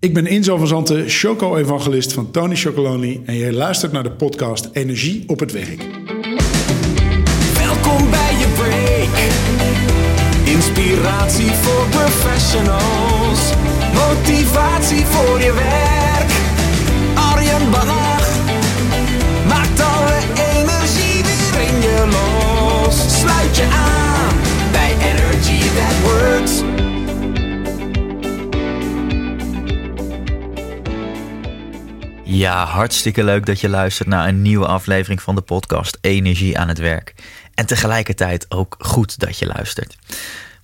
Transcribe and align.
Ik 0.00 0.14
ben 0.14 0.26
Inzo 0.26 0.56
van 0.56 0.66
Zanten, 0.66 1.08
choco-evangelist 1.08 2.12
van 2.12 2.30
Tony 2.30 2.56
Chocolonely 2.56 3.20
en 3.24 3.34
je 3.34 3.52
luistert 3.52 3.92
naar 3.92 4.02
de 4.02 4.10
podcast 4.10 4.68
Energie 4.72 5.24
op 5.26 5.40
het 5.40 5.52
werk. 5.52 5.86
Welkom 7.54 8.10
bij 8.10 8.32
je 8.38 8.46
break. 8.56 9.16
Inspiratie 10.54 11.50
voor 11.50 11.86
professionals. 11.88 13.52
Motivatie 13.94 15.04
voor 15.04 15.38
je 15.38 15.52
werk. 15.52 16.30
Arjen 17.32 17.70
Bach 17.70 18.38
maakt 19.48 19.80
alle 19.80 20.18
energie 20.52 21.22
weer 21.24 21.68
in 21.68 21.80
je 21.80 22.08
los. 22.10 23.20
Sluit 23.20 23.56
je 23.56 23.64
aan 23.64 24.34
bij 24.72 24.94
Energy 25.00 25.60
That 25.60 25.94
Works. 26.02 26.77
Ja, 32.30 32.64
hartstikke 32.64 33.24
leuk 33.24 33.46
dat 33.46 33.60
je 33.60 33.68
luistert 33.68 34.08
naar 34.08 34.28
een 34.28 34.42
nieuwe 34.42 34.66
aflevering 34.66 35.22
van 35.22 35.34
de 35.34 35.40
podcast 35.40 35.98
Energie 36.00 36.58
aan 36.58 36.68
het 36.68 36.78
werk. 36.78 37.14
En 37.54 37.66
tegelijkertijd 37.66 38.46
ook 38.48 38.76
goed 38.78 39.18
dat 39.18 39.38
je 39.38 39.46
luistert. 39.46 39.96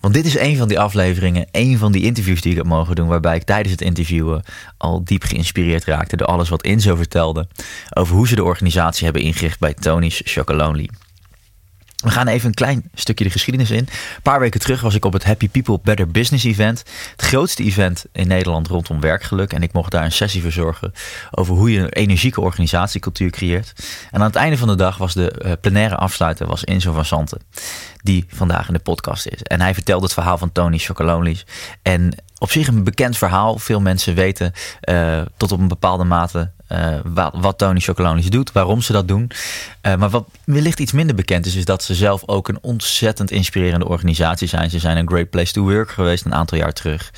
Want 0.01 0.15
dit 0.15 0.25
is 0.25 0.39
een 0.39 0.57
van 0.57 0.69
die 0.69 0.81
afleveringen, 0.81 1.47
een 1.51 1.79
van 1.79 1.93
die 1.93 2.03
interviews 2.03 2.41
die 2.41 2.51
ik 2.51 2.57
heb 2.57 2.67
mogen 2.67 2.95
doen, 2.95 3.09
waarbij 3.09 3.37
ik 3.37 3.43
tijdens 3.43 3.71
het 3.71 3.81
interviewen 3.81 4.43
al 4.77 5.05
diep 5.05 5.23
geïnspireerd 5.23 5.85
raakte 5.85 6.17
door 6.17 6.27
alles 6.27 6.49
wat 6.49 6.63
Inzo 6.63 6.97
vertelde 6.97 7.49
over 7.95 8.15
hoe 8.15 8.29
ze 8.29 8.35
de 8.35 8.45
organisatie 8.45 9.05
hebben 9.05 9.23
ingericht 9.23 9.59
bij 9.59 9.75
Tony's 9.75 10.23
Chocolonely. 10.25 10.89
We 12.05 12.11
gaan 12.11 12.29
even 12.29 12.49
een 12.49 12.55
klein 12.55 12.91
stukje 12.95 13.25
de 13.25 13.31
geschiedenis 13.31 13.71
in. 13.71 13.79
Een 13.79 14.23
paar 14.23 14.41
weken 14.41 14.61
terug 14.61 14.81
was 14.81 14.95
ik 14.95 15.05
op 15.05 15.13
het 15.13 15.25
Happy 15.25 15.49
People 15.49 15.79
Better 15.83 16.09
Business 16.09 16.45
Event. 16.45 16.83
Het 17.17 17.23
grootste 17.23 17.63
event 17.63 18.05
in 18.13 18.29
Nederland 18.29 18.69
rondom 18.69 19.01
werkgeluk. 19.01 19.53
En 19.53 19.63
ik 19.63 19.73
mocht 19.73 19.91
daar 19.91 20.05
een 20.05 20.13
sessie 20.13 20.43
verzorgen 20.43 20.93
over 21.31 21.55
hoe 21.55 21.73
je 21.73 21.79
een 21.79 21.89
energieke 21.89 22.41
organisatiecultuur 22.41 23.31
creëert. 23.31 23.73
En 24.11 24.21
aan 24.21 24.27
het 24.27 24.37
einde 24.37 24.57
van 24.57 24.69
de 24.69 24.75
dag 24.75 24.97
was 24.97 25.15
de 25.15 25.43
uh, 25.45 25.53
plenaire 25.61 25.97
afsluiter 25.97 26.47
was 26.47 26.65
Inzo 26.65 26.93
van 26.93 27.05
Santen. 27.05 27.41
Die 28.03 28.25
vandaag 28.29 28.67
in 28.67 28.75
de 28.75 28.81
podcast 28.81 29.27
is. 29.27 29.43
En 29.43 29.61
hij 29.61 29.75
vertelde 29.75 30.05
het 30.05 30.15
verhaal 30.15 30.39
van 30.39 30.53
Tony 30.53 30.79
Chocolonely's. 30.79 31.47
En 31.83 32.15
op 32.39 32.51
zich 32.51 32.67
een 32.67 32.85
bekend 32.85 33.17
verhaal. 33.17 33.59
Veel 33.59 33.81
mensen 33.81 34.15
weten 34.15 34.53
uh, 34.91 35.23
tot 35.37 35.53
op 35.53 35.59
een 35.59 35.69
bepaalde 35.69 36.05
mate 36.05 36.51
uh, 36.69 36.97
wat, 37.05 37.35
wat 37.37 37.59
Tony 37.59 37.81
Chocolonely 37.81 38.29
doet, 38.29 38.53
waarom 38.53 38.81
ze 38.81 38.93
dat 38.93 39.09
doen. 39.09 39.31
Uh, 39.83 39.95
maar 39.95 40.11
wat 40.11 40.29
wellicht 40.45 40.81
iets 40.81 40.93
minder 40.93 41.15
bekend 41.15 41.47
is, 41.47 41.55
is 41.55 41.65
dat 41.65 41.83
ze 41.83 41.95
zelf 41.95 42.23
ook 42.27 42.49
een 42.49 42.59
ontzettend 42.61 43.31
inspirerende 43.31 43.89
organisatie 43.89 44.49
zijn. 44.49 44.71
Ze 44.71 44.79
zijn 44.79 44.97
een 44.97 45.09
great 45.09 45.31
place 45.31 45.53
to 45.53 45.63
work 45.63 45.91
geweest 45.91 46.25
een 46.25 46.35
aantal 46.35 46.59
jaar 46.59 46.73
terug. 46.73 47.13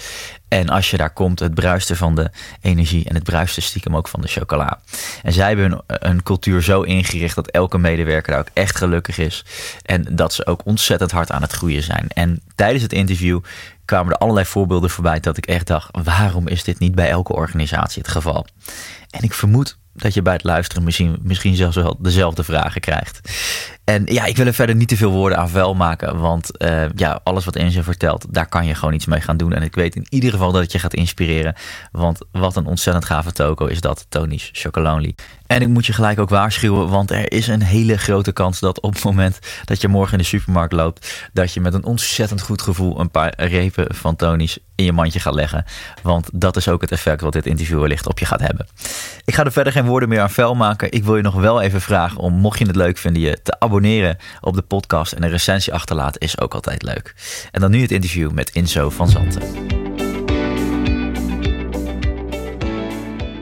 En 0.49 0.69
als 0.69 0.91
je 0.91 0.97
daar 0.97 1.11
komt, 1.11 1.39
het 1.39 1.55
bruiste 1.55 1.97
van 1.97 2.15
de 2.15 2.31
energie 2.61 3.09
en 3.09 3.15
het 3.15 3.25
bruiste 3.25 3.61
stiekem 3.61 3.97
ook 3.97 4.09
van 4.09 4.21
de 4.21 4.29
chocola. 4.29 4.81
En 5.23 5.33
zij 5.33 5.49
hebben 5.49 5.73
een, 5.87 5.97
een 6.11 6.23
cultuur 6.23 6.63
zo 6.63 6.83
ingericht 6.83 7.35
dat 7.35 7.51
elke 7.51 7.79
medewerker 7.79 8.33
daar 8.33 8.41
ook 8.41 8.51
echt 8.53 8.77
gelukkig 8.77 9.19
is. 9.19 9.45
En 9.83 10.07
dat 10.11 10.35
ze 10.35 10.47
ook 10.47 10.61
ontzettend 10.65 11.11
hard 11.11 11.31
aan 11.31 11.43
het 11.43 11.53
groeien 11.53 11.83
zijn. 11.83 12.07
En 12.09 12.41
tijdens 12.55 12.83
het 12.83 12.93
interview 12.93 13.41
kwamen 13.87 14.12
er 14.12 14.19
allerlei 14.19 14.47
voorbeelden 14.47 14.91
voorbij 14.91 15.20
dat 15.20 15.37
ik 15.37 15.47
echt 15.47 15.67
dacht: 15.67 15.89
waarom 16.05 16.48
is 16.48 16.65
dit 16.65 16.79
niet 16.79 16.95
bij 16.95 17.09
elke 17.09 17.33
organisatie 17.33 18.03
het 18.03 18.11
geval? 18.11 18.47
En 19.11 19.23
ik 19.23 19.33
vermoed 19.33 19.78
dat 19.93 20.15
je 20.15 20.23
bij 20.23 20.33
het 20.33 20.45
luisteren 20.45 20.84
misschien, 20.84 21.19
misschien 21.23 21.56
zelfs 21.56 21.77
wel 21.77 21.97
dezelfde 21.98 22.45
vragen 22.45 22.81
krijgt. 22.81 23.20
En 23.87 24.03
ja, 24.05 24.25
ik 24.25 24.37
wil 24.37 24.47
er 24.47 24.55
verder 24.55 24.77
niet 24.77 24.89
te 24.89 24.97
veel 24.97 25.11
woorden 25.11 25.39
aan 25.39 25.48
vuil 25.48 25.75
maken. 25.75 26.19
Want 26.19 26.62
uh, 26.62 26.84
ja, 26.95 27.20
alles 27.25 27.45
wat 27.45 27.56
Inge 27.56 27.83
vertelt, 27.83 28.27
daar 28.31 28.48
kan 28.48 28.67
je 28.67 28.75
gewoon 28.75 28.95
iets 28.95 29.06
mee 29.06 29.20
gaan 29.20 29.37
doen. 29.37 29.53
En 29.53 29.62
ik 29.62 29.75
weet 29.75 29.97
in 29.97 30.06
ieder 30.09 30.31
geval 30.31 30.53
dat 30.53 30.62
het 30.62 30.73
je 30.73 30.78
gaat 30.78 30.95
inspireren. 30.95 31.55
Want 31.93 32.19
wat 32.33 32.56
een 32.56 32.67
ontzettend 32.67 33.05
gave 33.05 33.33
toko 33.33 33.67
is 33.67 33.81
dat, 33.81 34.06
Tony's 34.09 34.51
Chocolonely. 34.53 35.15
En 35.47 35.62
ik 35.62 35.69
moet 35.69 35.87
je 35.87 35.93
gelijk 35.93 36.19
ook 36.19 36.28
waarschuwen, 36.28 36.89
want 36.89 37.11
er 37.11 37.33
is 37.33 37.47
een 37.47 37.62
hele 37.62 37.97
grote 37.97 38.33
kans 38.33 38.61
dat 38.61 38.81
op 38.81 38.95
het 38.95 39.05
moment 39.05 39.39
dat 39.65 39.81
je 39.81 39.89
morgen 39.89 40.12
in 40.12 40.19
de 40.19 40.25
supermarkt 40.25 40.72
loopt, 40.72 41.28
dat 41.32 41.53
je 41.53 41.61
met 41.61 41.75
een 41.75 41.84
ontzettend 41.84 42.43
goed 42.43 42.62
gevoel 42.62 43.00
een 43.00 43.11
paar 43.11 43.32
repen 43.37 43.94
van 43.94 44.16
Tony's 44.16 44.59
in 44.75 44.84
je 44.84 44.93
mandje 44.93 45.21
gaat 45.21 45.34
leggen. 45.34 45.65
Want 46.03 46.28
dat 46.32 46.56
is 46.56 46.69
ook 46.69 46.81
het 46.81 46.93
effect 46.93 47.21
wat 47.21 47.32
dit 47.32 47.47
interview 47.47 47.81
wellicht 47.81 48.06
op 48.06 48.19
je 48.19 48.25
gaat 48.25 48.41
hebben. 48.41 48.66
Ik 49.25 49.34
ga 49.34 49.44
er 49.44 49.53
verder 49.53 49.72
geen 49.72 49.87
woorden 49.87 50.09
meer 50.09 50.21
aan 50.21 50.31
vuil 50.31 50.55
maken. 50.55 50.93
Ik 50.93 51.05
wil 51.05 51.16
je 51.16 51.22
nog 51.22 51.34
wel 51.34 51.61
even 51.61 51.81
vragen 51.81 52.19
om, 52.19 52.34
mocht 52.34 52.59
je 52.59 52.66
het 52.66 52.77
leuk 52.77 52.99
vinden, 52.99 53.22
je 53.22 53.43
te 53.43 53.59
abonneren 53.59 53.75
op 54.41 54.54
de 54.54 54.62
podcast 54.62 55.12
en 55.12 55.22
een 55.22 55.31
recensie 55.31 55.72
achterlaten 55.72 56.20
is 56.20 56.41
ook 56.41 56.54
altijd 56.54 56.82
leuk. 56.82 57.14
En 57.50 57.60
dan 57.60 57.70
nu 57.70 57.81
het 57.81 57.91
interview 57.91 58.31
met 58.31 58.50
Inzo 58.50 58.91
van 58.91 59.09
Zanten. 59.09 59.42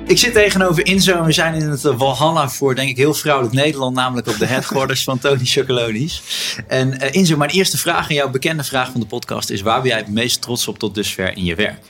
Ik 0.07 0.19
zit 0.19 0.33
tegenover 0.33 0.87
Inzo 0.87 1.19
en 1.19 1.25
we 1.25 1.33
zijn 1.33 1.55
in 1.55 1.69
het 1.69 1.83
Walhalla 1.83 2.49
voor, 2.49 2.75
denk 2.75 2.89
ik, 2.89 2.97
heel 2.97 3.15
vrouwelijk 3.15 3.55
Nederland, 3.55 3.95
namelijk 3.97 4.27
op 4.27 4.39
de 4.39 4.47
headquarters 4.47 5.05
van 5.05 5.19
Tony 5.19 5.45
Chocolonies. 5.45 6.23
En 6.69 6.95
uh, 6.95 7.13
Inzo, 7.15 7.37
mijn 7.37 7.51
eerste 7.51 7.79
vraag 7.79 8.09
en 8.09 8.15
jouw 8.15 8.31
bekende 8.31 8.65
vraag 8.65 8.91
van 8.91 9.01
de 9.01 9.07
podcast 9.07 9.51
is: 9.51 9.61
waar 9.61 9.81
ben 9.81 9.91
jij 9.91 9.99
het 9.99 10.09
meest 10.09 10.43
trots 10.43 10.69
op 10.69 10.79
tot 10.79 10.95
dusver 10.95 11.37
in 11.37 11.45
je 11.45 11.55
werk? 11.55 11.81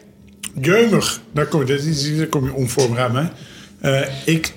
Jeumig, 0.61 1.21
daar 1.33 1.47
kom 1.47 1.67
je, 1.67 2.15
daar 2.17 2.27
kom 2.27 2.45
je 2.45 2.53
onvoorbereid 2.53 3.13
mee. 3.13 3.29
Uh, 3.83 4.09
ik 4.25 4.55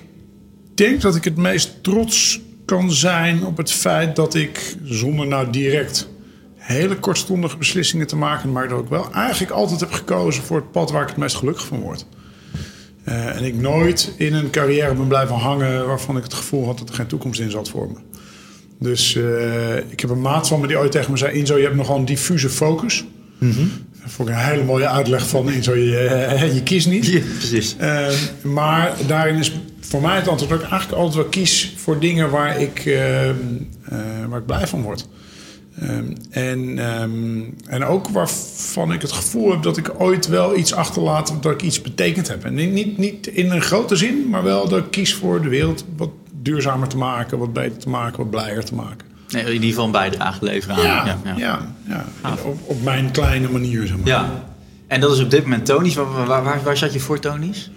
denk 0.74 1.00
dat 1.00 1.16
ik 1.16 1.24
het 1.24 1.36
meest 1.36 1.82
trots 1.82 2.40
kan 2.68 2.92
zijn 2.92 3.44
op 3.44 3.56
het 3.56 3.72
feit 3.72 4.16
dat 4.16 4.34
ik, 4.34 4.76
zonder 4.84 5.26
nou 5.26 5.50
direct 5.50 6.08
hele 6.56 6.96
kortstondige 6.96 7.56
beslissingen 7.56 8.06
te 8.06 8.16
maken, 8.16 8.52
maar 8.52 8.68
dat 8.68 8.80
ik 8.80 8.88
wel 8.88 9.12
eigenlijk 9.12 9.52
altijd 9.52 9.80
heb 9.80 9.92
gekozen 9.92 10.42
voor 10.42 10.56
het 10.56 10.70
pad 10.70 10.90
waar 10.90 11.02
ik 11.02 11.08
het 11.08 11.16
meest 11.16 11.36
gelukkig 11.36 11.66
van 11.66 11.80
word. 11.80 12.06
Uh, 13.08 13.36
en 13.36 13.44
ik 13.44 13.54
nooit 13.54 14.12
in 14.16 14.34
een 14.34 14.50
carrière 14.50 14.94
ben 14.94 15.06
blijven 15.06 15.36
hangen 15.36 15.86
waarvan 15.86 16.16
ik 16.16 16.22
het 16.22 16.34
gevoel 16.34 16.66
had 16.66 16.78
dat 16.78 16.88
er 16.88 16.94
geen 16.94 17.06
toekomst 17.06 17.40
in 17.40 17.50
zat 17.50 17.68
voor 17.68 17.88
me. 17.88 17.98
Dus 18.78 19.14
uh, 19.14 19.76
ik 19.76 20.00
heb 20.00 20.10
een 20.10 20.20
maat 20.20 20.48
van 20.48 20.60
me 20.60 20.66
die 20.66 20.78
ooit 20.78 20.92
tegen 20.92 21.10
me 21.10 21.16
zei: 21.16 21.38
Inzo, 21.38 21.56
je 21.56 21.62
hebt 21.64 21.76
nogal 21.76 21.96
een 21.96 22.04
diffuse 22.04 22.48
focus. 22.48 23.04
Mm 23.38 23.50
-hmm. 23.50 23.70
Dat 24.02 24.10
vond 24.10 24.28
ik 24.28 24.34
een 24.34 24.40
hele 24.40 24.64
mooie 24.64 24.88
uitleg 24.88 25.28
van 25.28 25.50
Inzo, 25.50 25.74
je, 25.74 26.28
uh, 26.32 26.54
je 26.54 26.62
kiest 26.62 26.88
niet. 26.88 27.06
Ja, 27.06 27.20
precies. 27.38 27.76
maar 28.42 28.92
daarin 29.06 29.36
is 29.36 29.52
voor 29.88 30.00
mij 30.00 30.16
het 30.16 30.28
antwoord 30.28 30.50
dat 30.50 30.62
ik 30.62 30.70
eigenlijk 30.70 31.00
altijd 31.00 31.22
wel 31.22 31.30
kies 31.30 31.74
voor 31.76 31.98
dingen 31.98 32.30
waar 32.30 32.60
ik, 32.60 32.98
waar 34.28 34.38
ik 34.38 34.46
blij 34.46 34.66
van 34.66 34.82
word. 34.82 35.08
Um, 35.82 36.12
en, 36.30 36.78
um, 37.02 37.54
en 37.66 37.84
ook 37.84 38.08
waarvan 38.08 38.92
ik 38.92 39.02
het 39.02 39.12
gevoel 39.12 39.50
heb 39.50 39.62
dat 39.62 39.76
ik 39.76 40.00
ooit 40.00 40.26
wel 40.26 40.56
iets 40.56 40.72
achterlaat, 40.72 41.34
dat 41.40 41.52
ik 41.52 41.62
iets 41.62 41.82
betekend 41.82 42.28
heb. 42.28 42.44
En 42.44 42.54
niet, 42.54 42.98
niet 42.98 43.26
in 43.26 43.50
een 43.50 43.60
grote 43.60 43.96
zin, 43.96 44.28
maar 44.28 44.42
wel 44.42 44.68
dat 44.68 44.78
ik 44.78 44.90
kies 44.90 45.14
voor 45.14 45.42
de 45.42 45.48
wereld 45.48 45.84
wat 45.96 46.10
duurzamer 46.42 46.88
te 46.88 46.96
maken, 46.96 47.38
wat 47.38 47.52
beter 47.52 47.78
te 47.78 47.88
maken, 47.88 48.18
wat 48.18 48.30
blijer 48.30 48.64
te 48.64 48.74
maken. 48.74 49.06
Nee, 49.28 49.44
in 49.44 49.52
ieder 49.52 49.68
geval 49.68 49.84
een 49.84 49.90
bijdrage 49.90 50.44
leveren 50.44 50.76
aan. 50.76 50.82
Ja, 50.82 51.04
ja, 51.04 51.18
ja. 51.24 51.68
ja, 51.88 52.04
ja. 52.22 52.34
Op, 52.44 52.58
op, 52.64 52.82
mijn 52.82 53.10
kleine 53.10 53.48
manier, 53.48 53.86
zeg 53.86 53.96
maar. 53.96 54.06
Ja. 54.06 54.44
En 54.86 55.00
dat 55.00 55.12
is 55.12 55.20
op 55.20 55.30
dit 55.30 55.42
moment 55.42 55.66
Tony's. 55.66 55.94
Waar, 55.94 56.26
waar, 56.26 56.42
waar, 56.42 56.62
waar 56.62 56.76
zat 56.76 56.92
je 56.92 57.00
voor 57.00 57.18
Tony's? 57.18 57.70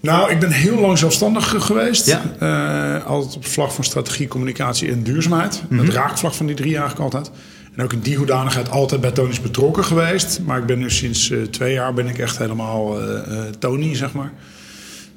Nou, 0.00 0.30
ik 0.30 0.40
ben 0.40 0.50
heel 0.50 0.80
lang 0.80 0.98
zelfstandig 0.98 1.54
geweest. 1.64 2.06
Ja. 2.06 2.22
Uh, 2.42 3.06
altijd 3.06 3.36
op 3.36 3.42
het 3.42 3.52
vlak 3.52 3.70
van 3.70 3.84
strategie, 3.84 4.28
communicatie 4.28 4.90
en 4.90 5.02
duurzaamheid. 5.02 5.62
Mm 5.68 5.78
-hmm. 5.78 5.86
Het 5.86 5.96
raakvlak 5.96 6.32
van 6.32 6.46
die 6.46 6.54
drie 6.54 6.76
eigenlijk 6.76 7.00
altijd. 7.00 7.30
En 7.74 7.84
ook 7.84 7.92
in 7.92 8.00
die 8.00 8.16
hoedanigheid 8.16 8.70
altijd 8.70 9.00
bij 9.00 9.10
Tony's 9.10 9.40
betrokken 9.40 9.84
geweest. 9.84 10.40
Maar 10.44 10.58
ik 10.58 10.66
ben 10.66 10.78
nu 10.78 10.90
sinds 10.90 11.30
uh, 11.30 11.42
twee 11.42 11.72
jaar 11.72 11.94
ben 11.94 12.06
ik 12.08 12.18
echt 12.18 12.38
helemaal 12.38 13.02
uh, 13.02 13.18
Tony, 13.58 13.94
zeg 13.94 14.12
maar. 14.12 14.32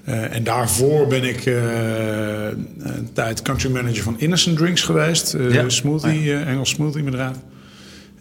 en 0.06 0.44
daarvoor 0.44 1.08
ben 1.08 1.24
ik 1.24 1.46
een 1.46 3.10
tijd 3.14 3.42
country 3.42 3.72
manager 3.72 4.04
van 4.04 4.20
Innocent 4.20 4.58
Drinks 4.58 4.82
geweest. 4.82 5.36
Ja. 5.50 5.70
Smoothie, 5.70 6.24
ja. 6.24 6.44
Engels 6.44 6.70
smoothie 6.70 7.04
bedrijf. 7.04 7.36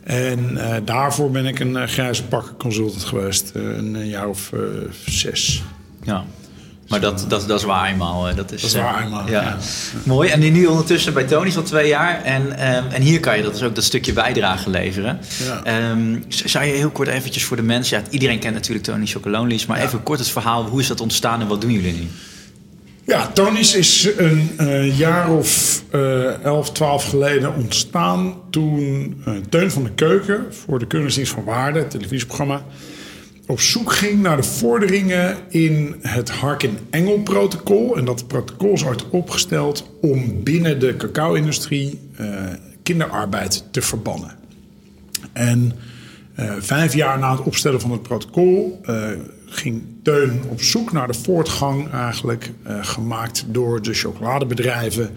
En 0.04 0.58
daarvoor 0.84 1.30
ben 1.30 1.46
ik 1.46 1.58
een 1.58 1.88
grijze 1.88 2.24
pakken 2.24 2.56
consultant 2.56 3.04
geweest. 3.04 3.50
een 3.54 4.08
jaar 4.08 4.28
of 4.28 4.52
zes. 5.04 5.62
Ja. 6.02 6.24
Maar 6.90 7.00
dat, 7.00 7.24
dat, 7.28 7.48
dat 7.48 7.58
is 7.58 7.64
waar 7.64 7.88
eenmaal. 7.88 8.34
Dat 8.34 8.52
is, 8.52 8.60
dat 8.60 8.70
is 8.70 8.76
waar 8.76 9.04
eenmaal, 9.04 9.28
ja. 9.28 9.42
ja. 9.42 9.58
Mooi. 10.04 10.28
En 10.28 10.52
nu 10.52 10.66
ondertussen 10.66 11.14
bij 11.14 11.24
Tony's 11.24 11.56
al 11.56 11.62
twee 11.62 11.88
jaar. 11.88 12.22
En, 12.24 12.42
um, 12.42 12.84
en 12.90 13.02
hier 13.02 13.20
kan 13.20 13.36
je 13.36 13.42
dat 13.42 13.52
dus 13.52 13.62
ook 13.62 13.74
dat 13.74 13.84
stukje 13.84 14.12
bijdrage 14.12 14.70
leveren. 14.70 15.18
Ja. 15.64 15.90
Um, 15.90 16.24
zou 16.28 16.64
je 16.64 16.72
heel 16.72 16.90
kort 16.90 17.08
eventjes 17.08 17.44
voor 17.44 17.56
de 17.56 17.62
mensen... 17.62 17.98
Ja, 17.98 18.04
iedereen 18.10 18.38
kent 18.38 18.54
natuurlijk 18.54 18.84
Tony's 18.84 19.12
Chocolonely's. 19.12 19.66
Maar 19.66 19.78
ja. 19.78 19.84
even 19.84 20.02
kort 20.02 20.18
het 20.18 20.28
verhaal. 20.28 20.64
Hoe 20.64 20.80
is 20.80 20.86
dat 20.86 21.00
ontstaan 21.00 21.40
en 21.40 21.46
wat 21.46 21.60
doen 21.60 21.72
jullie 21.72 21.92
nu? 21.92 22.08
Ja, 23.04 23.26
Tony's 23.26 23.74
is 23.74 24.08
een 24.16 24.50
uh, 24.60 24.98
jaar 24.98 25.30
of 25.30 25.82
uh, 25.94 26.44
11, 26.44 26.72
12 26.72 27.08
geleden 27.08 27.54
ontstaan. 27.54 28.34
Toen 28.50 29.22
uh, 29.28 29.34
Teun 29.48 29.70
van 29.70 29.82
de 29.82 29.90
Keuken 29.90 30.46
voor 30.64 30.78
de 30.78 30.86
Keuringsdienst 30.86 31.32
van 31.32 31.44
Waarde, 31.44 31.78
het 31.78 31.90
televisieprogramma 31.90 32.62
op 33.50 33.60
zoek 33.60 33.92
ging 33.92 34.22
naar 34.22 34.36
de 34.36 34.42
vorderingen 34.42 35.36
in 35.48 35.94
het 36.00 36.30
Harkin-Engel-protocol. 36.30 37.96
En 37.96 38.04
dat 38.04 38.26
protocol 38.26 38.72
is 38.72 38.84
ooit 38.84 39.10
opgesteld 39.10 39.90
om 40.00 40.42
binnen 40.42 40.80
de 40.80 40.96
cacao-industrie 40.96 42.00
uh, 42.20 42.26
kinderarbeid 42.82 43.64
te 43.70 43.82
verbannen. 43.82 44.36
En 45.32 45.72
uh, 46.38 46.52
vijf 46.58 46.94
jaar 46.94 47.18
na 47.18 47.30
het 47.36 47.46
opstellen 47.46 47.80
van 47.80 47.90
het 47.90 48.02
protocol 48.02 48.80
uh, 48.86 49.08
ging 49.46 49.82
Teun 50.02 50.42
op 50.48 50.62
zoek 50.62 50.92
naar 50.92 51.06
de 51.06 51.14
voortgang 51.14 51.90
eigenlijk 51.90 52.50
eh, 52.62 52.78
gemaakt 52.80 53.44
door 53.48 53.82
de 53.82 53.94
chocoladebedrijven. 53.94 55.10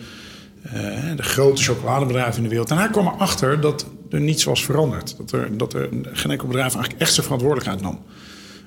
eh, 0.61 0.71
de 1.15 1.23
grote 1.23 1.63
chocoladebedrijven 1.63 2.37
in 2.37 2.43
de 2.43 2.49
wereld. 2.49 2.71
En 2.71 2.77
hij 2.77 2.89
kwam 2.89 3.07
erachter 3.07 3.61
dat 3.61 3.85
er 4.13 4.21
niets 4.21 4.43
was 4.43 4.65
veranderd. 4.65 5.17
Dat 5.17 5.31
er, 5.31 5.57
dat 5.57 5.73
er 5.73 5.89
geen 6.03 6.31
enkel 6.31 6.47
bedrijf 6.47 6.73
eigenlijk 6.73 7.01
echt 7.01 7.13
zijn 7.13 7.25
verantwoordelijkheid 7.25 7.81
nam. 7.81 7.99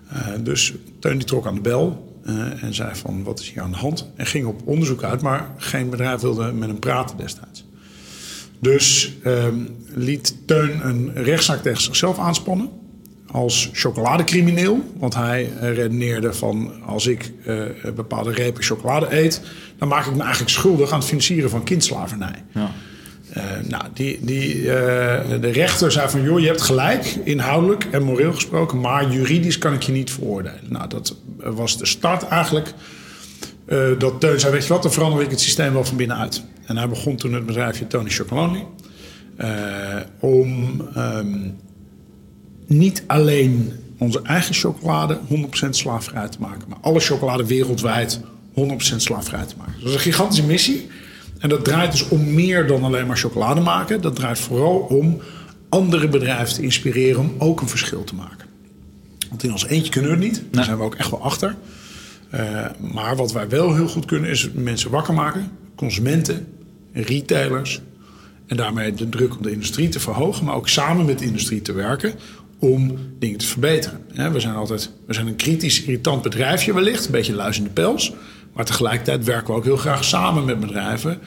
Eh, 0.09 0.27
dus 0.41 0.75
Teun 1.01 1.19
die 1.19 1.27
trok 1.27 1.47
aan 1.47 1.55
de 1.55 1.61
bel 1.61 2.15
eh, 2.25 2.63
en 2.63 2.75
zei 2.75 2.95
van 2.95 3.25
wat 3.25 3.41
is 3.41 3.51
hier 3.51 3.63
aan 3.63 3.71
de 3.71 3.77
hand? 3.77 4.11
En 4.17 4.27
ging 4.27 4.47
op 4.47 4.61
onderzoek 4.65 5.03
uit, 5.03 5.23
maar 5.23 5.51
geen 5.57 5.91
bedrijf 5.91 6.21
wilde 6.21 6.53
met 6.53 6.69
hem 6.69 6.79
praten 6.79 7.17
destijds. 7.17 7.65
Dus 8.59 9.13
ehm, 9.23 9.59
liet 9.95 10.37
Teun 10.47 10.87
een 10.87 11.13
rechtszaak 11.15 11.63
tegen 11.63 11.83
zichzelf 11.83 12.19
aanspannen 12.19 12.69
als 13.27 13.71
chocoladecrimineel. 13.73 14.93
Want 14.97 15.15
hij 15.15 15.53
redeneerde 15.61 16.33
van 16.33 16.83
als 16.83 17.07
ik 17.07 17.33
eh, 17.45 17.63
bepaalde 17.95 18.33
repen 18.33 18.63
chocolade 18.63 19.07
eet... 19.19 19.43
dan 19.79 19.89
maak 19.89 20.07
ik 20.07 20.15
me 20.15 20.23
eigenlijk 20.23 20.51
schuldig 20.51 20.91
aan 20.91 20.99
het 20.99 21.09
financieren 21.09 21.51
van 21.51 21.65
kindslavernij. 21.65 22.45
Ja. 22.53 22.71
Eh, 23.37 23.43
nou, 23.69 23.85
die, 23.93 24.19
die, 24.23 24.73
eh, 24.73 25.41
de 25.41 25.51
rechter 25.51 25.93
zei 25.93 26.09
van, 26.09 26.23
joh, 26.23 26.41
je 26.41 26.47
hebt 26.47 26.63
gelijk, 26.63 27.17
inhoudelijk 27.25 27.85
en 27.91 28.03
moreel 28.03 28.33
gesproken, 28.33 28.81
maar 28.81 29.11
juridisch 29.11 29.59
kan 29.59 29.73
ik 29.73 29.83
je 29.83 29.93
niet 29.93 30.11
veroordelen. 30.11 30.61
Nou, 30.69 30.89
dat 30.89 31.17
was 31.37 31.79
de 31.79 31.87
start 31.87 32.23
eigenlijk. 32.29 32.75
eh, 33.67 33.79
dat 33.99 34.21
Teun 34.21 34.41
zei, 34.41 34.53
weet 34.53 34.67
je 34.67 34.73
wat, 34.73 34.83
dan 34.83 34.93
verander 34.93 35.23
ik 35.23 35.31
het 35.31 35.41
systeem 35.41 35.73
wel 35.73 35.85
van 35.85 35.97
binnenuit. 35.97 36.43
En 36.67 36.77
hij 36.77 36.89
begon 36.89 37.17
toen 37.17 37.33
het 37.33 37.47
bedrijfje 37.47 37.87
Tony 37.87 38.11
Chocolonely. 38.11 38.65
om 40.21 40.81
ehm, 40.95 41.49
niet 42.67 43.05
alleen 43.07 43.73
onze 43.99 44.23
eigen 44.23 44.55
chocolade 44.55 45.19
100% 45.29 45.77
slaafvrij 45.77 46.29
te 46.29 46.39
maken, 46.41 46.69
maar 46.69 46.79
alle 46.81 47.01
chocolade 47.01 47.47
wereldwijd 47.47 48.21
100% 48.55 49.03
slaafvrij 49.03 49.45
te 49.45 49.55
maken. 49.59 49.75
Dat 49.79 49.89
is 49.89 49.95
een 49.95 50.01
gigantische 50.01 50.45
missie. 50.45 50.87
En 51.39 51.49
dat 51.49 51.65
draait 51.65 51.91
dus 51.91 52.09
om 52.09 52.35
meer 52.35 52.67
dan 52.67 52.83
alleen 52.83 53.07
maar 53.07 53.17
chocolade 53.17 53.61
maken. 53.61 54.01
Dat 54.01 54.17
draait 54.17 54.39
vooral 54.39 54.77
om 54.79 55.21
andere 55.69 56.09
bedrijven 56.09 56.55
te 56.55 56.63
inspireren 56.63 57.21
om 57.21 57.35
ook 57.39 57.61
een 57.61 57.69
verschil 57.69 58.05
te 58.05 58.15
maken. 58.15 58.47
Want 59.29 59.43
in 59.43 59.53
ons 59.53 59.67
eentje 59.67 59.91
kunnen 59.91 60.11
we 60.11 60.17
het 60.17 60.27
niet. 60.27 60.43
Daar 60.51 60.65
zijn 60.65 60.77
we 60.77 60.85
ook 60.85 60.95
echt 60.95 61.11
wel 61.11 61.23
achter. 61.23 61.57
Eh, 62.31 62.65
maar 62.93 63.17
wat 63.17 63.33
wij 63.33 63.49
wel 63.49 63.75
heel 63.75 63.89
goed 63.89 64.05
kunnen 64.05 64.31
is 64.31 64.51
mensen 64.55 64.91
wakker 64.91 65.15
maken. 65.15 65.51
Consumenten, 65.75 66.47
retailers. 66.93 67.81
En 68.47 68.57
daarmee 68.57 68.95
de 68.95 69.09
druk 69.09 69.35
op 69.35 69.43
de 69.43 69.53
industrie 69.53 69.89
te 69.89 70.01
verhogen. 70.01 70.45
Maar 70.45 70.55
ook 70.55 70.69
samen 70.69 71.05
met 71.05 71.19
de 71.19 71.25
industrie 71.25 71.63
te 71.63 71.73
werken 71.73 72.15
om 72.59 72.99
dingen 73.19 73.39
te 73.39 73.47
verbeteren. 73.47 74.33
We 74.33 74.41
zijn 74.41 74.55
altijd 74.55 74.91
we 75.07 75.15
zijn 75.15 75.27
een 75.27 75.37
kritisch, 75.37 75.83
irritant 75.83 76.23
bedrijfje 76.23 76.75
wellicht. 76.75 77.07
Een 77.07 77.13
beetje 77.13 77.35
luizende 77.35 77.71
pels. 77.71 78.13
Maar 78.57 78.65
tegelijkertijd 78.65 79.25
werken 79.25 79.47
we 79.47 79.53
ook 79.53 79.65
heel 79.65 79.77
graag 79.77 80.05
samen 80.05 80.45
met 80.45 80.61
bedrijven... 80.61 81.19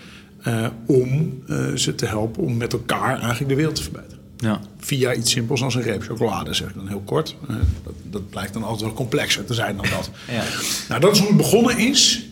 eh, 0.44 0.68
om 0.86 1.42
eh, 1.48 1.66
ze 1.76 1.96
te 1.96 2.06
helpen 2.06 2.44
om 2.44 2.58
met 2.58 2.74
elkaar 2.74 3.20
eigenlijk 3.20 3.50
de 3.50 3.56
wereld 3.56 3.76
te 3.76 3.84
verbeteren. 3.84 4.18
Ja. 4.38 4.60
Via 4.80 5.14
iets 5.14 5.32
simpels 5.32 5.62
als 5.64 5.76
een 5.76 5.82
reep 5.82 6.04
chocolade, 6.04 6.54
zeg 6.54 6.70
ik 6.70 6.76
dan 6.76 6.88
heel 6.88 7.02
kort. 7.06 7.36
Eh, 7.50 7.56
dat, 7.84 7.94
dat 8.04 8.30
blijkt 8.30 8.54
dan 8.54 8.64
altijd 8.64 8.82
wel 8.82 8.94
complexer 8.94 9.46
te 9.46 9.54
zijn 9.54 9.76
dan 9.76 9.86
dat. 9.90 10.10
Ja. 10.32 10.44
Nou, 10.90 11.02
dat 11.02 11.12
is 11.12 11.20
hoe 11.20 11.28
het 11.28 11.38
begonnen 11.38 11.78
is. 11.78 12.26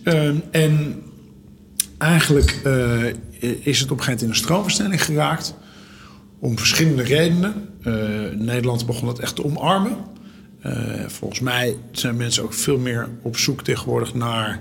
En 0.51 1.01
eigenlijk 1.97 2.51
is 3.41 3.79
het 3.79 3.91
op 3.91 3.97
een 3.97 4.03
gegeven 4.03 4.03
moment 4.03 4.21
in 4.21 4.29
een 4.29 4.35
stroomversnelling 4.35 5.03
geraakt. 5.03 5.55
Om 6.39 6.57
verschillende 6.57 7.03
redenen. 7.03 7.53
Nederland 8.45 8.85
begon 8.85 9.07
het 9.07 9.19
echt 9.19 9.35
te 9.35 9.43
omarmen. 9.45 9.97
Volgens 11.07 11.39
mij 11.39 11.77
zijn 11.91 12.17
mensen 12.17 12.43
ook 12.43 12.53
veel 12.53 12.77
meer 12.77 13.09
op 13.21 13.37
zoek 13.37 13.63
tegenwoordig 13.63 14.13
naar 14.13 14.59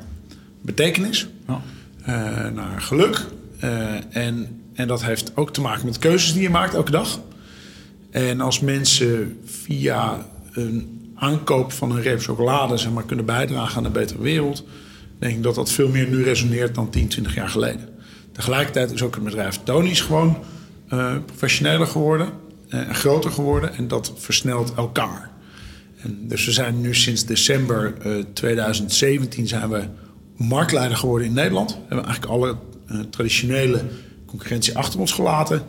betekenis. 0.67 1.27
Ja. 1.47 1.63
eh, 2.05 2.51
naar 2.51 2.81
geluk. 2.81 3.25
Eh, 3.59 4.17
en, 4.17 4.63
en 4.75 4.89
dat 4.89 5.05
heeft 5.05 5.33
ook 5.35 5.53
te 5.53 5.61
maken 5.61 5.85
met 5.85 5.99
keuzes 5.99 6.33
die 6.33 6.43
je 6.43 6.51
maakt 6.51 6.75
elke 6.75 6.91
dag. 6.91 7.21
En 8.11 8.41
als 8.41 8.61
mensen 8.61 9.41
via 9.45 10.27
een 10.53 11.11
aankoop 11.15 11.73
van 11.73 11.91
een 11.91 12.03
reep 12.03 12.21
chocolade 12.21 12.77
zeg 12.77 12.93
maar, 12.93 13.05
kunnen 13.05 13.25
bijdragen 13.25 13.77
aan 13.77 13.85
een 13.85 13.93
betere 13.93 14.23
wereld, 14.23 14.65
denk 15.19 15.37
ik 15.37 15.43
dat 15.43 15.55
dat 15.55 15.71
veel 15.71 15.89
meer 15.89 16.09
nu 16.09 16.23
resoneert 16.23 16.75
dan 16.75 16.91
10, 16.91 17.09
20 17.09 17.35
jaar 17.35 17.49
geleden. 17.49 17.89
Tegelijkertijd 18.33 18.93
is 18.93 19.03
ook 19.03 19.15
het 19.15 19.25
bedrijf 19.25 19.61
Tony's 19.62 20.01
gewoon 20.01 20.37
eh, 20.89 21.15
professioneler 21.27 21.87
geworden 21.87 22.29
en 22.69 22.95
groter 22.95 23.31
geworden 23.31 23.75
en 23.75 23.89
dat 23.89 24.12
versnelt 24.17 24.75
elkaar. 24.75 25.31
En 26.03 26.19
dus 26.29 26.45
we 26.45 26.53
zijn 26.53 26.81
nu 26.81 26.95
sinds 26.95 27.25
december 27.25 27.95
eh, 28.01 28.12
2017 28.33 29.49
zijn 29.49 29.69
we 29.69 29.85
marktleider 30.37 30.97
geworden 30.97 31.27
in 31.27 31.33
Nederland. 31.35 31.71
We 31.71 31.77
hebben 31.88 32.05
eigenlijk 32.05 32.33
alle 32.35 32.56
eh, 32.88 32.99
traditionele 33.11 33.85
concurrentie 34.27 34.77
achter 34.77 35.00
ons 35.00 35.12
gelaten. 35.12 35.62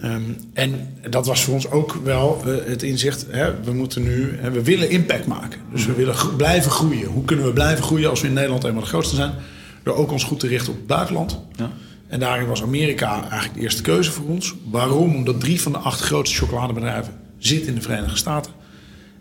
Ehm, 0.00 0.22
en 0.52 0.88
dat 1.10 1.26
was 1.26 1.42
voor 1.44 1.54
ons 1.54 1.70
ook 1.70 1.98
wel 2.04 2.42
eh, 2.46 2.54
het 2.70 2.82
inzicht. 2.82 3.26
Hè, 3.30 3.62
we 3.62 3.72
moeten 3.72 4.02
nu, 4.02 4.36
hè, 4.40 4.50
we 4.50 4.62
willen 4.62 4.90
impact 4.90 5.26
maken. 5.26 5.60
Dus 5.72 5.86
we 5.86 5.92
willen 5.94 6.14
gro- 6.14 6.36
blijven 6.36 6.70
groeien. 6.70 7.06
Hoe 7.08 7.24
kunnen 7.24 7.44
we 7.44 7.52
blijven 7.52 7.84
groeien 7.84 8.10
als 8.10 8.20
we 8.20 8.26
in 8.26 8.32
Nederland 8.32 8.64
eenmaal 8.64 8.82
de 8.82 8.88
grootste 8.88 9.14
zijn? 9.16 9.32
Door 9.82 9.94
ook 9.94 10.12
ons 10.12 10.24
goed 10.24 10.40
te 10.40 10.46
richten 10.46 10.72
op 10.72 10.78
het 10.78 10.86
buitenland. 10.86 11.40
Ja. 11.56 11.70
En 12.08 12.20
daarin 12.20 12.46
was 12.46 12.62
Amerika 12.62 13.20
eigenlijk 13.20 13.54
de 13.54 13.60
eerste 13.60 13.82
keuze 13.82 14.10
voor 14.10 14.26
ons. 14.28 14.54
Waarom? 14.70 15.14
Omdat 15.14 15.40
drie 15.40 15.60
van 15.60 15.72
de 15.72 15.78
acht 15.78 16.00
grootste 16.00 16.36
chocoladebedrijven 16.36 17.14
zitten 17.38 17.68
in 17.68 17.74
de 17.74 17.80
Verenigde 17.80 18.16
Staten. 18.16 18.52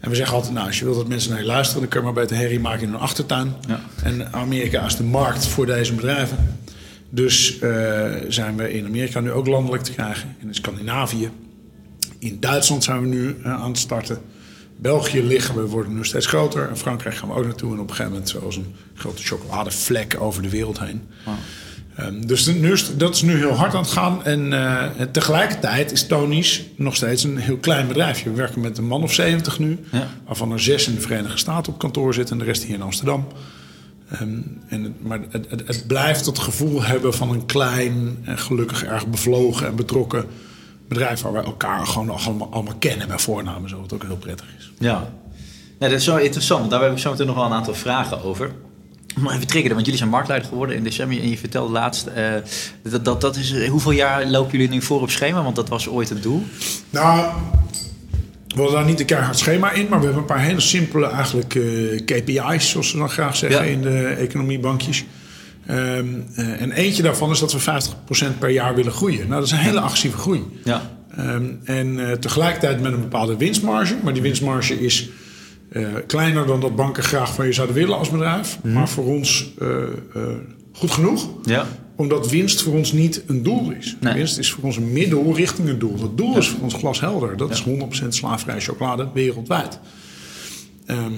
En 0.03 0.09
we 0.09 0.15
zeggen 0.15 0.35
altijd, 0.35 0.53
nou, 0.53 0.67
als 0.67 0.79
je 0.79 0.85
wilt 0.85 0.97
dat 0.97 1.07
mensen 1.07 1.29
naar 1.29 1.39
je 1.39 1.45
luisteren... 1.45 1.81
dan 1.81 1.89
kun 1.89 1.99
je 1.99 2.05
maar 2.05 2.15
beter 2.23 2.37
herrie 2.37 2.59
maken 2.59 2.81
in 2.81 2.89
hun 2.89 2.99
achtertuin. 2.99 3.55
Ja. 3.67 3.79
En 4.03 4.33
Amerika 4.33 4.85
is 4.85 4.95
de 4.95 5.03
markt 5.03 5.47
voor 5.47 5.65
deze 5.65 5.93
bedrijven. 5.93 6.57
Dus 7.09 7.59
eh, 7.59 8.11
zijn 8.27 8.55
we 8.55 8.73
in 8.73 8.85
Amerika 8.85 9.19
nu 9.19 9.31
ook 9.31 9.47
landelijk 9.47 9.83
te 9.83 9.91
krijgen. 9.91 10.35
In 10.39 10.53
Scandinavië. 10.53 11.29
In 12.19 12.39
Duitsland 12.39 12.83
zijn 12.83 13.01
we 13.01 13.07
nu 13.07 13.35
eh, 13.43 13.53
aan 13.53 13.69
het 13.69 13.77
starten. 13.77 14.17
België 14.77 15.23
liggen 15.23 15.55
we, 15.55 15.67
worden 15.67 15.95
nu 15.95 16.05
steeds 16.05 16.25
groter. 16.25 16.69
En 16.69 16.77
Frankrijk 16.77 17.15
gaan 17.15 17.29
we 17.29 17.35
ook 17.35 17.45
naartoe. 17.45 17.73
En 17.73 17.79
op 17.79 17.89
een 17.89 17.95
gegeven 17.95 18.11
moment 18.11 18.29
zoals 18.29 18.55
een 18.55 18.75
grote 18.93 19.23
chocoladevlek 19.23 20.15
over 20.19 20.41
de 20.41 20.49
wereld 20.49 20.79
heen. 20.79 21.01
Ehm, 21.95 22.21
dus 22.21 22.45
nu 22.45 22.71
is, 22.71 22.97
dat 22.97 23.15
is 23.15 23.21
nu 23.21 23.37
heel 23.37 23.53
hard 23.53 23.73
aan 23.73 23.81
het 23.81 23.91
gaan. 23.91 24.23
En, 24.23 24.53
eh, 24.53 25.05
tegelijkertijd 25.11 25.91
is 25.91 26.07
Tony's 26.07 26.63
nog 26.75 26.95
steeds 26.95 27.23
een 27.23 27.37
heel 27.37 27.57
klein 27.57 27.87
bedrijfje. 27.87 28.29
We 28.29 28.35
werken 28.35 28.61
met 28.61 28.77
een 28.77 28.87
man 28.87 29.03
of 29.03 29.13
70 29.13 29.59
nu. 29.59 29.79
Ja. 29.91 30.07
Waarvan 30.25 30.51
er 30.51 30.59
zes 30.59 30.87
in 30.87 30.95
de 30.95 31.01
Verenigde 31.01 31.37
Staten 31.37 31.73
op 31.73 31.79
kantoor 31.79 32.13
zitten. 32.13 32.33
En 32.33 32.45
de 32.45 32.51
rest 32.51 32.63
hier 32.63 32.75
in 32.75 32.81
Amsterdam. 32.81 33.27
Ehm, 34.09 34.37
en 34.67 34.83
het, 34.83 35.03
maar 35.03 35.19
het, 35.29 35.45
het, 35.49 35.67
het 35.67 35.87
blijft 35.87 36.25
het 36.25 36.39
gevoel 36.39 36.83
hebben 36.83 37.13
van 37.13 37.29
een 37.29 37.45
klein 37.45 38.17
en 38.23 38.37
gelukkig 38.37 38.83
erg 38.83 39.07
bevlogen 39.07 39.67
en 39.67 39.75
betrokken 39.75 40.25
bedrijf. 40.87 41.21
Waar 41.21 41.33
we 41.33 41.39
elkaar 41.39 41.87
gewoon 41.87 42.09
allemaal, 42.09 42.51
allemaal 42.51 42.75
kennen 42.79 43.07
bij 43.07 43.19
voornamen. 43.19 43.69
Zo, 43.69 43.79
wat 43.81 43.93
ook 43.93 44.03
heel 44.03 44.17
prettig 44.17 44.47
is. 44.57 44.71
Ja. 44.79 45.09
ja, 45.79 45.87
dat 45.87 45.91
is 45.91 46.03
zo 46.03 46.15
interessant. 46.15 46.69
Daar 46.69 46.81
heb 46.81 46.91
ik 46.91 46.97
zo 46.97 47.11
meteen 47.11 47.27
nog 47.27 47.35
wel 47.35 47.45
een 47.45 47.51
aantal 47.51 47.75
vragen 47.75 48.23
over. 48.23 48.51
Maar 49.15 49.33
even 49.35 49.47
triggeren, 49.47 49.73
want 49.73 49.85
jullie 49.85 49.99
zijn 50.01 50.11
marktleider 50.11 50.49
geworden 50.49 50.75
in 50.75 50.83
december. 50.83 51.19
En 51.19 51.29
je 51.29 51.37
vertelde 51.37 51.71
laatst, 51.71 52.05
eh, 52.07 52.31
dat, 52.81 53.05
dat, 53.05 53.21
dat 53.21 53.35
is, 53.35 53.67
hoeveel 53.67 53.91
jaar 53.91 54.25
lopen 54.25 54.51
jullie 54.51 54.69
nu 54.69 54.81
voor 54.81 55.01
op 55.01 55.09
schema? 55.09 55.43
Want 55.43 55.55
dat 55.55 55.69
was 55.69 55.87
ooit 55.89 56.09
het 56.09 56.23
doel. 56.23 56.43
Nou, 56.89 57.29
we 58.47 58.55
hadden 58.61 58.75
daar 58.75 58.85
niet 58.85 58.99
een 58.99 59.05
keihard 59.05 59.37
schema 59.37 59.71
in, 59.71 59.87
maar 59.89 59.99
we 59.99 60.03
hebben 60.05 60.21
een 60.21 60.27
paar 60.27 60.41
hele 60.41 60.59
simpele 60.59 61.07
eigenlijk 61.07 61.55
eh, 61.55 61.63
KPI's, 62.05 62.69
zoals 62.69 62.89
ze 62.89 62.97
dan 62.97 63.09
graag 63.09 63.35
zeggen 63.35 63.65
Ja. 63.65 63.71
in 63.71 63.81
de 63.81 64.05
economiebankjes. 64.07 65.03
Ehm, 65.67 66.05
eh, 66.35 66.61
en 66.61 66.71
eentje 66.71 67.03
daarvan 67.03 67.31
is 67.31 67.39
dat 67.39 67.51
we 67.51 67.59
50% 67.59 68.39
per 68.39 68.49
jaar 68.49 68.75
willen 68.75 68.91
groeien. 68.91 69.19
Nou, 69.19 69.33
dat 69.33 69.43
is 69.43 69.51
een 69.51 69.57
hele 69.57 69.79
agressieve 69.79 70.17
groei. 70.17 70.43
Ja. 70.63 70.91
Ehm, 71.17 71.43
en 71.63 72.09
eh, 72.09 72.11
tegelijkertijd 72.17 72.81
met 72.81 72.93
een 72.93 73.01
bepaalde 73.01 73.37
winstmarge. 73.37 73.95
Maar 74.03 74.13
die 74.13 74.21
winstmarge 74.21 74.79
is 74.79 75.09
eh, 75.73 75.87
kleiner 76.07 76.45
dan 76.45 76.59
dat 76.59 76.75
banken 76.75 77.03
graag 77.03 77.33
van 77.33 77.45
je 77.45 77.53
zouden 77.53 77.75
willen 77.75 77.97
als 77.97 78.09
bedrijf. 78.09 78.59
Maar 78.63 78.89
voor 78.89 79.05
ons 79.05 79.53
eh, 79.59 79.67
eh, 80.13 80.21
goed 80.73 80.91
genoeg 80.91 81.27
Ja. 81.43 81.67
omdat 81.95 82.29
winst 82.29 82.61
voor 82.61 82.73
ons 82.73 82.91
niet 82.91 83.23
een 83.27 83.43
doel 83.43 83.71
is. 83.71 83.97
Nee. 83.99 84.13
Winst 84.13 84.37
is 84.37 84.51
voor 84.51 84.63
ons 84.63 84.77
een 84.77 84.91
middel 84.91 85.35
richting 85.35 85.69
een 85.69 85.79
doel. 85.79 85.95
Dat 85.95 86.17
doel 86.17 86.37
is 86.37 86.47
voor 86.47 86.61
ons 86.61 86.73
glashelder. 86.73 87.37
Dat 87.37 87.51
is 87.51 87.63
100% 87.63 88.07
slaafvrije 88.15 88.59
chocolade 88.59 89.07
wereldwijd. 89.13 89.79
Ehm, 90.85 91.11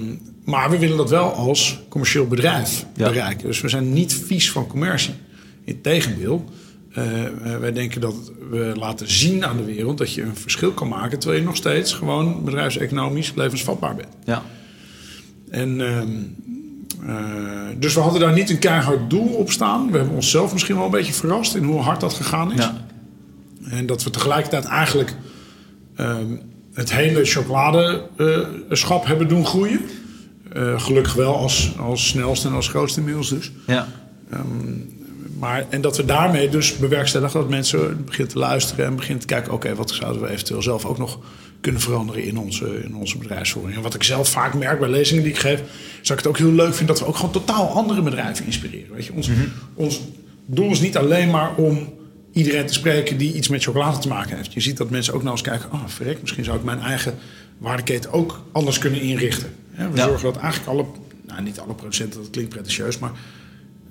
maar 0.44 0.70
we 0.70 0.78
willen 0.78 0.96
dat 0.96 1.10
wel 1.10 1.32
als 1.32 1.80
commercieel 1.88 2.26
bedrijf 2.26 2.86
bereiken. 2.96 3.46
Dus 3.46 3.60
we 3.60 3.68
zijn 3.68 3.92
niet 3.92 4.14
vies 4.14 4.50
van 4.50 4.66
commercie. 4.66 5.14
Integendeel, 5.64 6.44
eh, 6.96 7.56
wij 7.58 7.72
denken 7.72 8.00
dat 8.00 8.14
we 8.50 8.72
laten 8.74 9.10
zien 9.10 9.44
aan 9.44 9.56
de 9.56 9.64
wereld... 9.64 9.98
dat 9.98 10.12
je 10.12 10.22
een 10.22 10.36
verschil 10.36 10.72
kan 10.72 10.88
maken... 10.88 11.18
terwijl 11.18 11.40
je 11.40 11.46
nog 11.46 11.56
steeds 11.56 11.92
gewoon 11.92 12.44
bedrijfseconomisch 12.44 13.32
levensvatbaar 13.34 13.94
bent. 13.94 14.08
Ja. 14.24 14.42
En, 15.50 15.80
ehm, 15.80 16.08
eh, 17.08 17.76
dus 17.78 17.94
we 17.94 18.00
hadden 18.00 18.20
daar 18.20 18.32
niet 18.32 18.50
een 18.50 18.58
keihard 18.58 19.10
doel 19.10 19.28
op 19.28 19.50
staan. 19.50 19.90
We 19.90 19.96
hebben 19.96 20.14
onszelf 20.14 20.52
misschien 20.52 20.76
wel 20.76 20.84
een 20.84 20.90
beetje 20.90 21.12
verrast 21.12 21.54
in 21.54 21.64
hoe 21.64 21.80
hard 21.80 22.00
dat 22.00 22.14
gegaan 22.14 22.52
is. 22.52 22.64
Ja. 22.64 22.86
En 23.70 23.86
dat 23.86 24.02
we 24.02 24.10
tegelijkertijd 24.10 24.64
eigenlijk 24.64 25.14
ehm, 25.96 26.36
het 26.72 26.92
hele 26.92 27.24
chocoladeschap 27.24 29.06
hebben 29.06 29.28
doen 29.28 29.46
groeien. 29.46 29.80
Gelukkig 30.76 31.14
wel 31.14 31.36
als, 31.36 31.72
als 31.78 32.08
snelste 32.08 32.48
en 32.48 32.54
als 32.54 32.68
grootste 32.68 32.98
inmiddels 32.98 33.28
dus. 33.28 33.52
Ja. 33.66 33.88
Maar, 35.38 35.66
en 35.68 35.80
dat 35.80 35.96
we 35.96 36.04
daarmee 36.04 36.48
dus 36.48 36.76
bewerkstelligen 36.76 37.40
dat 37.40 37.48
mensen 37.48 38.04
beginnen 38.04 38.32
te 38.32 38.38
luisteren 38.38 38.86
en 38.86 38.96
beginnen 38.96 39.20
te 39.20 39.26
kijken: 39.26 39.52
oké, 39.52 39.74
wat 39.74 39.90
zouden 39.90 40.22
we 40.22 40.28
eventueel 40.28 40.62
zelf 40.62 40.84
ook 40.84 40.98
nog 40.98 41.18
kunnen 41.60 41.80
veranderen 41.80 42.22
in 42.24 42.38
onze, 42.38 42.82
in 42.84 42.96
onze 42.96 43.18
bedrijfsvoering. 43.18 43.76
En 43.76 43.82
wat 43.82 43.94
ik 43.94 44.02
zelf 44.02 44.28
vaak 44.28 44.54
merk 44.54 44.80
bij 44.80 44.88
lezingen 44.88 45.22
die 45.22 45.32
ik 45.32 45.38
geef, 45.38 45.60
is 46.02 46.08
dat 46.08 46.18
ik 46.18 46.24
het 46.24 46.26
ook 46.26 46.38
heel 46.38 46.52
leuk 46.52 46.74
vind 46.74 46.88
dat 46.88 46.98
we 46.98 47.06
ook 47.06 47.16
gewoon 47.16 47.30
totaal 47.32 47.68
andere 47.68 48.02
bedrijven 48.02 48.44
inspireren. 48.44 48.94
Weet 48.94 49.06
je? 49.06 49.12
Ons, 49.12 49.30
ons 49.74 50.00
doel 50.46 50.70
is 50.70 50.80
niet 50.80 50.96
alleen 50.96 51.30
maar 51.30 51.54
om 51.54 51.92
iedereen 52.32 52.66
te 52.66 52.72
spreken 52.72 53.16
die 53.16 53.34
iets 53.34 53.48
met 53.48 53.62
chocolade 53.62 53.98
te 53.98 54.08
maken 54.08 54.36
heeft. 54.36 54.52
Je 54.52 54.60
ziet 54.60 54.76
dat 54.76 54.90
mensen 54.90 55.14
ook 55.14 55.20
nou 55.22 55.32
eens 55.32 55.42
kijken: 55.42 55.72
oh, 55.72 55.82
verrek, 55.86 56.20
misschien 56.20 56.44
zou 56.44 56.58
ik 56.58 56.64
mijn 56.64 56.80
eigen 56.80 57.14
waardeketen 57.58 58.12
ook 58.12 58.40
anders 58.52 58.78
kunnen 58.78 59.00
inrichten. 59.00 59.48
We 59.70 59.82
Ja. 59.94 60.06
zorgen 60.06 60.32
dat 60.32 60.36
eigenlijk 60.42 60.70
alle, 60.70 60.84
nou 61.26 61.42
niet 61.42 61.58
alle 61.60 61.74
producenten, 61.74 62.20
dat 62.20 62.30
klinkt 62.30 62.50
pretentieus, 62.50 62.98
maar 62.98 63.12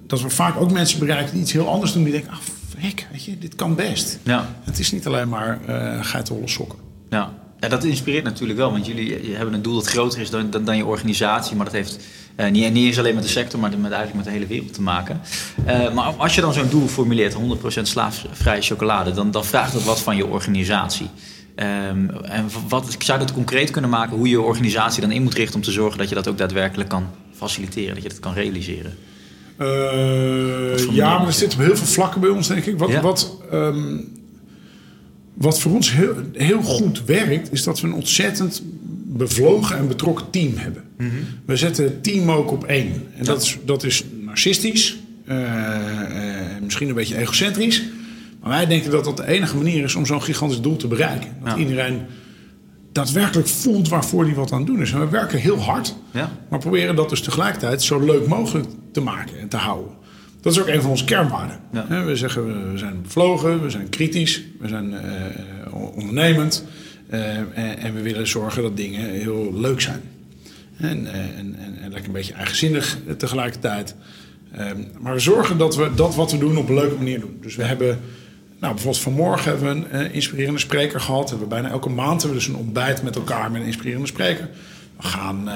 dat 0.07 0.21
we 0.21 0.29
vaak 0.29 0.55
ook 0.62 0.71
mensen 0.71 1.00
bereiken 1.00 1.33
die 1.33 1.41
iets 1.41 1.51
heel 1.51 1.69
anders 1.69 1.93
doen. 1.93 2.03
Die 2.03 2.12
denken, 2.12 2.31
ah, 2.31 2.38
verrek, 2.69 3.07
weet 3.12 3.25
je, 3.25 3.38
dit 3.38 3.55
kan 3.55 3.75
best. 3.75 4.19
Ja. 4.24 4.55
Het 4.63 4.79
is 4.79 4.91
niet 4.91 5.07
alleen 5.07 5.29
maar 5.29 5.59
eh 5.67 6.05
geitenwolle 6.05 6.47
sokken. 6.47 6.79
Ja. 7.09 7.33
ja, 7.59 7.67
dat 7.67 7.83
inspireert 7.83 8.24
natuurlijk 8.24 8.59
wel. 8.59 8.71
Want 8.71 8.85
jullie 8.85 9.29
je 9.29 9.35
hebben 9.35 9.53
een 9.53 9.62
doel 9.62 9.75
dat 9.75 9.88
groter 9.88 10.21
is 10.21 10.29
dan, 10.29 10.50
dan, 10.50 10.65
dan 10.65 10.77
je 10.77 10.85
organisatie. 10.85 11.55
Maar 11.55 11.65
dat 11.65 11.74
heeft 11.74 12.00
eh, 12.35 12.51
niet, 12.51 12.74
niet 12.74 12.85
eens 12.85 13.00
alleen 13.00 13.15
met 13.15 13.24
de 13.24 13.29
sector, 13.29 13.59
maar 13.59 13.69
met, 13.69 13.91
eigenlijk 13.91 14.13
met 14.13 14.24
de 14.24 14.31
hele 14.31 14.47
wereld 14.47 14.74
te 14.74 14.81
maken. 14.81 15.21
Eh, 15.65 15.93
maar 15.93 16.05
als 16.05 16.35
je 16.35 16.41
dan 16.41 16.53
zo'n 16.53 16.69
doel 16.69 16.88
formuleert, 16.88 17.33
100% 17.33 17.38
slaafvrije 17.81 18.62
chocolade, 18.62 19.12
dan, 19.12 19.31
dan 19.31 19.45
vraagt 19.45 19.74
dat 19.74 19.83
wat 19.83 20.01
van 20.01 20.15
je 20.15 20.25
organisatie. 20.25 21.09
Ehm, 21.55 22.09
en 22.09 22.50
wat, 22.67 22.95
zou 23.00 23.19
dat 23.19 23.33
concreet 23.33 23.69
kunnen 23.71 23.89
maken 23.89 24.17
hoe 24.17 24.29
je 24.29 24.41
organisatie 24.41 25.01
dan 25.01 25.12
in 25.12 25.24
moet 25.24 25.33
richten 25.33 25.55
om 25.55 25.62
te 25.62 25.71
zorgen 25.71 25.97
dat 25.97 26.09
je 26.09 26.15
dat 26.15 26.27
ook 26.27 26.38
daadwerkelijk 26.38 26.89
kan 26.89 27.07
faciliteren, 27.31 27.93
dat 27.93 28.03
je 28.03 28.09
dat 28.09 28.19
kan 28.19 28.33
realiseren. 28.33 28.97
Eh, 29.57 30.95
ja, 30.95 31.17
maar 31.17 31.27
er 31.27 31.33
zit 31.33 31.53
op 31.53 31.59
heel 31.59 31.75
veel 31.77 31.88
vlakken 31.88 32.21
bij 32.21 32.29
ons, 32.29 32.47
denk 32.47 32.65
ik. 32.65 32.77
Wat, 32.77 32.89
Ja. 32.89 33.01
wat, 33.01 33.38
ehm, 33.51 33.97
wat 35.33 35.59
voor 35.59 35.71
ons 35.71 35.91
heel, 35.93 36.13
heel 36.33 36.62
goed 36.62 37.05
werkt, 37.05 37.51
is 37.51 37.63
dat 37.63 37.81
we 37.81 37.88
een 37.88 37.93
ontzettend 37.93 38.62
bevlogen 39.07 39.77
en 39.77 39.88
betrokken 39.88 40.29
team 40.29 40.51
hebben. 40.55 40.83
We 41.45 41.55
zetten 41.55 41.83
het 41.83 42.03
team 42.03 42.31
ook 42.31 42.51
op 42.51 42.63
één. 42.63 42.93
En 43.17 43.25
dat, 43.25 43.41
is, 43.41 43.57
dat 43.65 43.83
is 43.83 44.03
narcistisch, 44.25 44.97
eh, 45.25 45.41
eh, 45.43 46.62
misschien 46.63 46.88
een 46.89 46.95
beetje 46.95 47.17
egocentrisch. 47.17 47.83
Maar 48.41 48.50
wij 48.50 48.65
denken 48.65 48.91
dat 48.91 49.03
dat 49.03 49.17
de 49.17 49.27
enige 49.27 49.55
manier 49.57 49.83
is 49.83 49.95
om 49.95 50.05
zo'n 50.05 50.21
gigantisch 50.21 50.62
doel 50.62 50.75
te 50.75 50.88
bereiken. 50.88 51.29
Dat 51.43 51.53
Ja. 51.53 51.59
iedereen 51.59 52.00
daadwerkelijk 52.95 53.47
voelt 53.47 53.89
waarvoor 53.89 54.23
hij 54.25 54.33
wat 54.33 54.51
aan 54.51 54.57
het 54.57 54.67
doen 54.67 54.81
is. 54.81 54.91
En 54.91 54.99
we 54.99 55.09
werken 55.09 55.39
heel 55.39 55.59
hard. 55.59 55.95
Ja. 56.11 56.31
Maar 56.49 56.59
proberen 56.59 56.95
dat 56.95 57.09
dus 57.09 57.21
tegelijkertijd 57.21 57.83
zo 57.83 57.99
leuk 58.05 58.27
mogelijk 58.27 58.67
te 58.91 59.01
maken 59.01 59.39
en 59.39 59.47
te 59.47 59.57
houden. 59.57 59.91
Dat 60.41 60.53
is 60.53 60.59
ook 60.59 60.67
een 60.67 60.81
van 60.81 60.89
onze 60.89 61.05
kernwaarden. 61.05 61.59
Ja. 61.71 62.05
We 62.05 62.15
zeggen 62.15 62.71
we- 62.71 62.77
zijn 62.77 63.01
bevlogen, 63.01 63.61
we 63.63 63.69
zijn 63.69 63.89
kritisch, 63.89 64.43
we 64.59 64.67
zijn 64.67 64.93
eh, 64.93 65.73
ondernemend. 65.95 66.63
eh, 67.09 67.37
en, 67.37 67.77
en 67.77 67.93
we 67.93 68.01
willen 68.01 68.27
zorgen 68.27 68.61
dat 68.63 68.77
dingen 68.77 69.09
heel 69.09 69.53
leuk 69.53 69.81
zijn. 69.81 70.01
En, 70.77 71.07
eh, 71.13 71.19
en, 71.19 71.55
en, 71.59 71.77
lekker 71.81 72.05
een 72.05 72.11
beetje 72.11 72.33
eigenzinnig 72.33 72.97
eh, 73.07 73.13
tegelijkertijd. 73.13 73.95
Ehm, 74.51 74.77
maar 74.99 75.13
we 75.13 75.19
zorgen 75.19 75.57
dat 75.57 75.75
we 75.75 75.89
dat 75.95 76.15
wat 76.15 76.31
we 76.31 76.37
doen 76.37 76.57
op 76.57 76.69
een 76.69 76.75
leuke 76.75 76.95
manier 76.95 77.19
doen. 77.19 77.37
Dus 77.41 77.55
we 77.55 77.63
hebben, 77.63 77.99
nou 78.59 78.74
bijvoorbeeld 78.74 79.03
vanmorgen 79.03 79.51
hebben 79.51 79.67
we 79.67 79.75
een 79.75 80.05
eh, 80.05 80.13
inspirerende 80.15 80.59
spreker 80.59 81.00
gehad. 81.00 81.29
Hebben 81.29 81.47
we 81.47 81.53
bijna 81.53 81.69
elke 81.69 81.89
maand 81.89 82.21
hebben 82.21 82.39
we 82.39 82.45
dus 82.45 82.53
een 82.53 82.62
ontbijt 82.62 83.03
met 83.03 83.15
elkaar 83.15 83.51
met 83.51 83.62
een 83.62 83.67
inspirerende 83.67 84.07
spreker. 84.07 84.50
We 84.97 85.03
gaan, 85.03 85.50
eh, 85.50 85.55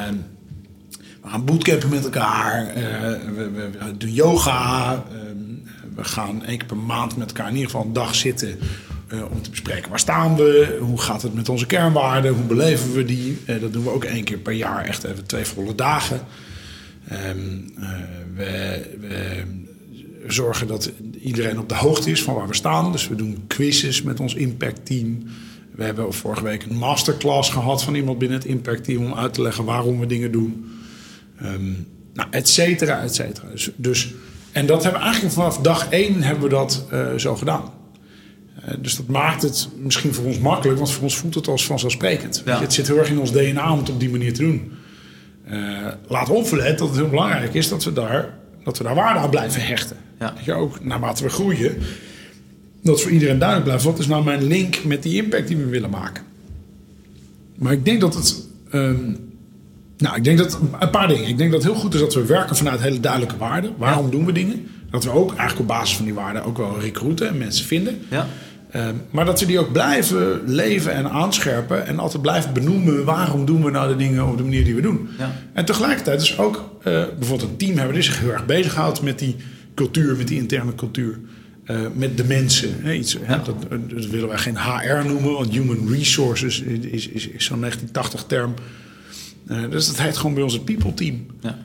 we 1.21 1.29
gaan 1.29 1.45
bootcampen 1.45 1.89
met 1.89 2.03
elkaar. 2.03 2.67
eh, 2.67 2.83
we, 3.35 3.69
doen 3.97 4.13
yoga. 4.13 5.03
we 5.95 6.03
gaan 6.03 6.45
één 6.45 6.57
keer 6.57 6.67
per 6.67 6.77
maand 6.77 7.17
met 7.17 7.27
elkaar 7.27 7.47
in 7.47 7.55
ieder 7.55 7.69
geval 7.69 7.85
een 7.85 7.93
dag 7.93 8.15
zitten. 8.15 8.59
om 9.31 9.41
te 9.41 9.49
bespreken 9.49 9.89
waar 9.89 9.99
staan 9.99 10.35
we, 10.35 10.77
hoe 10.81 11.01
gaat 11.01 11.21
het 11.21 11.33
met 11.33 11.49
onze 11.49 11.65
kernwaarden, 11.65 12.33
hoe 12.33 12.43
beleven 12.43 12.93
we 12.93 13.05
die. 13.05 13.37
Dat 13.61 13.73
doen 13.73 13.83
we 13.83 13.89
ook 13.89 14.03
één 14.03 14.23
keer 14.23 14.37
per 14.37 14.53
jaar, 14.53 14.85
echt 14.85 15.03
even 15.03 15.25
twee 15.25 15.45
volle 15.45 15.75
dagen. 15.75 16.21
Ehm, 17.09 17.57
eh, 17.79 17.89
we, 18.35 18.81
we 18.99 19.43
zorgen 20.27 20.67
dat 20.67 20.91
iedereen 21.23 21.59
op 21.59 21.69
de 21.69 21.75
hoogte 21.75 22.11
is 22.11 22.23
van 22.23 22.33
waar 22.33 22.47
we 22.47 22.55
staan. 22.55 22.91
Dus 22.91 23.07
we 23.07 23.15
doen 23.15 23.43
quizzes 23.47 24.01
met 24.01 24.19
ons 24.19 24.33
impact 24.33 24.85
team. 24.85 25.23
We 25.75 25.83
hebben 25.83 26.13
vorige 26.13 26.43
week 26.43 26.63
een 26.63 26.77
masterclass 26.77 27.49
gehad 27.49 27.83
van 27.83 27.95
iemand 27.95 28.17
binnen 28.17 28.37
het 28.37 28.47
impact 28.47 28.83
team 28.83 29.05
om 29.05 29.13
uit 29.13 29.33
te 29.33 29.41
leggen 29.41 29.65
waarom 29.65 29.99
we 29.99 30.05
dingen 30.05 30.31
doen. 30.31 30.65
Ehm, 31.37 31.71
nou, 32.13 32.27
et 32.31 32.49
cetera, 32.49 33.01
et 33.01 33.15
cetera. 33.15 33.47
Dus, 33.51 33.69
dus, 33.75 34.13
en 34.51 34.65
dat 34.65 34.83
hebben 34.83 34.99
we 34.99 35.05
eigenlijk 35.05 35.35
vanaf 35.35 35.57
dag 35.57 35.89
één 35.89 36.23
hebben 36.23 36.43
we 36.43 36.49
dat 36.49 36.85
eh, 36.89 37.15
zo 37.15 37.35
gedaan. 37.35 37.71
Eh, 38.65 38.73
dus 38.79 38.95
dat 38.95 39.07
maakt 39.07 39.41
het 39.41 39.69
misschien 39.77 40.13
voor 40.13 40.25
ons 40.25 40.39
makkelijk, 40.39 40.77
want 40.77 40.91
voor 40.91 41.03
ons 41.03 41.17
voelt 41.17 41.35
het 41.35 41.47
als 41.47 41.65
vanzelfsprekend. 41.65 42.41
Ja. 42.45 42.59
Het 42.59 42.73
zit 42.73 42.87
heel 42.87 42.97
erg 42.97 43.09
in 43.09 43.19
ons 43.19 43.31
DNA 43.31 43.71
om 43.71 43.79
het 43.79 43.89
op 43.89 43.99
die 43.99 44.09
manier 44.09 44.33
te 44.33 44.41
doen. 44.41 44.71
Eh, 45.45 45.87
laat 46.07 46.29
opvallen 46.29 46.77
dat 46.77 46.87
het 46.87 46.97
heel 46.97 47.09
belangrijk 47.09 47.53
is 47.53 47.69
dat 47.69 47.83
we 47.83 47.93
daar, 47.93 48.38
dat 48.69 48.77
we 48.77 48.83
daar 48.83 49.03
waarde 49.03 49.19
aan 49.19 49.29
blijven 49.29 49.65
hechten. 49.65 49.97
Ja. 50.19 50.33
Je, 50.43 50.53
ook 50.53 50.83
naarmate 50.83 51.23
we 51.23 51.29
groeien, 51.29 51.77
dat 52.83 53.01
voor 53.01 53.11
iedereen 53.11 53.37
duidelijk 53.37 53.67
blijft. 53.67 53.85
Wat 53.85 53.99
is 53.99 54.07
nou 54.07 54.23
mijn 54.23 54.43
link 54.43 54.83
met 54.83 55.03
die 55.03 55.15
impact 55.23 55.47
die 55.47 55.57
we 55.57 55.65
willen 55.65 55.89
maken? 55.89 56.23
Maar 57.55 57.71
ik 57.71 57.85
denk 57.85 58.01
dat 58.01 58.15
het. 58.15 58.47
ehm, 58.71 59.11
nou, 59.97 60.15
ik 60.15 60.23
denk 60.23 60.37
dat 60.37 60.59
een 60.79 60.89
paar 60.89 61.07
dingen. 61.07 61.27
Ik 61.27 61.37
denk 61.37 61.51
dat 61.51 61.63
het 61.63 61.71
heel 61.71 61.81
goed 61.81 61.93
is 61.93 61.99
dat 61.99 62.13
we 62.13 62.25
werken 62.25 62.55
vanuit 62.55 62.81
hele 62.81 62.99
duidelijke 62.99 63.37
waarden. 63.37 63.73
Waarom 63.77 64.09
doen 64.11 64.25
we 64.25 64.31
dingen? 64.31 64.67
Dat 64.91 65.03
we 65.03 65.11
ook 65.11 65.29
eigenlijk 65.29 65.59
op 65.59 65.67
basis 65.67 65.95
van 65.95 66.05
die 66.05 66.13
waarden 66.13 66.43
ook 66.43 66.57
wel 66.57 66.79
recruiten 66.79 67.27
en 67.27 67.37
mensen 67.37 67.65
vinden. 67.65 67.99
Ja. 68.09 68.27
Ehm, 68.71 68.95
maar 69.11 69.25
dat 69.25 69.39
we 69.39 69.45
die 69.45 69.59
ook 69.59 69.71
blijven 69.71 70.41
leven 70.45 70.93
en 70.93 71.09
aanscherpen. 71.09 71.87
En 71.87 71.99
altijd 71.99 72.21
blijven 72.21 72.53
benoemen 72.53 73.05
waarom 73.05 73.45
doen 73.45 73.63
we 73.63 73.71
nou 73.71 73.87
de 73.87 73.95
dingen 73.95 74.27
op 74.27 74.37
de 74.37 74.43
manier 74.43 74.63
die 74.63 74.75
we 74.75 74.81
doen. 74.81 75.09
Ja. 75.17 75.31
En 75.53 75.65
tegelijkertijd 75.65 76.19
dus 76.19 76.37
ook 76.39 76.69
eh, 76.83 77.03
bijvoorbeeld 77.17 77.49
een 77.49 77.57
team 77.57 77.75
hebben 77.77 77.93
die 77.93 78.03
zich 78.03 78.19
heel 78.19 78.31
erg 78.31 78.45
bezighoudt 78.45 79.01
met 79.01 79.19
die 79.19 79.35
cultuur, 79.75 80.15
met 80.17 80.27
die 80.27 80.37
interne 80.37 80.75
cultuur. 80.75 81.19
eh, 81.65 81.77
met 81.93 82.17
de 82.17 82.23
mensen. 82.23 82.69
Hè, 82.81 82.93
iets, 82.93 83.17
hè, 83.21 83.35
dat, 83.43 83.55
dat 83.89 84.05
willen 84.05 84.27
wij 84.27 84.37
geen 84.37 84.57
HR 84.57 85.07
noemen, 85.07 85.33
want 85.33 85.53
Human 85.53 85.87
Resources 85.89 86.61
is, 86.61 87.07
is, 87.07 87.27
is 87.27 87.45
zo'n 87.45 87.65
1980-term. 87.65 88.53
dus 89.69 89.87
dat 89.87 90.01
heet 90.01 90.17
gewoon 90.17 90.33
bij 90.33 90.43
ons 90.43 90.53
het 90.53 90.65
people 90.65 90.93
team. 90.93 91.25
Ja. 91.41 91.57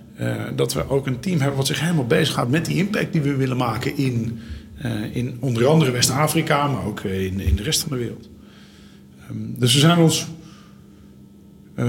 Dat 0.57 0.73
we 0.73 0.89
ook 0.91 1.07
een 1.07 1.21
team 1.21 1.39
hebben 1.39 1.57
wat 1.57 1.67
zich 1.67 1.81
helemaal 1.81 2.07
bezighoudt 2.07 2.51
met 2.51 2.65
die 2.65 2.77
impact 2.77 3.13
die 3.13 3.21
we 3.21 3.35
willen 3.37 3.57
maken 3.57 3.97
in, 3.97 4.39
in 5.13 5.37
onder 5.41 5.67
andere 5.67 5.91
West-Afrika, 5.91 6.67
maar 6.67 6.85
ook 6.85 7.01
eh, 7.01 7.25
in, 7.25 7.41
in 7.41 7.57
de 7.57 7.63
rest 7.63 7.81
van 7.81 7.91
de 7.91 7.97
wereld. 7.97 8.29
Ehm, 9.29 9.37
dus 9.59 9.75
we 9.75 9.81
zijn 9.81 9.99
ons. 9.99 10.27
eh, 11.75 11.85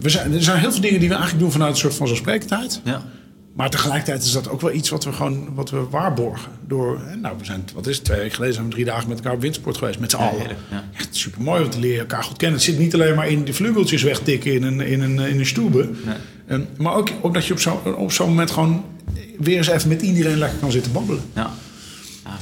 we 0.00 0.08
zijn, 0.08 0.32
er 0.32 0.42
zijn 0.42 0.58
heel 0.58 0.72
veel 0.72 0.80
dingen 0.80 1.00
die 1.00 1.08
we 1.08 1.14
eigenlijk 1.14 1.42
doen 1.44 1.52
vanuit 1.52 1.72
een 1.72 1.78
soort 1.78 1.94
van 1.94 2.06
zelfsprekendheid. 2.06 2.80
Ja. 2.84 3.02
Maar 3.54 3.70
tegelijkertijd 3.70 4.22
is 4.22 4.32
dat 4.32 4.48
ook 4.48 4.60
wel 4.60 4.72
iets 4.72 4.88
wat 4.88 5.04
we 5.04 5.12
gewoon 5.12 5.54
wat 5.54 5.70
we 5.70 5.86
waarborgen. 5.90 6.52
Door, 6.66 7.00
nou, 7.22 7.38
we 7.38 7.44
zijn, 7.44 7.64
wat 7.74 7.86
is 7.86 7.96
het, 7.96 8.04
twee 8.04 8.18
weken 8.18 8.34
geleden 8.34 8.54
zijn 8.54 8.66
we 8.66 8.72
drie 8.72 8.84
dagen 8.84 9.08
met 9.08 9.18
elkaar 9.18 9.32
op 9.32 9.40
windsport 9.40 9.76
geweest, 9.78 9.98
met 9.98 10.10
z'n 10.10 10.16
allen. 10.16 10.38
heerlijk, 10.38 10.58
ja. 10.70 10.84
Echt 10.96 11.16
super 11.16 11.42
mooi, 11.42 11.60
want 11.60 11.76
leer 11.76 11.92
je 11.92 11.98
elkaar 11.98 12.24
goed 12.24 12.36
kennen. 12.36 12.56
Het 12.56 12.66
zit 12.66 12.78
niet 12.78 12.94
alleen 12.94 13.14
maar 13.14 13.28
in 13.28 13.44
de 13.44 13.52
vlugeltjes 13.52 14.02
wegtikken 14.02 14.52
in 14.54 14.62
een, 14.62 14.80
in 14.80 15.00
een, 15.00 15.18
in 15.18 15.38
een 15.38 15.46
stoebe. 15.46 15.90
Ehm, 16.46 16.60
maar 16.76 16.94
ook, 16.94 17.08
ook 17.22 17.34
dat 17.34 17.46
je 17.46 17.52
op 17.52 17.60
zo'n 17.60 17.94
op 17.96 18.12
zo'n 18.12 18.28
moment 18.28 18.50
gewoon 18.50 18.84
weer 19.38 19.56
eens 19.56 19.68
even 19.68 19.88
met 19.88 20.02
iedereen 20.02 20.38
lekker 20.38 20.58
kan 20.58 20.72
zitten 20.72 20.92
babbelen. 20.92 21.22
Ja. 21.34 21.50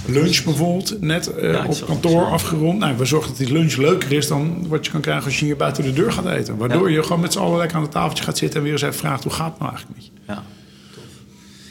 Lunch 0.07 0.45
bijvoorbeeld, 0.45 1.01
net 1.01 1.35
eh, 1.35 1.53
Ja, 1.53 1.65
op 1.67 1.83
kantoor 1.87 2.25
afgerond. 2.25 2.79
Nou, 2.79 2.97
we 2.97 3.05
zorgen 3.05 3.29
dat 3.29 3.39
die 3.39 3.53
lunch 3.53 3.77
leuker 3.77 4.13
is 4.13 4.29
dan 4.29 4.69
wat 4.69 4.85
je 4.87 4.93
kan 4.93 5.01
krijgen 5.01 5.25
als 5.25 5.39
je 5.39 5.45
hier 5.45 5.57
buiten 5.57 5.85
de 5.85 5.93
deur 5.93 6.13
gaat 6.13 6.27
eten. 6.27 6.57
Waardoor 6.57 6.91
Ja. 6.91 6.97
je 6.97 7.03
gewoon 7.03 7.21
met 7.21 7.33
z'n 7.33 7.39
allen 7.39 7.59
lekker 7.59 7.77
aan 7.77 7.83
het 7.83 7.93
tafeltje 7.93 8.25
gaat 8.25 8.39
zitten 8.39 8.59
en 8.59 8.65
weer 8.65 8.73
eens 8.73 8.83
even 8.83 8.95
vraagt 8.95 9.23
hoe 9.23 9.33
gaat 9.33 9.51
het 9.51 9.59
nou 9.59 9.71
eigenlijk 9.71 10.01
met 10.01 10.07
je. 10.07 10.33
Ja. 10.33 10.43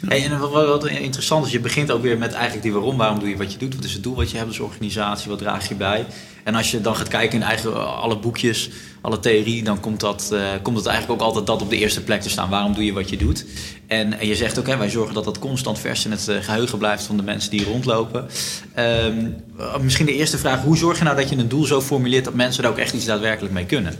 Hey, 0.07 0.25
en 0.25 0.39
wat, 0.39 0.87
interessant 0.87 1.45
is, 1.45 1.51
je 1.51 1.59
begint 1.59 1.91
ook 1.91 2.01
weer 2.01 2.17
met 2.17 2.33
eigenlijk 2.33 2.63
die 2.63 2.73
waarom. 2.73 2.97
Waarom 2.97 3.19
doe 3.19 3.29
je 3.29 3.37
wat 3.37 3.51
je 3.51 3.57
doet? 3.57 3.75
Wat 3.75 3.83
is 3.83 3.93
het 3.93 4.03
doel 4.03 4.15
wat 4.15 4.31
je 4.31 4.37
hebt 4.37 4.49
als 4.49 4.59
organisatie? 4.59 5.29
Wat 5.29 5.39
draag 5.39 5.67
je 5.67 5.75
bij? 5.75 6.05
En 6.43 6.55
als 6.55 6.71
je 6.71 6.81
dan 6.81 6.95
gaat 6.95 7.07
kijken 7.07 7.39
in 7.39 7.43
eigen, 7.45 7.97
alle 7.97 8.17
boekjes, 8.17 8.69
alle 9.01 9.19
theorie, 9.19 9.63
dan 9.63 9.79
komt, 9.79 9.99
dat, 9.99 10.29
eh, 10.33 10.39
komt 10.61 10.77
het 10.77 10.85
eigenlijk 10.85 11.21
ook 11.21 11.27
altijd 11.27 11.45
dat 11.45 11.61
op 11.61 11.69
de 11.69 11.77
eerste 11.77 12.03
plek 12.03 12.21
te 12.21 12.29
staan. 12.29 12.49
Waarom 12.49 12.73
doe 12.73 12.85
je 12.85 12.93
wat 12.93 13.09
je 13.09 13.17
doet? 13.17 13.45
En, 13.87 14.13
je 14.21 14.35
zegt 14.35 14.59
ook, 14.59 14.67
hè, 14.67 14.77
wij 14.77 14.89
zorgen 14.89 15.13
dat 15.13 15.23
dat 15.23 15.39
constant 15.39 15.79
vers 15.79 16.05
in 16.05 16.11
het 16.11 16.27
eh, 16.27 16.35
geheugen 16.41 16.77
blijft 16.77 17.03
van 17.03 17.17
de 17.17 17.23
mensen 17.23 17.51
die 17.51 17.65
rondlopen. 17.65 18.25
Ehm, 18.73 19.25
eh, 19.59 19.77
misschien 19.81 20.05
de 20.05 20.13
eerste 20.15 20.37
vraag, 20.37 20.61
hoe 20.61 20.77
zorg 20.77 20.97
je 20.97 21.03
nou 21.03 21.15
dat 21.15 21.29
je 21.29 21.35
een 21.37 21.47
doel 21.47 21.65
zo 21.65 21.81
formuleert 21.81 22.25
dat 22.25 22.33
mensen 22.33 22.63
er 22.63 22.69
ook 22.69 22.77
echt 22.77 22.93
iets 22.93 23.05
daadwerkelijk 23.05 23.53
mee 23.53 23.65
kunnen? 23.65 23.95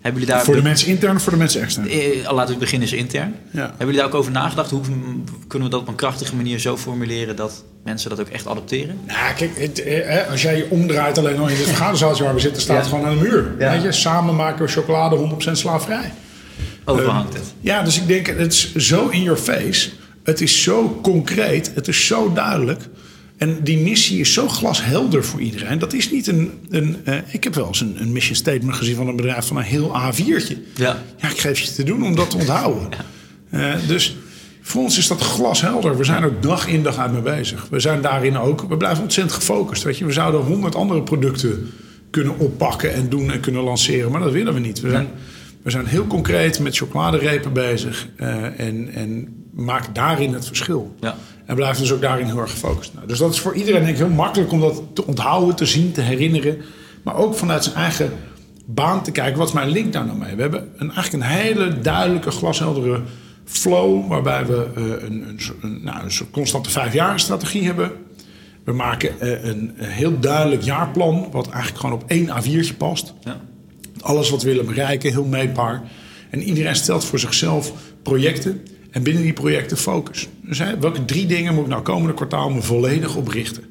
Hebben 0.00 0.20
jullie 0.22 0.36
daar 0.36 0.44
Voor 0.44 0.54
de 0.54 0.62
mensen 0.62 0.88
intern 0.88 1.16
of 1.16 1.22
voor 1.22 1.32
de 1.32 1.38
mensen 1.38 1.62
extern? 1.62 1.88
eh, 1.88 2.32
laten 2.32 2.54
we 2.54 2.60
beginnen 2.60 2.88
is 2.88 2.94
intern. 2.94 3.34
Ja. 3.50 3.60
Hebben 3.60 3.76
jullie 3.78 3.96
daar 3.96 4.06
ook 4.06 4.14
over 4.14 4.32
nagedacht? 4.32 4.70
Hoe 4.70 4.80
kunnen 5.46 5.68
we 5.68 5.74
dat 5.74 5.82
op 5.82 5.88
een 5.88 5.94
krachtige 5.94 6.36
manier 6.36 6.58
zo 6.58 6.76
formuleren 6.76 7.36
dat 7.36 7.64
mensen 7.84 8.10
dat 8.10 8.20
ook 8.20 8.28
echt 8.28 8.46
adopteren? 8.46 8.98
Nou, 9.06 9.34
kijk, 9.36 9.58
het, 9.58 9.82
eh, 9.82 10.20
eh, 10.20 10.30
als 10.30 10.42
jij 10.42 10.56
je 10.56 10.66
omdraait 10.70 11.18
alleen 11.18 11.38
al 11.38 11.48
in 11.48 11.56
dit 11.56 11.66
vergaderzaaltje 11.66 12.24
waar 12.24 12.34
we 12.34 12.40
zitten, 12.40 12.62
staat 12.62 12.76
Ja. 12.76 12.82
het 12.82 12.90
gewoon 12.90 13.06
aan 13.06 13.16
de 13.18 13.22
muur. 13.22 13.54
Ja. 13.58 13.70
Weet 13.70 13.82
je? 13.82 13.92
Samen 13.92 14.34
maken 14.36 14.64
we 14.64 14.72
chocolade 14.72 15.16
100% 15.16 15.58
slaafvrij. 15.58 16.12
Overal 16.84 17.08
Ehm, 17.08 17.16
hangt 17.16 17.34
het. 17.34 17.54
Ja, 17.60 17.82
dus 17.82 18.00
ik 18.00 18.06
denk, 18.06 18.26
het 18.26 18.52
is 18.52 18.74
zo 18.74 19.08
in 19.08 19.22
your 19.22 19.38
face. 19.38 19.90
Het 20.22 20.40
is 20.40 20.62
zo 20.62 20.98
concreet. 21.02 21.70
Het 21.74 21.88
is 21.88 22.06
zo 22.06 22.32
duidelijk. 22.32 22.88
En 23.36 23.58
die 23.62 23.78
missie 23.78 24.20
is 24.20 24.32
zo 24.32 24.48
glashelder 24.48 25.24
voor 25.24 25.40
iedereen. 25.40 25.78
Dat 25.78 25.92
is 25.92 26.10
niet 26.10 26.26
een... 26.26 26.52
een 26.70 26.96
eh, 27.04 27.18
ik 27.28 27.44
heb 27.44 27.54
wel 27.54 27.66
eens 27.66 27.80
een, 27.80 27.96
een 28.00 28.12
mission 28.12 28.36
statement 28.36 28.76
gezien 28.76 28.96
van 28.96 29.08
een 29.08 29.16
bedrijf 29.16 29.46
van 29.46 29.56
een 29.56 29.62
heel 29.62 29.92
A4'tje. 30.00 30.56
Ja. 30.74 31.02
Ja, 31.16 31.30
ik 31.30 31.38
geef 31.38 31.58
je 31.58 31.72
te 31.72 31.84
doen 31.84 32.02
om 32.02 32.16
dat 32.16 32.30
te 32.30 32.36
onthouden. 32.36 32.88
Eh, 33.50 33.74
dus 33.86 34.16
voor 34.62 34.82
ons 34.82 34.98
is 34.98 35.06
dat 35.06 35.20
glashelder. 35.20 35.96
We 35.96 36.04
zijn 36.04 36.22
er 36.22 36.40
dag 36.40 36.66
in 36.66 36.82
dag 36.82 36.98
uit 36.98 37.12
mee 37.12 37.22
bezig. 37.22 37.66
We 37.70 37.80
zijn 37.80 38.02
daarin 38.02 38.36
ook... 38.36 38.68
We 38.68 38.76
blijven 38.76 39.02
ontzettend 39.02 39.36
gefocust. 39.36 39.82
Weet 39.82 39.98
je? 39.98 40.04
We 40.04 40.12
zouden 40.12 40.40
honderd 40.40 40.74
andere 40.74 41.02
producten 41.02 41.70
kunnen 42.10 42.38
oppakken 42.38 42.94
en 42.94 43.08
doen 43.08 43.30
en 43.30 43.40
kunnen 43.40 43.62
lanceren. 43.62 44.10
Maar 44.10 44.20
dat 44.20 44.32
willen 44.32 44.54
we 44.54 44.60
niet. 44.60 44.80
We 44.80 44.90
zijn, 44.90 45.08
we 45.64 45.70
zijn 45.70 45.86
heel 45.86 46.06
concreet 46.06 46.58
met 46.60 46.76
chocoladerepen 46.76 47.52
bezig. 47.52 48.08
eh, 48.16 48.60
en, 48.60 48.88
en 48.94 49.28
maken 49.54 49.92
daarin 49.92 50.32
het 50.34 50.46
verschil. 50.46 50.94
Ja. 51.00 51.14
En 51.46 51.54
blijven 51.54 51.82
dus 51.82 51.92
ook 51.92 52.00
daarin 52.00 52.26
heel 52.26 52.38
erg 52.38 52.50
gefocust. 52.50 52.94
Nou, 52.94 53.06
dus 53.06 53.18
dat 53.18 53.32
is 53.32 53.40
voor 53.40 53.54
iedereen 53.54 53.80
denk 53.80 53.92
ik 53.92 54.04
heel 54.04 54.14
makkelijk 54.14 54.52
om 54.52 54.60
dat 54.60 54.82
te 54.92 55.06
onthouden, 55.06 55.56
te 55.56 55.66
zien, 55.66 55.92
te 55.92 56.00
herinneren. 56.00 56.56
Maar 57.02 57.16
ook 57.16 57.34
vanuit 57.34 57.64
zijn 57.64 57.76
eigen 57.76 58.12
baan 58.66 59.02
te 59.02 59.10
kijken. 59.10 59.38
Wat 59.38 59.48
is 59.48 59.54
mijn 59.54 59.68
link 59.68 59.92
daar 59.92 60.06
nou 60.06 60.18
mee? 60.18 60.34
We 60.34 60.42
hebben 60.42 60.68
een, 60.76 60.92
eigenlijk 60.92 61.24
een 61.24 61.30
hele 61.30 61.80
duidelijke, 61.80 62.30
glasheldere 62.30 63.00
flow... 63.44 64.08
waarbij 64.08 64.46
we 64.46 64.66
eh, 64.76 64.82
een, 64.84 65.28
een, 65.28 65.38
een, 65.60 65.80
nou, 65.84 66.04
een 66.04 66.12
soort 66.12 66.30
constante 66.30 66.70
vijfjarenstrategie 66.70 67.64
hebben. 67.64 67.92
We 68.64 68.72
maken 68.72 69.20
eh, 69.20 69.44
een, 69.44 69.72
een 69.76 69.88
heel 69.88 70.20
duidelijk 70.20 70.62
jaarplan... 70.62 71.28
wat 71.32 71.48
eigenlijk 71.48 71.80
gewoon 71.80 71.94
op 71.94 72.04
één 72.06 72.28
A4'tje 72.28 72.76
past. 72.76 73.14
Ja. 73.20 73.40
Alles 74.04 74.30
wat 74.30 74.42
we 74.42 74.48
willen 74.48 74.66
bereiken, 74.66 75.10
heel 75.10 75.24
meetbaar. 75.24 75.82
En 76.30 76.42
iedereen 76.42 76.76
stelt 76.76 77.04
voor 77.04 77.18
zichzelf 77.18 77.72
projecten. 78.02 78.62
En 78.90 79.02
binnen 79.02 79.22
die 79.22 79.32
projecten 79.32 79.76
focus. 79.76 80.28
Dus 80.40 80.58
hè, 80.58 80.78
welke 80.78 81.04
drie 81.04 81.26
dingen 81.26 81.54
moet 81.54 81.64
ik 81.64 81.70
nou 81.70 81.82
komende 81.82 82.14
kwartaal 82.14 82.50
me 82.50 82.62
volledig 82.62 83.16
op 83.16 83.28
richten? 83.28 83.64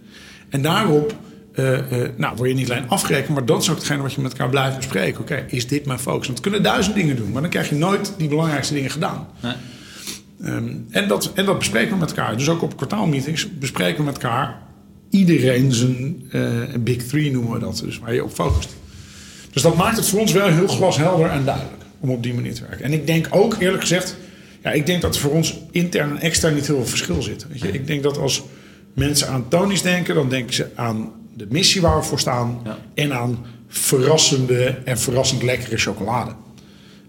En 0.50 0.62
daarop 0.62 1.16
eh, 1.54 1.80
nou, 2.18 2.36
word 2.36 2.50
je 2.50 2.56
niet 2.56 2.72
alleen 2.72 2.90
afgerekend, 2.90 3.34
maar 3.34 3.46
dat 3.46 3.62
is 3.62 3.70
ook 3.70 3.76
hetgene 3.76 4.02
wat 4.02 4.14
je 4.14 4.22
met 4.22 4.32
elkaar 4.32 4.50
blijft 4.50 4.78
bespreken. 4.78 5.22
Oké, 5.22 5.46
is 5.48 5.68
dit 5.68 5.86
mijn 5.86 6.00
focus? 6.00 6.26
Want 6.26 6.38
we 6.38 6.44
kunnen 6.44 6.64
duizend 6.64 6.96
dingen 6.96 7.16
doen, 7.16 7.32
maar 7.32 7.42
dan 7.42 7.52
krijg 7.52 7.70
je 7.70 7.76
nooit 7.76 8.14
die 8.18 8.28
belangrijkste 8.28 8.74
dingen 8.74 8.90
gedaan. 8.90 9.28
Nee. 9.42 9.54
Ehm, 10.44 10.70
en, 10.90 11.08
dat, 11.08 11.32
en 11.34 11.46
dat 11.46 11.58
bespreken 11.58 11.94
we 11.94 12.00
met 12.00 12.10
elkaar. 12.10 12.38
Dus 12.38 12.50
ook 12.50 12.62
op 12.62 12.78
kwartaalmeetings 12.78 13.58
bespreken 13.60 13.98
we 13.98 14.04
met 14.04 14.14
elkaar 14.14 14.62
iedereen 15.10 15.74
zijn 15.74 16.24
eh, 16.32 16.42
big 16.80 17.04
three 17.04 17.32
noemen 17.32 17.54
we 17.54 17.60
dat. 17.60 17.82
Dus 17.86 18.00
waar 18.00 18.14
je 18.14 18.24
op 18.24 18.32
focust. 18.32 18.76
Dus 19.54 19.62
dat 19.62 19.76
maakt 19.76 19.98
het 19.98 20.08
voor 20.10 20.20
ons 20.20 20.32
wel 20.32 20.48
heel 20.48 20.68
glashelder 20.68 21.30
en 21.30 21.46
duidelijk 21.46 21.84
om 22.00 22.10
op 22.10 22.24
die 22.24 22.34
manier 22.34 22.54
te 22.54 22.62
werken. 22.62 22.86
En 22.86 22.94
ik 22.94 23.08
denk 23.08 23.28
ook 23.30 23.56
eerlijk 23.60 23.82
gezegd, 23.82 24.16
ja, 24.64 24.72
ik 24.72 24.86
denk 24.86 25.02
dat 25.02 25.16
er 25.16 25.22
voor 25.22 25.32
ons 25.32 25.60
intern 25.72 26.10
en 26.10 26.20
extern 26.22 26.56
niet 26.56 26.68
heel 26.68 26.76
veel 26.76 26.86
verschil 26.86 27.22
zit. 27.22 27.48
Weet 27.48 27.62
je? 27.62 27.72
Ik 27.72 27.88
denk 27.88 28.04
dat 28.04 28.18
als 28.18 28.44
mensen 28.94 29.28
aan 29.28 29.48
Tony's 29.48 29.82
denken, 29.82 30.16
dan 30.16 30.30
denken 30.30 30.54
ze 30.54 30.68
aan 30.76 31.12
de 31.34 31.48
missie 31.50 31.82
waar 31.82 31.98
we 31.98 32.04
voor 32.04 32.20
staan 32.20 32.62
Ja. 32.64 32.78
en 32.94 33.14
aan 33.14 33.46
verrassende 33.68 34.78
en 34.86 35.00
verrassend 35.00 35.44
lekkere 35.44 35.78
chocolade. 35.78 36.32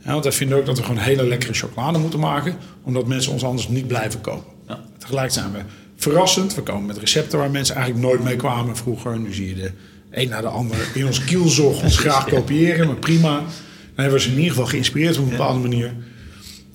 Ja, 0.05 0.11
want 0.13 0.25
wij 0.25 0.33
vinden 0.33 0.59
ook 0.59 0.67
dat 0.67 0.77
we 0.77 0.83
gewoon 0.83 0.99
hele 0.99 1.27
lekkere 1.27 1.53
chocolade 1.53 1.99
moeten 1.99 2.19
maken, 2.19 2.57
omdat 2.83 3.07
mensen 3.07 3.33
ons 3.33 3.45
anders 3.45 3.69
niet 3.69 3.87
blijven 3.87 4.21
kopen. 4.21 4.53
Ja. 4.69 4.81
Tegelijk 4.99 5.31
zijn 5.31 5.53
we 5.53 5.59
verrassend. 5.97 6.55
We 6.55 6.63
komen 6.63 6.87
met 6.87 6.99
recepten 6.99 7.39
waar 7.39 7.51
mensen 7.51 7.75
eigenlijk 7.77 8.07
nooit 8.07 8.23
mee 8.25 8.37
kwamen 8.37 8.77
vroeger. 8.77 9.19
Nu 9.19 9.33
zie 9.35 9.49
je 9.49 9.55
de 9.55 9.71
een 10.15 10.29
na 10.29 10.41
de 10.41 10.47
ander 10.47 10.77
in 10.95 11.07
ons 11.07 11.25
kielzog 11.25 11.83
ons 11.83 11.99
graag 11.99 12.29
kopiëren, 12.29 12.87
maar 12.87 12.97
prima. 12.97 13.37
Dan 13.37 14.05
hebben 14.05 14.15
we 14.15 14.21
ze 14.21 14.31
in 14.31 14.37
ieder 14.37 14.51
geval 14.51 14.67
geïnspireerd 14.67 15.19
op 15.19 15.25
een 15.25 15.31
bepaalde 15.31 15.61
manier. 15.61 15.93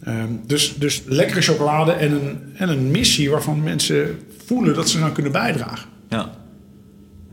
Ehm, 0.03 0.31
dus, 0.45 0.75
dus 0.77 1.01
lekkere 1.05 1.41
chocolade 1.41 1.91
en 1.91 2.11
een, 2.11 2.39
en 2.55 2.69
een 2.69 2.91
missie 2.91 3.29
waarvan 3.29 3.63
mensen 3.63 4.19
voelen 4.45 4.75
dat 4.75 4.89
ze 4.89 4.99
nou 4.99 5.11
kunnen 5.11 5.31
bijdragen. 5.31 5.89
Ja. 6.09 6.38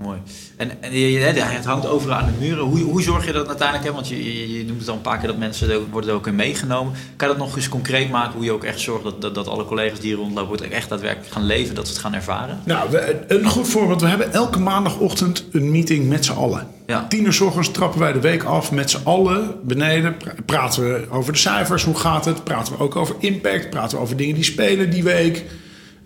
Mooi. 0.02 0.18
En, 0.56 0.82
en 0.82 0.92
je, 0.98 1.18
het 1.18 1.64
hangt 1.64 1.86
overal 1.88 2.16
aan 2.16 2.26
de 2.38 2.44
muren. 2.46 2.64
Hoe, 2.64 2.78
hoe 2.80 3.02
zorg 3.02 3.26
je 3.26 3.32
dat 3.32 3.46
uiteindelijk? 3.48 3.88
Hè? 3.88 3.94
Want 3.94 4.08
je, 4.08 4.24
je, 4.24 4.58
je 4.58 4.64
noemt 4.64 4.80
het 4.80 4.88
al 4.88 4.94
een 4.94 5.00
paar 5.00 5.18
keer 5.18 5.26
dat 5.28 5.38
mensen 5.38 5.70
er, 5.70 5.80
worden 5.90 6.10
er 6.10 6.16
ook 6.16 6.26
in 6.26 6.34
meegenomen. 6.34 6.92
Kan 7.16 7.28
je 7.28 7.34
dat 7.34 7.46
nog 7.46 7.56
eens 7.56 7.68
concreet 7.68 8.10
maken? 8.10 8.32
Hoe 8.34 8.44
je 8.44 8.52
ook 8.52 8.64
echt 8.64 8.80
zorgt 8.80 9.04
dat, 9.04 9.20
dat, 9.22 9.34
dat 9.34 9.48
alle 9.48 9.64
collega's 9.64 9.98
die 10.00 10.08
hier 10.08 10.18
rondlopen... 10.18 10.52
ook 10.66 10.70
echt 10.72 10.88
daadwerkelijk 10.88 11.32
gaan 11.32 11.44
leven, 11.46 11.74
dat 11.74 11.86
ze 11.86 11.92
het 11.92 12.02
gaan 12.02 12.14
ervaren? 12.14 12.60
Nou, 12.64 12.90
we- 12.90 13.24
een 13.28 13.44
goed 13.46 13.68
voorbeeld. 13.68 14.00
We 14.00 14.06
hebben 14.08 14.32
elke 14.32 14.58
maandagochtend 14.58 15.44
een 15.52 15.70
meeting 15.70 16.08
met 16.08 16.24
z'n 16.24 16.32
allen. 16.32 16.68
Ja. 16.86 17.06
Tien 17.08 17.24
uur 17.24 17.32
's 17.32 17.40
ochtends 17.40 17.70
trappen 17.70 18.00
wij 18.00 18.12
de 18.12 18.20
week 18.20 18.42
af 18.42 18.72
met 18.72 18.90
z'n 18.90 19.00
allen 19.04 19.54
beneden. 19.62 20.16
Pra- 20.16 20.34
Praten 20.46 20.82
we 20.92 21.06
over 21.10 21.32
de 21.32 21.38
cijfers, 21.38 21.84
hoe 21.84 21.94
gaat 21.96 22.24
het? 22.24 22.44
Praten 22.44 22.72
we 22.72 22.78
ook 22.82 22.96
over 22.96 23.14
impact? 23.18 23.70
Praten 23.70 23.96
we 23.96 24.02
over 24.02 24.16
dingen 24.16 24.34
die 24.34 24.44
spelen 24.44 24.90
die 24.90 25.02
week? 25.04 25.44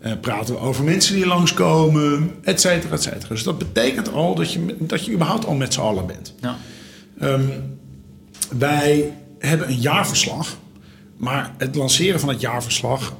Eh, 0.00 0.12
praten 0.20 0.54
we 0.54 0.60
over 0.60 0.84
mensen 0.84 1.14
die 1.14 1.26
langskomen? 1.26 2.30
Et 2.42 2.60
cetera, 2.60 2.94
et 2.94 3.02
cetera. 3.02 3.28
Dus 3.28 3.42
dat 3.42 3.58
betekent 3.58 4.12
al 4.12 4.34
dat 4.34 4.52
je, 4.52 4.76
dat 4.78 5.04
je 5.04 5.12
überhaupt 5.12 5.44
al 5.44 5.54
met 5.54 5.74
z'n 5.74 5.80
allen 5.80 6.06
bent. 6.06 6.34
Ja. 6.40 6.56
Ehm, 7.18 7.48
wij 8.58 9.12
hebben 9.38 9.68
een 9.68 9.80
jaarverslag. 9.80 10.58
Maar 11.16 11.54
het 11.58 11.74
lanceren 11.74 12.20
van 12.20 12.28
het 12.28 12.40
jaarverslag 12.40 13.14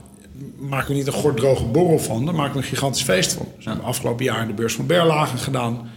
maken 0.59 0.89
we 0.89 0.95
niet 0.95 1.07
een 1.07 1.13
gorddroge 1.13 1.65
borrel 1.65 1.99
van. 1.99 2.25
Daar 2.25 2.35
maken 2.35 2.53
we 2.53 2.59
een 2.59 2.65
gigantisch 2.65 3.03
feest 3.03 3.33
van. 3.33 3.47
Dus 3.57 3.65
we 3.65 3.71
hebben 3.71 3.89
afgelopen 3.89 4.25
jaar 4.25 4.43
in 4.43 4.47
de 4.47 4.55
beurs 4.55 4.75
van 4.75 4.87
Berlage 4.87 5.37
gedaan. 5.37 5.91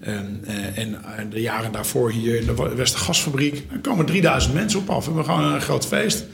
En, 0.00 0.44
eh, 0.46 0.78
en 0.78 1.30
de 1.30 1.40
jaren 1.40 1.72
daarvoor 1.72 2.10
hier 2.10 2.40
in 2.40 2.46
de 2.46 2.74
Westergasfabriek. 2.74 3.70
Daar 3.70 3.78
komen 3.78 4.06
3000 4.06 4.54
mensen 4.54 4.80
op 4.80 4.90
af. 4.90 5.06
We 5.06 5.12
hebben 5.12 5.34
gewoon 5.34 5.52
een 5.52 5.60
groot 5.60 5.86
feest. 5.86 6.24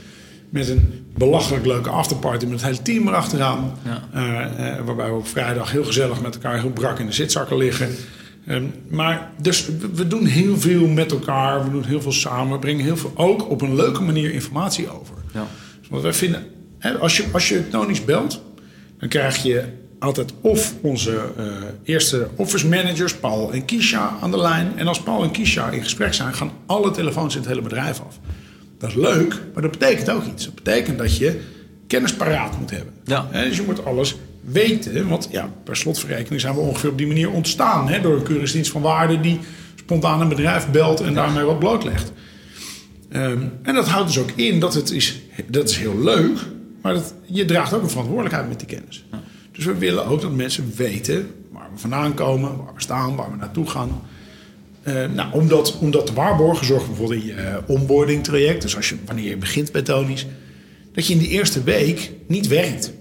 Met 0.48 0.68
een 0.68 1.02
belachelijk 1.24 1.66
leuke 1.66 1.90
afterparty 1.90 2.44
met 2.44 2.54
het 2.54 2.62
hele 2.62 2.82
team 2.82 3.08
erachteraan. 3.08 3.72
Ja. 3.85 4.02
Eh, 4.12 4.68
eh, 4.68 4.85
waarbij 4.85 5.08
we 5.08 5.14
op 5.14 5.28
vrijdag 5.28 5.70
heel 5.70 5.85
gezellig 5.85 6.20
met 6.20 6.35
elkaar 6.35 6.61
heel 6.61 6.70
brak 6.70 6.98
in 6.98 7.06
de 7.06 7.12
zitzakken 7.12 7.56
liggen. 7.56 7.88
Ehm, 8.46 8.64
maar 8.88 9.30
dus 9.40 9.68
we, 9.94 10.08
doen 10.08 10.26
heel 10.26 10.58
veel 10.58 10.87
met 10.87 11.12
elkaar. 11.12 11.64
We 11.64 11.70
doen 11.70 11.85
heel 11.85 12.02
veel 12.02 12.12
samen. 12.12 12.52
We 12.52 12.58
brengen 12.58 12.85
heel 12.85 12.96
veel 12.96 13.12
ook 13.14 13.50
op 13.50 13.61
een 13.61 13.74
leuke 13.74 14.02
manier 14.02 14.32
informatie 14.32 15.00
over. 15.00 15.14
Ja. 15.35 15.46
Wat 15.90 16.02
wij 16.02 16.12
vinden, 16.12 16.46
hè, 16.78 16.98
als 16.98 17.16
je, 17.16 17.24
als 17.32 17.48
je 17.48 17.68
Tony's 17.68 18.04
belt, 18.04 18.42
dan 18.98 19.08
krijg 19.08 19.42
je 19.42 19.64
altijd 19.98 20.32
of 20.40 20.74
onze 20.80 21.20
eh, 21.37 21.44
eerste 21.85 22.28
office 22.37 22.68
managers, 22.68 23.14
Paul 23.14 23.52
en 23.52 23.64
Kisha, 23.64 24.16
aan 24.20 24.30
de 24.30 24.38
lijn. 24.38 24.72
En 24.76 24.87
als 24.87 25.02
Paul 25.02 25.22
en 25.22 25.30
Kisha 25.30 25.70
in 25.70 25.82
gesprek 25.82 26.14
zijn, 26.14 26.35
gaan 26.35 26.50
alle 26.66 26.90
telefoons 26.90 27.35
in 27.35 27.40
het 27.40 27.48
hele 27.48 27.62
bedrijf 27.62 28.00
af. 28.00 28.18
Dat 28.83 28.90
is 28.90 28.97
leuk, 28.97 29.40
maar 29.53 29.62
dat 29.62 29.71
betekent 29.71 30.11
ook 30.11 30.25
iets. 30.25 30.45
Dat 30.45 30.55
betekent 30.55 30.99
dat 30.99 31.16
je 31.16 31.40
kennis 31.87 32.14
paraat 32.14 32.59
moet 32.59 32.71
hebben. 32.71 32.95
Ja. 33.05 33.29
Hè, 33.31 33.49
dus 33.49 33.57
je 33.57 33.62
moet 33.62 33.85
alles 33.85 34.16
weten. 34.40 35.09
Want 35.09 35.29
ja, 35.31 35.51
per 35.64 35.77
slotverrekening 35.77 36.40
zijn 36.40 36.55
we 36.55 36.61
ongeveer 36.61 36.90
op 36.90 36.99
die 36.99 37.07
manier 37.07 37.31
ontstaan. 37.31 37.88
Hè, 37.88 38.01
door 38.01 38.16
een 38.16 38.23
keuringsdienst 38.23 38.71
van 38.71 38.83
waarde 38.83 39.21
die 39.21 39.38
spontaan 39.75 40.21
een 40.21 40.29
bedrijf 40.29 40.71
belt 40.71 41.01
en 41.01 41.14
daarmee 41.14 41.45
wat 41.45 41.59
blootlegt. 41.59 42.12
Ehm, 43.09 43.42
en 43.62 43.75
dat 43.75 43.88
houdt 43.88 44.07
dus 44.07 44.18
ook 44.18 44.31
in 44.35 44.61
dat 44.61 44.75
het 44.75 44.90
is, 44.90 45.21
dat 45.47 45.68
is 45.68 45.77
heel 45.77 45.99
leuk, 45.99 46.38
maar 46.83 46.95
dat, 46.95 47.14
je 47.27 47.45
draagt 47.45 47.73
ook 47.73 47.83
een 47.83 47.90
verantwoordelijkheid 47.90 48.49
met 48.49 48.59
die 48.59 48.68
kennis. 48.68 49.05
Dus 49.53 49.64
we 49.64 49.79
willen 49.79 50.07
ook 50.07 50.21
dat 50.21 50.33
mensen 50.33 50.73
weten 50.77 51.31
waar 51.51 51.68
we 51.73 51.79
vandaan 51.79 52.14
komen, 52.14 52.57
waar 52.57 52.75
we 52.75 52.81
staan, 52.81 53.16
waar 53.16 53.31
we 53.31 53.37
naartoe 53.37 53.66
gaan. 53.66 54.03
Eh, 54.83 55.09
nou, 55.14 55.33
om 55.33 55.49
dat, 55.49 55.79
om 55.79 55.90
dat 55.90 56.07
te 56.07 56.12
waarborgen, 56.12 56.66
zorg 56.66 56.87
bijvoorbeeld 56.87 57.21
in 57.21 57.27
je 57.27 57.35
eh, 57.35 57.57
onboarding 57.66 58.25
traject. 58.25 58.62
Dus 58.62 58.77
als 58.77 58.88
je, 58.88 58.97
wanneer 59.07 59.29
je 59.29 59.37
begint 59.37 59.73
bij 59.73 59.83
Tony's, 59.83 60.27
dat 60.92 61.07
je 61.07 61.12
in 61.12 61.18
de 61.18 61.29
eerste 61.29 61.62
week 61.62 62.11
niet 62.27 62.49
werkt. 62.49 62.92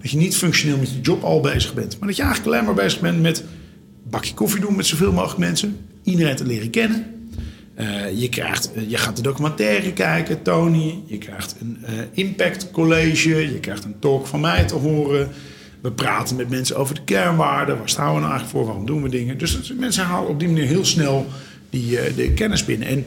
Dat 0.00 0.10
je 0.10 0.16
niet 0.16 0.36
functioneel 0.36 0.78
met 0.78 0.90
je 0.90 1.00
job 1.00 1.22
al 1.22 1.40
bezig 1.40 1.74
bent. 1.74 1.98
Maar 1.98 2.08
dat 2.08 2.16
je 2.16 2.22
eigenlijk 2.22 2.54
alleen 2.54 2.66
maar 2.66 2.84
bezig 2.84 3.00
bent 3.00 3.20
met 3.20 3.38
een 3.38 4.10
bakje 4.10 4.34
koffie 4.34 4.60
doen 4.60 4.76
met 4.76 4.86
zoveel 4.86 5.12
mogelijk 5.12 5.38
mensen. 5.38 5.76
Iedereen 6.02 6.36
te 6.36 6.46
leren 6.46 6.70
kennen. 6.70 7.06
Eh, 7.74 8.20
je, 8.20 8.28
krijgt, 8.28 8.70
je 8.88 8.96
gaat 8.96 9.16
de 9.16 9.22
documentaire 9.22 9.92
kijken, 9.92 10.42
Tony. 10.42 11.02
Je 11.06 11.18
krijgt 11.18 11.56
een 11.60 11.78
impact 12.12 12.70
college. 12.70 13.52
Je 13.52 13.60
krijgt 13.60 13.84
een 13.84 13.98
talk 13.98 14.26
van 14.26 14.40
mij 14.40 14.64
te 14.64 14.74
horen. 14.74 15.28
We 15.84 15.92
praten 15.92 16.36
met 16.36 16.50
mensen 16.50 16.76
over 16.76 16.94
de 16.94 17.04
kernwaarden. 17.04 17.78
Waar 17.78 17.88
staan 17.88 18.14
we 18.14 18.20
nou 18.20 18.30
eigenlijk 18.30 18.50
voor? 18.50 18.64
Waarom 18.64 18.86
doen 18.86 19.02
we 19.02 19.08
dingen? 19.08 19.38
Dus 19.38 19.72
mensen 19.78 20.04
halen 20.04 20.28
op 20.28 20.38
die 20.38 20.48
manier 20.48 20.66
heel 20.66 20.84
snel 20.84 21.26
die, 21.70 21.98
eh, 21.98 22.16
de 22.16 22.32
kennis 22.32 22.64
binnen. 22.64 22.88
En, 22.88 23.06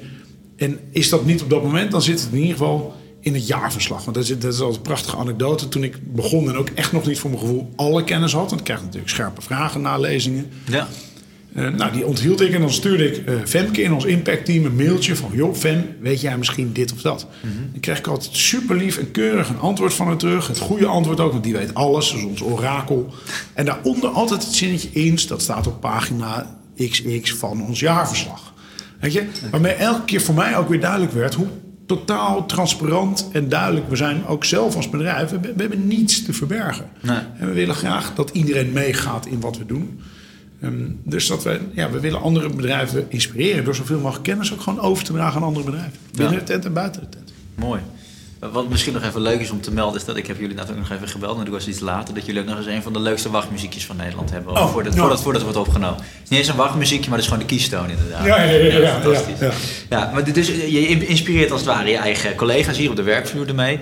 en 0.56 0.80
is 0.92 1.10
dat 1.10 1.26
niet 1.26 1.42
op 1.42 1.50
dat 1.50 1.64
moment, 1.64 1.92
dan 1.92 2.02
zit 2.02 2.20
het 2.20 2.30
in 2.32 2.38
ieder 2.38 2.52
geval 2.52 2.96
in 3.20 3.34
het 3.34 3.48
jaarverslag. 3.48 4.04
Want 4.04 4.16
dat 4.16 4.24
is, 4.24 4.40
dat 4.40 4.54
is 4.54 4.60
altijd 4.60 4.78
een 4.78 4.82
prachtige 4.82 5.18
anekdote. 5.18 5.70
Toen 5.70 5.84
ik 5.84 6.14
begon 6.14 6.50
en 6.50 6.56
ook 6.56 6.70
echt 6.70 6.92
nog 6.92 7.06
niet 7.06 7.20
voor 7.20 7.30
mijn 7.30 7.42
gevoel 7.42 7.70
alle 7.76 8.04
kennis 8.04 8.34
had. 8.34 8.50
Want 8.50 8.60
ik 8.60 8.66
krijg 8.66 8.82
natuurlijk 8.82 9.10
scherpe 9.10 9.42
vragen 9.42 9.82
na 9.82 9.98
lezingen. 9.98 10.50
Ja. 10.70 10.88
Eh, 11.58 11.68
nou, 11.70 11.92
die 11.92 12.06
onthield 12.06 12.42
ik 12.42 12.54
en 12.54 12.62
dan 12.62 12.72
stuurde 12.72 13.12
ik 13.12 13.26
eh, 13.26 13.36
Femke 13.46 13.82
in 13.82 13.94
ons 13.94 14.06
impactteam 14.06 14.66
een 14.66 14.76
mailtje 14.76 15.16
van... 15.16 15.30
joh, 15.34 15.56
Fem, 15.56 15.96
weet 16.00 16.22
jij 16.22 16.38
misschien 16.38 16.74
dit 16.74 16.94
of 16.94 17.02
dat? 17.02 17.28
Dan 17.72 17.80
kreeg 17.80 17.98
ik 17.98 18.08
altijd 18.08 18.36
super 18.36 18.76
lief 18.76 18.98
en 18.98 19.12
keurig 19.12 19.50
een 19.50 19.60
antwoord 19.60 19.94
van 19.94 20.08
haar 20.08 20.18
terug. 20.18 20.48
Het 20.48 20.60
goede 20.60 20.86
antwoord 20.86 21.20
ook, 21.20 21.32
want 21.32 21.44
die 21.44 21.54
weet 21.54 21.74
alles, 21.74 22.10
dat 22.10 22.20
is 22.20 22.26
ons 22.26 22.42
orakel. 22.42 23.14
En 23.54 23.66
daaronder 23.66 24.10
altijd 24.10 24.44
het 24.44 24.54
zinnetje 24.54 24.90
eens, 24.94 25.28
dat 25.28 25.42
staat 25.42 25.68
op 25.68 25.82
pagina 25.82 26.58
XX 26.76 27.34
van 27.34 27.62
ons 27.68 27.80
jaarverslag. 27.80 28.54
Weet 29.00 29.14
je? 29.14 29.26
Waarmee 29.52 29.74
elke 29.74 30.06
keer 30.06 30.22
voor 30.22 30.36
mij 30.36 30.58
ook 30.58 30.70
weer 30.70 30.80
duidelijk 30.80 31.12
werd 31.12 31.34
hoe 31.34 31.48
totaal 31.86 32.46
transparant 32.46 33.30
en 33.32 33.50
duidelijk. 33.50 33.90
We 33.90 33.96
zijn 33.96 34.26
ook 34.28 34.46
zelf 34.46 34.76
als 34.76 34.90
bedrijf, 34.90 35.30
we, 35.30 35.40
we 35.40 35.62
hebben 35.62 35.88
niets 35.88 36.24
te 36.24 36.34
verbergen. 36.34 36.86
Nee. 37.02 37.20
En 37.40 37.48
we 37.48 37.54
willen 37.54 37.76
graag 37.76 38.16
dat 38.16 38.30
iedereen 38.34 38.72
meegaat 38.72 39.26
in 39.26 39.40
wat 39.40 39.58
we 39.58 39.66
doen. 39.66 40.00
Ehm, 40.62 40.74
dus 41.04 41.28
dat 41.28 41.44
we, 41.44 41.60
ja, 41.74 41.90
we 41.90 42.00
willen 42.00 42.22
andere 42.22 42.50
bedrijven 42.50 43.06
inspireren 43.10 43.64
door 43.66 43.76
zoveel 43.76 44.00
mogelijk 44.00 44.24
kennis 44.24 44.54
ook 44.54 44.62
gewoon 44.62 44.80
over 44.80 45.04
te 45.04 45.14
dragen 45.14 45.36
aan 45.42 45.48
andere 45.48 45.66
bedrijven. 45.66 45.94
Binnen 46.12 46.34
Ja. 46.34 46.40
de 46.40 46.46
tent 46.46 46.66
en 46.66 46.74
buiten 46.74 47.02
de 47.02 47.10
tent. 47.10 47.34
Mooi. 47.56 47.82
Wat 48.52 48.70
misschien 48.70 48.94
nog 48.94 49.04
even 49.04 49.22
leuk 49.22 49.40
is 49.40 49.50
om 49.52 49.62
te 49.62 49.72
melden, 49.72 50.00
is 50.00 50.06
dat 50.06 50.18
ik 50.18 50.28
heb 50.28 50.40
jullie 50.40 50.56
natuurlijk 50.56 50.88
nog 50.88 50.98
even 50.98 51.10
gebeld, 51.10 51.42
ik 51.42 51.48
was 51.48 51.68
iets 51.68 51.80
later, 51.80 52.14
dat 52.14 52.26
jullie 52.26 52.42
ook 52.42 52.48
nog 52.48 52.58
eens 52.58 52.66
een 52.66 52.82
van 52.82 52.94
de 52.94 53.00
leukste 53.00 53.30
wachtmuziekjes 53.30 53.86
van 53.86 53.96
Nederland 53.96 54.32
hebben. 54.32 54.54
Oh, 54.54 54.72
voordat, 54.72 54.94
ja. 54.94 55.00
voordat, 55.00 55.22
voordat 55.22 55.42
het 55.42 55.52
wordt 55.54 55.68
opgenomen. 55.68 55.98
Het 56.04 56.24
is 56.24 56.30
niet 56.30 56.40
eens 56.40 56.48
een 56.48 56.56
wachtmuziekje, 56.56 57.10
maar 57.10 57.18
het 57.20 57.28
is 57.28 57.34
gewoon 57.34 57.48
de 57.48 57.54
keystone 57.56 57.92
inderdaad. 57.92 58.26
Ja, 58.26 58.42
ja, 58.44 58.52
ja, 58.52 58.66
ja, 58.66 58.80
ja, 58.80 59.00
fantastisch. 59.02 59.40
ja. 59.40 59.52
Ja, 59.90 60.12
maar 60.14 60.34
dus 60.34 60.48
je 60.48 61.08
inspireert 61.08 61.52
als 61.52 61.62
het 61.62 61.70
ware 61.70 61.90
je 61.90 61.98
eigen 61.98 62.36
collega's 62.36 62.78
hier 62.78 62.90
op 62.90 62.96
de 62.96 63.04
werkvloer 63.04 63.48
ermee. 63.48 63.80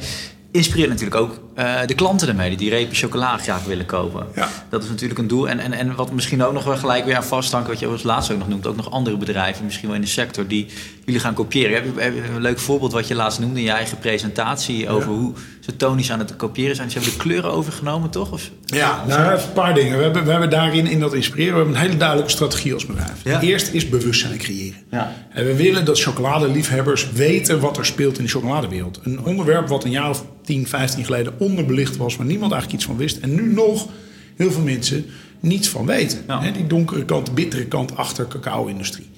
Inspireert 0.56 0.90
natuurlijk 0.90 1.16
ook 1.22 1.40
eh, 1.54 1.86
de 1.86 1.94
klanten 1.94 2.28
ermee 2.28 2.50
die 2.50 2.58
die 2.58 2.70
repen 2.70 2.96
chocola 2.96 3.38
graag 3.38 3.64
willen 3.64 3.86
kopen. 3.86 4.28
Ja. 4.36 4.50
Dat 4.70 4.84
is 4.84 4.90
natuurlijk 4.90 5.20
een 5.20 5.28
doel. 5.28 5.50
En, 5.50 5.60
en, 5.60 5.74
en 5.74 5.96
wat 5.96 6.12
misschien 6.12 6.44
ook 6.44 6.54
nog 6.54 6.64
wel 6.64 6.78
gelijk 6.78 7.06
weer 7.06 7.16
aan 7.16 7.24
vasthangt, 7.24 7.68
wat 7.68 7.80
je 7.80 7.88
als 7.88 8.04
laatste 8.04 8.34
ook 8.34 8.40
nog 8.40 8.48
noemt, 8.48 8.68
ook 8.68 8.76
nog 8.76 8.92
andere 8.92 9.18
bedrijven, 9.18 9.66
misschien 9.66 9.88
wel 9.88 9.96
in 9.96 10.02
de 10.02 10.08
sector, 10.08 10.48
die 10.48 10.68
jullie 11.06 11.20
gaan 11.20 11.34
kopiëren. 11.34 11.74
Heb 11.74 11.86
je, 11.96 12.02
heb 12.02 12.14
je 12.14 12.22
een 12.22 12.42
leuk 12.42 12.60
voorbeeld 12.60 12.92
wat 12.92 13.08
je 13.08 13.16
laatst 13.16 13.40
noemde 13.40 13.60
in 13.60 13.66
je 13.66 13.72
eigen 13.72 13.98
presentatie 13.98 14.90
over 14.90 15.12
hoe 15.12 15.34
ze 15.60 15.76
tonisch 15.76 16.12
aan 16.12 16.20
het 16.20 16.36
kopiëren 16.36 16.76
zijn? 16.76 16.92
Ze 16.92 16.98
hebben 16.98 17.18
de 17.18 17.24
kleuren 17.24 17.52
overgenomen, 17.52 18.10
toch? 18.10 18.32
Of, 18.32 18.52
Ja, 18.66 19.04
nou, 19.08 19.34
even 19.34 19.48
een 19.48 19.54
paar 19.54 19.74
dingen. 19.74 19.98
We 19.98 20.04
hebben, 20.04 20.26
we 20.26 20.32
hebben 20.32 20.50
daarin 20.50 20.88
in 20.88 21.00
dat 21.00 21.14
inspireren, 21.14 21.52
we 21.54 21.58
hebben 21.58 21.76
een 21.76 21.82
hele 21.82 21.98
duidelijke 21.98 22.32
strategie 22.32 22.74
als 22.74 22.86
bedrijf. 22.86 23.24
Ja. 23.24 23.42
Eerst 23.42 23.74
is 23.74 23.90
bewustzijn 23.90 24.38
creëren. 24.38 24.78
Ja. 24.92 25.16
En 25.30 25.46
we 25.46 25.56
willen 25.56 25.86
dat 25.86 26.02
chocoladeliefhebbers 26.02 27.12
weten 27.12 27.60
wat 27.60 27.78
er 27.78 27.86
speelt 27.86 28.18
in 28.18 28.24
de 28.24 28.30
chocoladewereld. 28.30 29.00
Een 29.04 29.20
onderwerp 29.24 29.68
wat 29.68 29.84
een 29.84 29.92
jaar 29.92 30.10
of 30.10 30.26
10, 30.44 30.68
15 30.68 31.06
geleden 31.06 31.34
onderbelicht 31.38 31.98
was, 31.98 32.16
waar 32.16 32.26
niemand 32.26 32.52
eigenlijk 32.52 32.82
iets 32.82 32.92
van 32.92 33.00
wist. 33.00 33.18
En 33.18 33.36
nu 33.36 33.54
nog 33.54 33.88
heel 34.36 34.52
veel 34.52 34.64
mensen 34.64 35.06
niets 35.40 35.68
van 35.68 35.86
weten. 35.86 36.26
Die 36.54 36.68
donkere 36.68 37.06
kant, 37.06 37.26
de 37.26 37.32
bittere 37.32 37.66
kant 37.66 37.98
achter 37.98 38.28
cacao-industrie. 38.28 39.10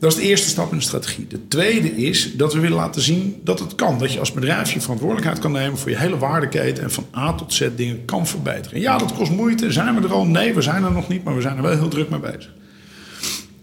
Dat 0.00 0.12
is 0.12 0.18
de 0.18 0.22
eerste 0.22 0.48
stap 0.48 0.72
in 0.72 0.78
de 0.78 0.84
strategie. 0.84 1.26
De 1.26 1.48
tweede 1.48 1.96
is 1.96 2.36
dat 2.36 2.54
we 2.54 2.60
willen 2.60 2.76
laten 2.76 3.02
zien 3.02 3.40
dat 3.44 3.58
het 3.58 3.74
kan. 3.74 3.98
Dat 3.98 4.12
je 4.12 4.18
als 4.18 4.32
bedrijf 4.32 4.72
je 4.72 4.80
verantwoordelijkheid 4.80 5.38
kan 5.38 5.52
nemen 5.52 5.78
voor 5.78 5.90
je 5.90 5.98
hele 5.98 6.18
waardeketen 6.18 6.82
en 6.82 6.90
van 6.90 7.06
A 7.16 7.34
tot 7.34 7.52
Z 7.52 7.68
dingen 7.76 8.04
kan 8.04 8.26
verbeteren. 8.26 8.80
Ja, 8.80 8.98
dat 8.98 9.14
kost 9.14 9.30
moeite. 9.30 9.72
Zijn 9.72 9.94
we 9.94 10.06
er 10.06 10.12
al? 10.12 10.24
Nee, 10.24 10.54
we 10.54 10.62
zijn 10.62 10.84
er 10.84 10.92
nog 10.92 11.08
niet, 11.08 11.24
maar 11.24 11.34
we 11.34 11.40
zijn 11.40 11.56
er 11.56 11.62
wel 11.62 11.78
heel 11.78 11.88
druk 11.88 12.10
mee 12.10 12.20
bezig. 12.20 12.52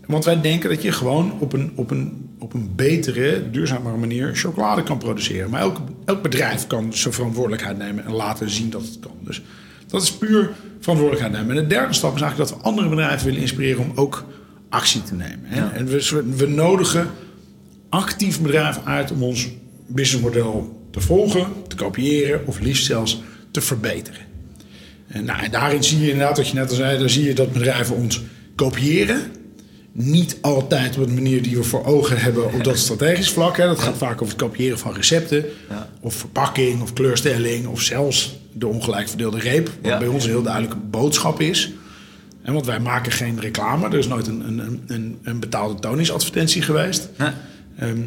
Want 0.06 0.26
wij 0.26 0.41
denken 0.41 0.69
dat 0.69 0.82
je 0.82 0.91
gewoon 0.91 1.34
op 1.39 1.54
een, 1.54 1.71
op 1.76 1.91
een, 1.91 2.30
op 2.39 2.54
een 2.54 2.71
betere, 2.76 3.50
duurzamere 3.52 3.97
manier 3.97 4.36
chocolade 4.36 4.84
kan 4.84 4.97
produceren. 4.97 5.50
Maar 5.50 5.62
elk, 5.62 5.78
elk 6.06 6.21
bedrijf 6.21 6.67
kan 6.67 6.93
zijn 6.93 7.13
verantwoordelijkheid 7.13 7.78
nemen 7.78 8.06
en 8.06 8.12
laten 8.12 8.50
zien 8.50 8.69
dat 8.69 8.82
het 8.82 9.00
kan. 9.00 9.15
Dus 9.19 9.41
dat 9.88 10.02
is 10.02 10.12
puur 10.12 10.50
verantwoordelijkheid 10.80 11.32
nemen. 11.32 11.58
En 11.58 11.63
de 11.63 11.76
derde 11.76 11.93
stap 11.93 12.15
is 12.15 12.21
eigenlijk 12.21 12.50
dat 12.50 12.60
we 12.60 12.65
andere 12.65 12.89
bedrijven 12.89 13.26
willen 13.26 13.41
inspireren 13.41 13.84
om 13.84 13.91
ook 13.95 14.26
actie 14.69 15.03
te 15.03 15.13
nemen. 15.15 15.45
En, 15.49 15.56
Ja. 15.56 15.71
en 15.71 15.86
we, 15.88 16.23
we 16.36 16.47
nodigen 16.47 17.10
actief 17.89 18.41
bedrijven 18.41 18.86
uit 18.86 19.12
om 19.12 19.23
ons 19.23 19.47
businessmodel 19.88 20.80
te 20.91 20.99
volgen, 21.01 21.45
te 21.67 21.75
kopiëren 21.75 22.41
of 22.47 22.60
liefst 22.60 22.86
zelfs 22.86 23.21
te 23.51 23.62
verbeteren. 23.62 24.19
En, 25.08 25.25
nou, 25.25 25.41
en 25.43 25.51
daarin 25.51 25.84
zie 25.84 25.99
je 25.99 26.10
inderdaad, 26.12 26.38
wat 26.38 26.47
je 26.47 26.53
net 26.53 26.69
al 26.69 26.75
zei, 26.75 26.99
dan 26.99 27.10
zie 27.10 27.23
je 27.23 27.34
dat 27.34 27.53
bedrijven 27.53 27.95
ons 27.95 28.21
kopiëren. 28.56 29.21
Niet 29.91 30.38
altijd 30.41 30.97
op 30.97 31.08
de 31.08 31.13
manier 31.13 31.41
die 31.41 31.56
we 31.58 31.63
voor 31.63 31.86
ogen 31.86 32.17
hebben 32.17 32.53
op 32.53 32.63
dat 32.63 32.77
strategisch 32.77 33.30
vlak. 33.30 33.58
Hè. 33.58 33.65
Dat 33.67 33.80
gaat 33.80 33.97
vaak 33.97 34.21
over 34.21 34.34
het 34.34 34.43
kopiëren 34.43 34.80
van 34.80 34.93
recepten, 34.93 35.45
Ja. 35.69 35.89
of 36.01 36.13
verpakking, 36.15 36.82
of 36.82 36.93
kleurstelling, 36.93 37.67
of 37.67 37.82
zelfs 37.82 38.38
de 38.53 38.67
ongelijk 38.67 39.08
verdeelde 39.10 39.39
reep. 39.39 39.65
Wat 39.82 39.91
Ja. 39.91 39.97
bij 39.97 40.08
ons 40.08 40.23
een 40.23 40.30
heel 40.30 40.41
duidelijke 40.41 40.77
boodschap 40.77 41.41
is. 41.41 41.71
En 42.47 42.53
want 42.53 42.65
wij 42.65 42.79
maken 42.79 43.12
geen 43.12 43.39
reclame. 43.39 43.86
Er 43.88 43.97
is 43.97 44.07
nooit 44.07 44.27
een, 44.27 44.47
een, 44.47 44.81
een, 44.88 45.17
een 45.23 45.39
betaalde 45.39 45.79
toningsadvertentie 45.79 46.62
geweest. 46.62 47.10
Nee. 47.17 47.29
Ehm, 47.77 47.99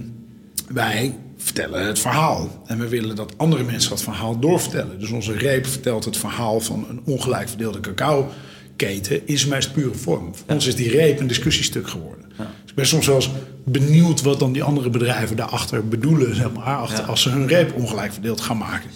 wij 0.69 1.17
vertellen 1.37 1.87
het 1.87 1.99
verhaal. 1.99 2.63
En 2.67 2.79
we 2.79 2.89
willen 2.89 3.17
dat 3.17 3.33
andere 3.37 3.63
mensen 3.63 3.91
dat 3.91 4.03
verhaal 4.03 4.39
doorvertellen. 4.39 4.99
Dus 4.99 5.11
onze 5.11 5.33
reep 5.33 5.67
vertelt 5.67 6.05
het 6.05 6.17
verhaal 6.17 6.61
van 6.61 6.87
een 6.89 7.01
ongelijk 7.05 7.49
verdeelde 7.49 7.81
cacao-keten 7.81 9.27
in 9.27 9.39
zijn 9.39 9.51
meest 9.51 9.73
pure 9.73 9.95
vorm. 9.95 10.35
Voor 10.35 10.55
ons 10.55 10.67
is 10.67 10.77
die 10.77 10.91
reep 10.91 11.21
een 11.21 11.27
discussiestuk 11.27 11.89
geworden. 11.89 12.25
Dus 12.37 12.47
ik 12.71 12.75
ben 12.75 12.87
soms 12.87 13.07
wel 13.07 13.17
eens 13.17 13.31
benieuwd 13.65 14.23
wat 14.23 14.39
dan 14.39 14.53
die 14.53 14.63
andere 14.63 14.91
bedrijven 14.91 15.37
daarachter 15.37 15.89
bedoelen, 15.89 16.35
zeg 16.35 16.53
maar, 16.53 16.65
achter, 16.65 17.05
Ja. 17.05 17.11
als 17.11 17.23
ze 17.23 17.31
hun 17.31 17.47
reep 17.47 17.75
ongelijk 17.75 18.13
verdeeld 18.13 18.41
gaan 18.41 18.59
maken. 18.59 18.91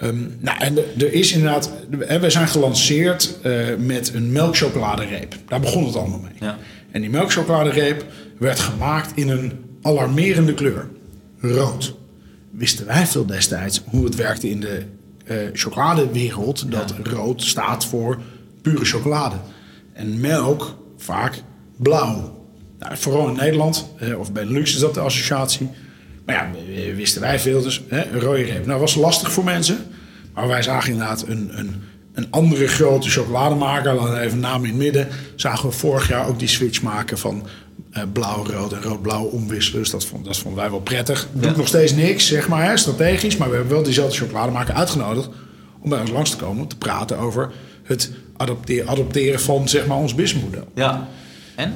Ehm, 0.00 0.16
nou, 0.38 0.58
en 0.58 0.76
er 0.98 1.12
is 1.12 1.32
inderdaad, 1.32 1.70
we 2.20 2.30
zijn 2.30 2.48
gelanceerd 2.48 3.38
eh, 3.42 3.66
met 3.78 4.14
een 4.14 4.32
melkchocoladereep. 4.32 5.34
Daar 5.48 5.60
begon 5.60 5.84
het 5.84 5.96
allemaal 5.96 6.18
mee. 6.18 6.32
Ja. 6.40 6.58
En 6.90 7.00
die 7.00 7.10
melkchocoladereep 7.10 8.04
werd 8.38 8.60
gemaakt 8.60 9.12
in 9.14 9.28
een 9.28 9.52
alarmerende 9.82 10.54
kleur. 10.54 10.88
Rood. 11.40 11.94
Wisten 12.50 12.86
wij 12.86 13.06
veel 13.06 13.26
destijds 13.26 13.82
hoe 13.86 14.04
het 14.04 14.14
werkte 14.14 14.50
in 14.50 14.60
de 14.60 14.82
eh, 15.26 15.36
chocoladewereld. 15.52 16.72
Dat 16.72 16.94
rood 17.02 17.42
staat 17.42 17.84
voor 17.84 18.18
pure 18.62 18.84
chocolade. 18.84 19.36
En 19.92 20.20
melk 20.20 20.76
vaak 20.96 21.42
blauw. 21.76 22.38
Nou, 22.78 22.96
vooral 22.96 23.28
in 23.28 23.36
Nederland, 23.36 23.88
eh, 23.98 24.18
of 24.18 24.32
Benelux 24.32 24.74
is 24.74 24.80
dat 24.80 24.94
de 24.94 25.00
associatie. 25.00 25.68
Maar 26.30 26.38
ja, 26.38 26.50
eh, 26.74 26.94
wisten 26.94 27.20
wij 27.20 27.38
veel, 27.38 27.62
dus 27.62 27.82
hè, 27.88 28.04
een 28.04 28.20
rode 28.20 28.42
reep. 28.42 28.66
Nou, 28.66 28.80
was 28.80 28.94
lastig 28.94 29.32
voor 29.32 29.44
mensen. 29.44 29.78
Maar 30.34 30.48
wij 30.48 30.62
zagen 30.62 30.92
inderdaad 30.92 31.24
een, 31.26 31.50
een, 31.52 31.82
een 32.14 32.26
andere 32.30 32.68
grote 32.68 33.10
chocolademaker, 33.10 33.94
laten 33.94 34.14
we 34.14 34.20
even 34.20 34.40
naam 34.40 34.64
in 34.64 34.70
het 34.70 34.78
midden. 34.78 35.08
Zagen 35.36 35.68
we 35.68 35.74
vorig 35.74 36.08
jaar 36.08 36.26
ook 36.28 36.38
die 36.38 36.48
switch 36.48 36.82
maken 36.82 37.18
van 37.18 37.46
eh, 37.92 38.02
blauw-rood 38.12 38.72
en 38.72 38.82
rood-blauw 38.82 39.24
omwisselen. 39.24 39.80
Dus 39.80 39.90
dat, 39.90 40.04
vond, 40.04 40.24
dat 40.24 40.38
vonden 40.38 40.60
wij 40.60 40.70
wel 40.70 40.80
prettig. 40.80 41.28
Doet 41.32 41.56
nog 41.56 41.68
steeds 41.68 41.92
niks, 41.92 42.26
zeg 42.26 42.48
maar, 42.48 42.64
hè, 42.64 42.76
strategisch. 42.76 43.36
Maar 43.36 43.48
we 43.48 43.54
hebben 43.54 43.74
wel 43.74 43.82
diezelfde 43.82 44.16
chocolademaker 44.16 44.74
uitgenodigd 44.74 45.28
om 45.80 45.90
bij 45.90 46.00
ons 46.00 46.10
langs 46.10 46.30
te 46.30 46.36
komen. 46.36 46.62
Om 46.62 46.68
te 46.68 46.76
praten 46.76 47.18
over 47.18 47.50
het 47.82 48.10
adopteren, 48.36 48.88
adopteren 48.88 49.40
van 49.40 49.68
zeg 49.68 49.86
maar, 49.86 49.96
ons 49.96 50.14
businessmodel. 50.14 50.68
Ja. 50.74 51.08
En? 51.54 51.74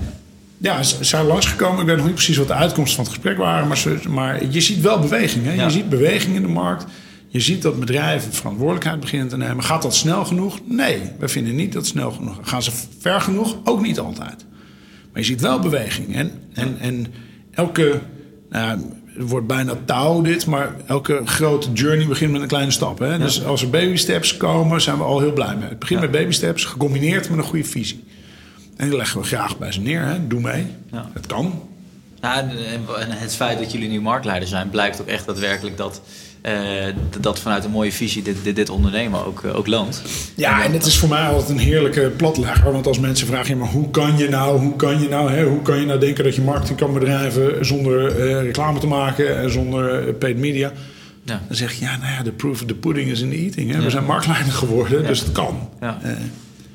Ja, 0.64 0.82
ze 0.82 1.04
zijn 1.04 1.26
langsgekomen. 1.26 1.80
Ik 1.80 1.86
weet 1.86 1.96
nog 1.96 2.04
niet 2.06 2.14
precies 2.14 2.36
wat 2.36 2.46
de 2.46 2.54
uitkomsten 2.54 2.96
van 2.96 3.04
het 3.04 3.14
gesprek 3.14 3.36
waren. 3.38 3.68
Maar, 3.68 3.78
ze, 3.78 3.98
maar 4.08 4.50
je 4.50 4.60
ziet 4.60 4.80
wel 4.80 4.98
beweging. 4.98 5.44
Hè? 5.44 5.52
Ja. 5.52 5.64
Je 5.64 5.70
ziet 5.70 5.88
beweging 5.88 6.36
in 6.36 6.42
de 6.42 6.48
markt. 6.48 6.84
Je 7.28 7.40
ziet 7.40 7.62
dat 7.62 7.80
bedrijven 7.80 8.32
verantwoordelijkheid 8.32 9.00
beginnen 9.00 9.28
te 9.28 9.36
nemen. 9.36 9.64
Gaat 9.64 9.82
dat 9.82 9.94
snel 9.94 10.24
genoeg? 10.24 10.58
Nee, 10.64 11.00
we 11.18 11.28
vinden 11.28 11.54
niet 11.54 11.72
dat 11.72 11.86
snel 11.86 12.10
genoeg. 12.10 12.38
Gaan 12.42 12.62
ze 12.62 12.70
ver 12.98 13.20
genoeg? 13.20 13.56
Ook 13.64 13.82
niet 13.82 13.98
altijd. 13.98 14.44
Maar 15.12 15.20
je 15.20 15.24
ziet 15.24 15.40
wel 15.40 15.58
beweging. 15.58 16.14
En, 16.14 16.30
en, 16.52 16.76
en 16.80 17.06
elke, 17.50 18.00
nou, 18.50 18.80
het 19.06 19.28
wordt 19.28 19.46
bijna 19.46 19.74
touw 19.84 20.22
dit, 20.22 20.46
maar 20.46 20.74
elke 20.86 21.20
grote 21.24 21.72
journey 21.72 22.06
begint 22.06 22.32
met 22.32 22.42
een 22.42 22.48
kleine 22.48 22.70
stap. 22.70 22.98
Hè? 22.98 23.18
Dus 23.18 23.44
als 23.44 23.62
er 23.62 23.70
baby 23.70 23.96
steps 23.96 24.36
komen, 24.36 24.80
zijn 24.80 24.96
we 24.96 25.02
al 25.02 25.20
heel 25.20 25.32
blij 25.32 25.56
mee. 25.56 25.68
Het 25.68 25.78
begint 25.78 26.00
met 26.00 26.10
baby 26.10 26.32
steps, 26.32 26.64
gecombineerd 26.64 27.28
met 27.28 27.38
een 27.38 27.44
goede 27.44 27.64
visie. 27.64 28.04
En 28.76 28.88
die 28.88 28.96
leggen 28.96 29.20
we 29.20 29.26
graag 29.26 29.58
bij 29.58 29.72
ze 29.72 29.80
neer. 29.80 30.04
Hè? 30.04 30.26
Doe 30.26 30.40
mee. 30.40 30.66
Ja. 30.92 31.10
Het 31.12 31.26
kan. 31.26 31.62
Nou, 32.20 32.38
en 32.98 33.10
het 33.10 33.34
feit 33.34 33.58
dat 33.58 33.72
jullie 33.72 33.88
nu 33.88 34.00
marktleider 34.00 34.48
zijn, 34.48 34.70
blijkt 34.70 35.00
ook 35.00 35.06
echt 35.06 35.26
daadwerkelijk 35.26 35.76
dat, 35.76 36.00
eh, 36.40 36.54
dat 37.20 37.40
vanuit 37.40 37.64
een 37.64 37.70
mooie 37.70 37.92
visie 37.92 38.22
dit, 38.22 38.36
dit, 38.42 38.56
dit 38.56 38.70
ondernemen 38.70 39.26
ook, 39.26 39.42
eh, 39.44 39.56
ook 39.56 39.66
loont. 39.66 40.02
Ja, 40.34 40.64
en 40.64 40.72
het 40.72 40.86
is 40.86 40.98
voor 40.98 41.08
mij 41.08 41.26
altijd 41.26 41.48
een 41.48 41.58
heerlijke 41.58 42.12
platlegger. 42.16 42.72
Want 42.72 42.86
als 42.86 42.98
mensen 42.98 43.26
vragen, 43.26 43.48
ja, 43.48 43.56
maar 43.56 43.70
hoe 43.70 43.90
kan 43.90 44.18
je 44.18 44.28
nou, 44.28 44.60
hoe 44.60 44.76
kan 44.76 45.00
je 45.00 45.08
nou, 45.08 45.30
hè, 45.30 45.44
hoe 45.44 45.62
kan 45.62 45.80
je 45.80 45.86
nou 45.86 46.00
denken 46.00 46.24
dat 46.24 46.34
je 46.34 46.42
marketing 46.42 46.78
kan 46.78 46.92
bedrijven 46.92 47.66
zonder 47.66 48.06
eh, 48.06 48.42
reclame 48.42 48.78
te 48.78 48.86
maken 48.86 49.38
en 49.38 49.50
zonder 49.50 50.12
paid 50.14 50.36
media? 50.36 50.72
Ja. 51.24 51.42
Dan 51.46 51.56
zeg 51.56 51.72
je, 51.72 51.84
ja, 51.84 51.96
nou 51.96 52.12
ja, 52.12 52.22
de 52.22 52.32
proof 52.32 52.60
of 52.60 52.66
the 52.66 52.74
pudding 52.74 53.10
is 53.10 53.20
in 53.20 53.30
the 53.30 53.36
eating. 53.36 53.70
Hè? 53.70 53.76
Ja. 53.76 53.84
We 53.84 53.90
zijn 53.90 54.04
marktleider 54.04 54.52
geworden, 54.52 55.06
dus 55.06 55.20
het 55.20 55.32
kan. 55.32 55.68
Ja. 55.80 55.98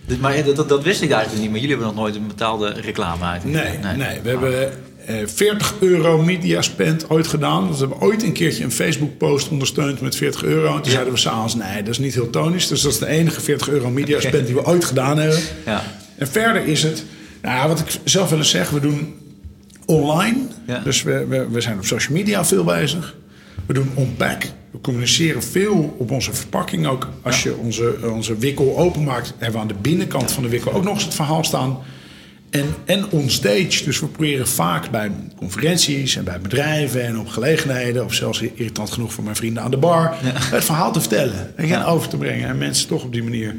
Dus, 0.10 0.18
maar 0.18 0.44
dat, 0.44 0.56
dat, 0.56 0.70
dat 0.70 0.84
wist 0.84 1.02
ik 1.02 1.12
eigenlijk 1.12 1.42
niet, 1.42 1.52
maar 1.52 1.60
jullie 1.60 1.76
hebben 1.76 1.94
nog 1.96 2.04
nooit 2.04 2.16
een 2.16 2.28
betaalde 2.28 2.70
reclame 2.70 3.24
uit. 3.26 3.44
nee, 3.44 3.78
nee, 3.98 4.20
we 4.24 4.30
hebben 4.30 4.72
eh, 5.06 5.16
40 5.26 5.76
euro 5.80 6.22
media 6.22 6.62
spend 6.62 7.10
ooit 7.10 7.28
gedaan. 7.28 7.68
Dus 7.68 7.80
we 7.80 7.86
hebben 7.88 8.08
ooit 8.08 8.24
een 8.24 8.32
keertje 8.34 8.64
een 8.64 8.72
Facebook 8.72 9.18
post 9.18 9.50
ondersteund 9.50 10.02
met 10.02 10.16
40 10.16 10.44
euro. 10.44 10.68
En 10.68 10.74
toen 10.74 10.84
Ja. 10.84 10.90
zeiden 10.92 11.14
we 11.14 11.20
s'avonds, 11.20 11.56
nee, 11.56 11.78
dat 11.84 11.88
is 11.94 11.98
niet 12.00 12.14
heel 12.14 12.30
tonisch. 12.30 12.68
Dus 12.68 12.82
dat 12.82 12.92
is 12.92 12.98
de 13.00 13.08
enige 13.08 13.42
40 13.42 13.70
euro 13.70 13.90
media 13.90 14.20
spend 14.20 14.46
die 14.46 14.56
we 14.56 14.66
ooit 14.66 14.86
gedaan 14.86 15.18
hebben. 15.18 15.40
Ja. 15.66 15.84
En 16.18 16.28
verder 16.28 16.66
is 16.66 16.84
het, 16.84 17.04
nou, 17.42 17.68
wat 17.68 17.80
ik 17.80 17.86
zelf 18.04 18.30
wil 18.30 18.38
eens 18.38 18.50
zeggen, 18.50 18.76
we 18.76 18.82
doen 18.82 19.16
online. 19.86 20.38
Ja. 20.68 20.80
Dus 20.80 21.04
we, 21.04 21.26
we, 21.28 21.48
we 21.50 21.62
zijn 21.62 21.78
op 21.78 21.86
social 21.86 22.18
media 22.18 22.46
veel 22.46 22.64
bezig. 22.64 23.16
We 23.66 23.74
doen 23.74 23.92
onpack. 23.94 24.44
We 24.72 24.82
communiceren 24.82 25.44
veel 25.44 25.96
op 25.98 26.12
onze 26.12 26.34
verpakking. 26.34 26.88
Ook 26.88 27.08
als 27.22 27.44
je 27.44 27.56
onze, 27.56 27.98
onze 28.14 28.38
wikkel 28.38 28.78
openmaakt, 28.78 29.28
hebben 29.38 29.52
we 29.52 29.60
aan 29.62 29.68
de 29.68 29.74
binnenkant 29.82 30.32
van 30.32 30.44
de 30.44 30.50
wikkel 30.50 30.74
ook 30.74 30.84
nog 30.84 30.94
eens 30.94 31.04
het 31.04 31.14
verhaal 31.14 31.44
staan. 31.44 31.78
en, 32.50 32.66
en 32.86 33.10
onstage. 33.10 33.84
Dus 33.84 34.00
we 34.00 34.08
proberen 34.08 34.48
vaak 34.48 34.90
bij 34.90 35.12
conferenties 35.36 36.16
en 36.16 36.24
bij 36.24 36.40
bedrijven 36.40 37.06
en 37.06 37.20
op 37.20 37.28
gelegenheden, 37.28 38.06
of 38.06 38.14
zelfs 38.14 38.42
irritant 38.42 38.92
genoeg 38.92 39.14
voor 39.14 39.24
mijn 39.24 39.36
vrienden 39.36 39.64
aan 39.64 39.72
de 39.72 39.78
bar, 39.78 40.14
het 40.24 40.64
verhaal 40.66 40.92
te 40.92 41.00
vertellen 41.00 41.58
en 41.58 41.68
Ja. 41.68 41.84
over 41.86 42.10
te 42.10 42.18
brengen. 42.18 42.50
En 42.50 42.58
mensen 42.58 42.88
toch 42.88 43.04
op 43.04 43.14
die 43.14 43.24
manier 43.24 43.56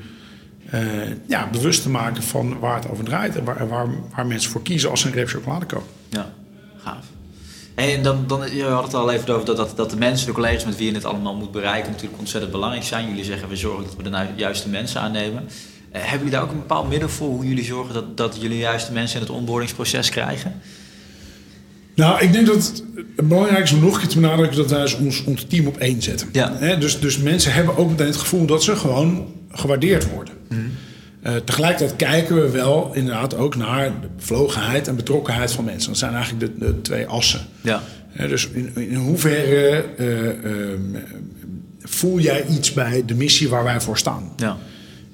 eh, 0.70 0.80
ja, 1.26 1.48
bewust 1.52 1.82
te 1.82 1.90
maken 1.90 2.22
van 2.22 2.58
waar 2.58 2.74
het 2.74 2.90
over 2.90 3.04
draait 3.04 3.36
en 3.36 3.44
waar, 3.44 3.68
waar, 3.68 3.86
waar 4.14 4.26
mensen 4.26 4.50
voor 4.50 4.62
kiezen 4.62 4.90
als 4.90 5.00
ze 5.00 5.06
een 5.06 5.12
reep 5.12 5.28
chocolade 5.28 5.66
kopen. 5.66 5.86
Ja, 6.08 6.32
gaaf. 6.76 7.04
En 7.74 8.02
dan, 8.02 8.24
dan, 8.26 8.54
je 8.54 8.64
had 8.64 8.85
het 8.85 8.94
al 8.94 9.11
even 9.11 9.35
over 9.35 9.46
dat, 9.46 9.56
dat, 9.56 9.76
dat 9.76 9.90
de 9.90 9.96
mensen, 9.96 10.26
de 10.26 10.33
collega's 10.33 10.64
met 10.64 10.76
wie 10.76 10.87
je 10.87 10.94
het 10.94 11.04
allemaal 11.04 11.35
moet 11.35 11.52
bereiken, 11.52 11.90
natuurlijk 11.90 12.18
ontzettend 12.18 12.52
belangrijk 12.52 12.85
zijn. 12.85 13.09
Jullie 13.09 13.24
zeggen 13.24 13.48
we 13.48 13.56
zorgen 13.56 13.85
dat 13.85 13.94
we 13.96 14.02
de 14.02 14.26
juiste 14.37 14.68
mensen 14.68 15.00
aannemen. 15.00 15.48
Eh, 15.90 16.00
hebben 16.00 16.18
jullie 16.18 16.33
daar 16.33 16.42
ook 16.42 16.50
een 16.50 16.59
bepaald 16.59 16.88
middel 16.88 17.09
voor 17.09 17.28
hoe 17.28 17.46
jullie 17.46 17.64
zorgen 17.64 17.94
dat, 17.94 18.16
dat 18.16 18.35
jullie 18.35 18.48
de 18.48 18.59
juiste 18.59 18.92
mensen 18.92 19.20
in 19.20 19.26
het 19.26 19.35
onboardingsproces 19.35 20.09
krijgen? 20.09 20.61
Nou, 21.94 22.20
ik 22.20 22.33
denk 22.33 22.46
dat 22.46 22.56
het, 22.56 22.85
belangrijk 23.28 23.64
is 23.64 23.72
om 23.72 23.80
nog 23.80 23.94
een 23.94 24.00
keer 24.00 24.09
te 24.09 24.20
benadrukken 24.20 24.56
dat 24.56 24.70
wij 24.70 24.94
ons, 24.98 25.24
ons 25.24 25.44
team 25.44 25.66
op 25.66 25.76
één 25.76 26.02
zetten. 26.02 26.28
Ja. 26.33 26.76
Dus, 26.76 27.00
dus 27.00 27.18
mensen 27.18 27.52
hebben 27.52 27.76
ook 27.76 27.90
meteen 27.90 28.06
het 28.06 28.16
gevoel 28.16 28.46
dat 28.46 28.62
ze 28.62 28.76
gewoon 28.76 29.26
gewaardeerd 29.50 30.11
worden. 30.11 30.35
Eh, 31.22 31.37
tegelijkertijd 31.37 31.96
kijken 31.96 32.42
we 32.42 32.50
wel 32.50 32.90
inderdaad 32.94 33.37
ook 33.37 33.56
naar 33.56 34.00
de 34.00 34.09
bevlogenheid 34.16 34.88
en 34.88 34.96
betrokkenheid 34.96 35.52
van 35.52 35.64
mensen. 35.64 35.90
Dat 35.90 35.98
zijn 35.98 36.14
eigenlijk 36.14 36.59
de, 36.59 36.66
de 36.66 36.80
twee 36.80 37.06
assen. 37.06 37.40
Ja. 37.61 37.83
Hè, 38.09 38.28
dus 38.28 38.48
in, 38.48 38.72
in 38.74 38.94
hoeverre 38.94 39.85
eh, 39.96 40.28
ehm, 40.28 40.80
voel 41.80 42.18
jij 42.18 42.46
iets 42.46 42.72
bij 42.72 43.02
de 43.06 43.14
missie 43.14 43.48
waar 43.48 43.64
wij 43.64 43.80
voor 43.80 43.98
staan? 43.98 44.33
Ja. 44.37 44.56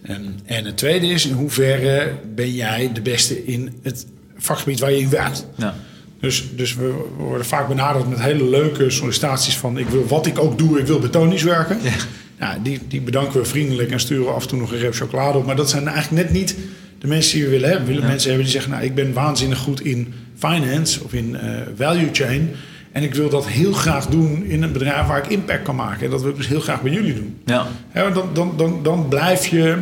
En, 0.02 0.38
en 0.44 0.64
het 0.64 0.76
tweede 0.76 1.06
is, 1.06 1.26
in 1.26 1.34
hoeverre 1.34 2.12
ben 2.34 2.54
jij 2.54 2.90
de 2.92 3.00
beste 3.00 3.44
in 3.44 3.78
het 3.82 4.06
vakgebied 4.36 4.80
waar 4.80 4.92
je 4.92 5.00
in 5.00 5.10
werkt? 5.10 5.46
Ja. 5.56 5.74
Dus, 6.20 6.44
dus 6.56 6.74
we 6.74 7.04
worden 7.16 7.46
vaak 7.46 7.68
benaderd 7.68 8.08
met 8.08 8.20
hele 8.20 8.48
leuke 8.48 8.90
sollicitaties 8.90 9.56
van... 9.56 9.78
ik 9.78 9.88
wil 9.88 10.06
wat 10.06 10.26
ik 10.26 10.38
ook 10.38 10.58
doe, 10.58 10.78
ik 10.78 10.86
wil 10.86 10.98
betonisch 10.98 11.42
werken. 11.42 11.78
Ja. 11.82 11.90
Ja, 12.38 12.58
die, 12.62 12.80
die 12.88 13.00
bedanken 13.00 13.40
we 13.40 13.46
vriendelijk 13.46 13.90
en 13.90 14.00
sturen 14.00 14.34
af 14.34 14.42
en 14.42 14.48
toe 14.48 14.58
nog 14.58 14.72
een 14.72 14.78
reep 14.78 14.94
chocolade 14.94 15.38
op. 15.38 15.46
Maar 15.46 15.56
dat 15.56 15.70
zijn 15.70 15.88
eigenlijk 15.88 16.22
net 16.24 16.32
niet 16.32 16.56
de 16.98 17.06
mensen 17.06 17.34
die 17.34 17.44
we 17.44 17.50
willen 17.50 17.68
hebben. 17.68 17.86
We 17.86 17.92
willen 17.92 18.02
Ja. 18.06 18.08
mensen 18.10 18.28
hebben 18.28 18.46
die 18.46 18.54
zeggen... 18.54 18.72
nou, 18.72 18.84
ik 18.84 18.94
ben 18.94 19.12
waanzinnig 19.12 19.58
goed 19.58 19.80
in 19.80 20.14
finance 20.38 21.04
of 21.04 21.12
in 21.12 21.36
eh, 21.36 21.50
value 21.76 22.08
chain... 22.12 22.50
en 22.92 23.02
ik 23.02 23.14
wil 23.14 23.28
dat 23.28 23.46
heel 23.48 23.72
graag 23.72 24.06
doen 24.06 24.44
in 24.44 24.62
een 24.62 24.72
bedrijf 24.72 25.06
waar 25.06 25.18
ik 25.18 25.26
impact 25.30 25.62
kan 25.62 25.76
maken. 25.76 26.04
En 26.04 26.10
dat 26.10 26.20
wil 26.22 26.30
ik 26.30 26.36
dus 26.36 26.48
heel 26.48 26.60
graag 26.60 26.82
bij 26.82 26.92
jullie 26.92 27.14
doen. 27.14 27.36
Ja. 27.44 27.66
Ja, 27.94 28.10
dan, 28.10 28.28
dan, 28.32 28.52
dan, 28.56 28.82
dan 28.82 29.08
blijf 29.08 29.46
je 29.46 29.76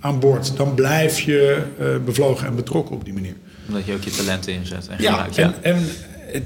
aan 0.00 0.18
boord. 0.20 0.56
Dan 0.56 0.74
blijf 0.74 1.20
je 1.20 1.62
eh, 1.78 1.86
bevlogen 2.04 2.46
en 2.46 2.54
betrokken 2.56 2.94
op 2.94 3.04
die 3.04 3.14
manier. 3.14 3.34
Omdat 3.68 3.84
je 3.86 3.92
ook 3.92 4.02
je 4.02 4.10
talenten 4.10 4.52
inzet 4.52 4.88
en 4.88 4.96
Ja, 5.02 5.22
gebruikt. 5.22 5.60
en, 5.60 5.76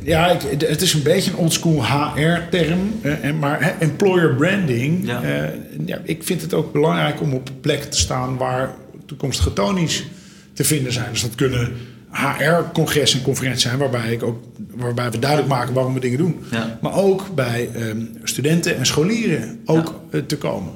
ja, 0.02 0.26
ik, 0.30 0.60
het 0.60 0.82
is 0.82 0.92
een 0.94 1.02
beetje 1.02 1.30
een 1.30 1.36
oldschool 1.36 1.84
HR-term. 1.86 2.78
eh, 3.02 3.24
en 3.24 3.38
maar 3.38 3.74
employer 3.78 4.34
branding. 4.34 5.06
Ja. 5.06 5.22
eh, 5.22 5.48
ja, 5.86 5.98
ik 6.04 6.22
vind 6.22 6.40
het 6.42 6.54
ook 6.54 6.72
belangrijk 6.72 7.20
om 7.20 7.32
op 7.34 7.50
plekken 7.60 7.90
te 7.90 7.98
staan 7.98 8.36
waar 8.36 8.74
toekomstige 9.06 9.52
tonies 9.52 10.06
te 10.52 10.64
vinden 10.64 10.92
zijn. 10.92 11.06
Dus 11.10 11.22
dat 11.22 11.34
kunnen 11.34 11.72
HR-congressen 12.12 13.18
en 13.18 13.24
conferenties 13.24 13.62
zijn 13.62 13.78
waarbij, 13.78 14.12
ik 14.12 14.22
ook, 14.22 14.44
waarbij 14.74 15.10
we 15.10 15.18
duidelijk 15.18 15.50
maken 15.50 15.74
waarom 15.74 15.94
we 15.94 16.00
dingen 16.00 16.18
doen. 16.18 16.36
Ja. 16.50 16.78
Maar 16.82 16.94
ook 16.96 17.34
bij 17.34 17.68
ehm, 17.74 18.00
studenten 18.22 18.76
en 18.76 18.86
scholieren 18.86 19.60
ook 19.64 20.00
eh, 20.10 20.20
te 20.20 20.36
komen. 20.36 20.72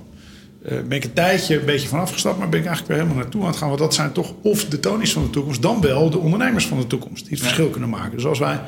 Eh, 0.64 0.70
ben 0.88 0.96
ik 0.96 1.04
een 1.04 1.12
tijdje 1.12 1.58
een 1.58 1.64
beetje 1.66 1.88
van 1.88 2.00
afgestapt, 2.00 2.38
maar 2.38 2.48
ben 2.48 2.60
ik 2.60 2.66
eigenlijk 2.66 2.94
weer 2.94 3.02
helemaal 3.02 3.22
naartoe 3.22 3.40
aan 3.42 3.48
het 3.48 3.56
gaan. 3.56 3.68
Want 3.68 3.80
dat 3.80 3.94
zijn 3.94 4.12
toch 4.12 4.32
of 4.42 4.64
de 4.64 4.80
tonies 4.80 5.12
van 5.12 5.22
de 5.22 5.30
toekomst, 5.30 5.62
dan 5.62 5.80
wel 5.80 6.10
de 6.10 6.18
ondernemers 6.18 6.66
van 6.66 6.78
de 6.78 6.86
toekomst. 6.86 7.22
Die 7.22 7.30
het 7.30 7.38
Ja. 7.38 7.44
verschil 7.44 7.68
kunnen 7.68 7.90
maken. 7.90 8.16
Dus 8.16 8.26
als 8.26 8.38
wij 8.38 8.60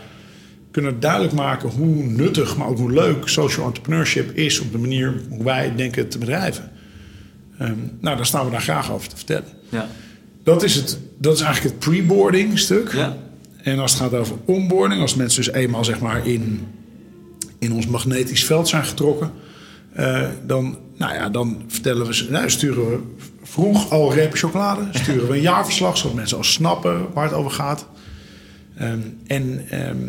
kunnen 0.75 1.01
duidelijk 1.01 1.33
maken 1.33 1.69
hoe 1.69 2.05
nuttig, 2.05 2.57
maar 2.57 2.67
ook 2.67 2.79
hoe 2.79 2.93
leuk 2.93 3.29
social 3.29 3.67
entrepreneurship 3.67 4.37
is 4.37 4.61
op 4.61 4.73
de 4.73 4.79
manier 4.79 5.21
hoe 5.29 5.45
wij 5.45 5.75
denken 5.77 6.09
te 6.09 6.19
bedrijven. 6.19 6.71
ehm, 7.59 7.79
nou, 8.01 8.17
dan 8.17 8.27
staan 8.27 8.45
we 8.45 8.51
daar 8.51 8.63
graag 8.63 8.93
over 8.93 9.09
te 9.09 9.17
vertellen. 9.17 9.49
Ja. 9.69 9.89
Dat 10.43 10.63
is, 10.63 10.75
het, 10.75 10.99
dat 11.19 11.35
is 11.35 11.41
eigenlijk 11.41 11.75
het 11.75 11.85
pre-boarding 11.85 12.59
stuk. 12.59 12.93
Ja. 12.93 13.17
En 13.63 13.79
als 13.79 13.93
het 13.93 14.01
gaat 14.01 14.15
over 14.15 14.37
onboarding, 14.45 15.01
als 15.01 15.15
mensen 15.15 15.45
dus 15.45 15.53
eenmaal 15.53 15.85
zeg 15.85 16.01
maar 16.01 16.27
in, 16.27 16.67
in 17.59 17.73
ons 17.73 17.87
magnetisch 17.87 18.45
veld 18.45 18.69
zijn 18.69 18.85
getrokken, 18.85 19.31
eh, 19.93 20.29
dan, 20.47 20.79
nou 20.97 21.15
ja, 21.15 21.29
dan 21.29 21.63
vertellen 21.69 22.07
we 22.07 22.15
ze, 22.15 22.31
nou, 22.31 22.51
sturen 22.51 22.91
we 22.91 22.99
vroeg 23.43 23.91
al 23.91 24.15
repen 24.15 24.39
chocolade, 24.39 24.89
sturen 24.91 25.29
we 25.29 25.35
een 25.35 25.41
jaarverslag, 25.41 25.97
zodat 25.97 26.17
mensen 26.17 26.37
al 26.37 26.45
snappen 26.45 27.13
waar 27.13 27.25
het 27.25 27.35
over 27.35 27.51
gaat. 27.51 27.87
Ehm, 28.77 29.01
en, 29.27 29.65
ehm, 29.71 30.09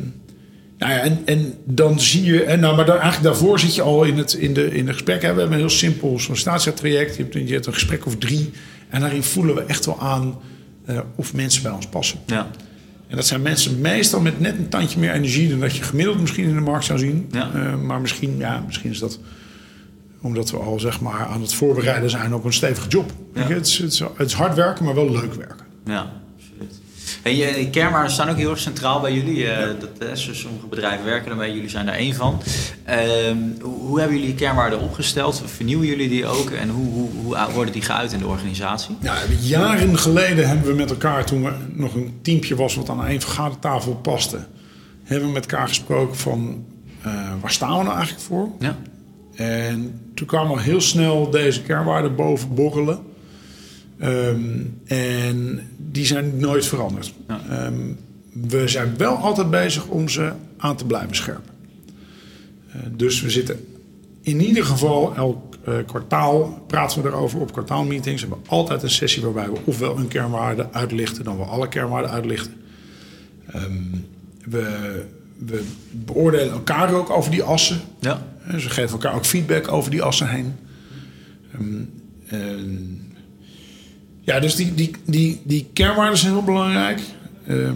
nou 0.78 0.92
ja, 0.92 1.00
en, 1.00 1.22
en 1.26 1.54
dan 1.66 2.00
zie 2.00 2.24
je, 2.24 2.44
en 2.44 2.60
nou, 2.60 2.76
maar 2.76 2.86
dan, 2.86 2.98
eigenlijk 2.98 3.24
daarvoor 3.24 3.60
zit 3.60 3.76
je 3.76 3.82
al 3.82 4.04
in 4.04 4.18
het 4.18 4.34
in 4.34 4.54
de, 4.54 4.76
in 4.76 4.86
de 4.86 4.94
gesprek. 4.94 5.22
Hè. 5.22 5.34
We 5.34 5.40
hebben 5.40 5.54
een 5.54 5.66
heel 5.66 5.70
simpel 5.70 6.20
sollicitatietraject. 6.20 7.16
Je 7.16 7.24
hebt, 7.24 7.34
je 7.34 7.54
hebt 7.54 7.66
een 7.66 7.74
gesprek 7.74 8.06
of 8.06 8.18
drie. 8.18 8.52
En 8.90 9.02
daarin 9.02 9.24
voelen 9.24 9.56
we 9.56 9.62
echt 9.62 9.86
wel 9.86 10.00
aan 10.00 10.40
eh, 10.86 11.00
of 11.16 11.34
mensen 11.34 11.64
bij 11.64 11.72
ons 11.72 11.88
passen. 11.88 12.20
Ja. 12.26 12.48
En 13.08 13.16
dat 13.16 13.26
zijn 13.26 13.42
mensen 13.42 13.82
meestal 13.82 14.22
met 14.22 14.40
net 14.40 14.58
een 14.58 14.70
tandje 14.70 15.00
meer 15.00 15.12
energie 15.12 15.50
dan 15.50 15.60
dat 15.60 15.76
je 15.76 15.84
gemiddeld 15.84 16.20
misschien 16.20 16.48
in 16.48 16.56
de 16.56 16.62
markt 16.62 16.86
zou 16.86 17.00
zien. 17.00 17.28
Ja. 17.32 17.52
Eh, 17.54 17.76
maar 17.76 18.02
misschien, 18.02 18.38
ja, 18.38 18.64
misschien 18.66 18.92
is 18.92 19.00
dat 19.00 19.20
omdat 20.22 20.52
we 20.52 20.58
al 20.58 20.80
zeg 20.80 21.02
maar 21.02 21.26
aan 21.26 21.42
het 21.42 21.54
voorbereiden 21.54 22.10
zijn 22.10 22.34
op 22.34 22.44
een 22.46 22.54
stevige 22.54 22.88
job. 22.88 23.12
Ja. 23.34 23.42
Het, 23.42 23.68
is, 23.68 23.78
het, 23.78 23.92
is, 23.92 24.00
het 24.00 24.28
is 24.28 24.34
hard 24.34 24.56
werken, 24.56 24.86
maar 24.86 24.96
wel 24.96 25.12
leuk 25.12 25.34
werken. 25.34 25.66
Ja, 25.86 26.12
je, 27.24 27.54
die 27.56 27.70
kernwaarden 27.70 28.12
staan 28.12 28.30
ook 28.30 28.38
heel 28.38 28.50
erg 28.50 28.60
centraal 28.60 29.02
bij 29.02 29.14
jullie. 29.14 29.48
eh, 29.52 29.68
dat, 29.80 30.10
eh, 30.10 30.34
sommige 30.34 30.68
bedrijven 30.68 31.06
werken 31.06 31.28
daarmee, 31.28 31.54
jullie 31.54 31.70
zijn 31.70 31.86
daar 31.86 31.96
één 31.96 32.16
van. 32.16 32.42
Ehm, 32.84 33.38
hoe, 33.62 34.00
hebben 34.00 34.20
jullie 34.20 34.36
kernwaarden 34.36 34.80
opgesteld? 34.80 35.42
Vernieuwen 35.46 35.88
jullie 35.88 36.10
die 36.10 36.26
ook? 36.26 36.50
En 36.50 36.70
hoe, 36.70 36.92
hoe, 36.92 37.10
hoe 37.24 37.38
worden 37.54 37.74
die 37.74 37.82
geuit 37.82 38.12
in 38.12 38.20
de 38.20 38.28
organisatie? 38.28 38.98
Ja, 39.02 39.16
jaren 39.40 39.98
geleden 39.98 40.48
hebben 40.48 40.68
we 40.68 40.74
met 40.74 40.90
elkaar, 40.90 41.26
toen 41.26 41.44
we 41.44 41.52
nog 41.74 41.96
een 41.96 42.20
teampje 42.22 42.56
was 42.56 42.76
wat 42.76 42.90
aan 42.90 43.06
één 43.06 43.22
vergadertafel 43.22 43.96
paste, 43.96 44.40
hebben 45.04 45.28
we 45.28 45.34
met 45.34 45.52
elkaar 45.52 45.68
gesproken 45.68 46.18
van 46.18 46.66
eh, 47.02 47.12
waar 47.42 47.52
staan 47.52 47.78
we 47.78 47.84
nou 47.84 47.96
eigenlijk 47.96 48.26
voor? 48.26 48.50
Ja. 48.60 48.76
En 49.36 50.02
toen 50.14 50.28
kwamen 50.28 50.52
al 50.52 50.58
heel 50.58 50.82
snel 50.82 51.30
deze 51.30 51.62
kernwaarden 51.62 52.16
boven 52.16 52.54
borrelen. 52.54 53.00
Ehm, 54.00 54.60
en 54.86 55.60
die 55.78 56.06
zijn 56.06 56.38
nooit 56.38 56.66
veranderd. 56.66 57.14
Ja. 57.28 57.42
Ehm, 57.50 57.74
we 58.32 58.68
zijn 58.68 58.98
wel 58.98 59.16
altijd 59.16 59.50
bezig 59.50 59.88
om 59.88 60.10
ze 60.10 60.32
aan 60.58 60.76
te 60.76 60.86
blijven 60.86 61.16
scherpen. 61.16 61.54
Eh, 62.72 62.80
dus 62.92 63.22
we 63.22 63.30
zitten 63.30 63.66
in 64.22 64.42
ieder 64.42 64.66
geval 64.66 65.16
elk 65.16 65.56
eh, 65.66 65.74
kwartaal 65.86 66.64
praten 66.68 67.02
we 67.02 67.10
erover 67.10 67.40
op 67.40 67.52
kwartaalmeetings. 67.52 68.22
We 68.22 68.28
hebben 68.28 68.50
altijd 68.50 68.84
een 68.84 68.90
sessie 68.90 69.24
waarbij 69.24 69.50
we 69.50 69.60
ofwel 69.64 69.98
een 69.98 70.08
kernwaarde 70.08 70.68
uitlichten, 70.72 71.24
dan 71.24 71.38
wel 71.38 71.46
alle 71.46 71.68
kernwaarden 71.68 72.12
uitlichten. 72.12 72.54
Ehm, 73.52 73.72
we, 74.44 75.04
we 75.38 75.64
beoordelen 75.92 76.52
elkaar 76.52 76.94
ook 76.94 77.10
over 77.10 77.32
die 77.32 77.44
assen. 77.44 77.80
Ja. 78.00 78.28
En 78.44 78.62
ze 78.62 78.70
geven 78.70 78.92
elkaar 78.92 79.16
ook 79.16 79.26
feedback 79.26 79.72
over 79.72 79.92
die 79.92 80.02
assen 80.02 80.30
heen. 80.30 80.56
Ehm, 81.54 81.82
en 82.26 83.05
ja, 84.26 84.40
dus 84.40 84.56
die, 84.56 84.74
die, 84.74 84.92
die, 85.06 85.42
die 85.44 85.70
kernwaarden 85.74 86.18
zijn 86.18 86.34
heel 86.34 86.44
belangrijk. 86.44 87.00
Ehm, 87.48 87.76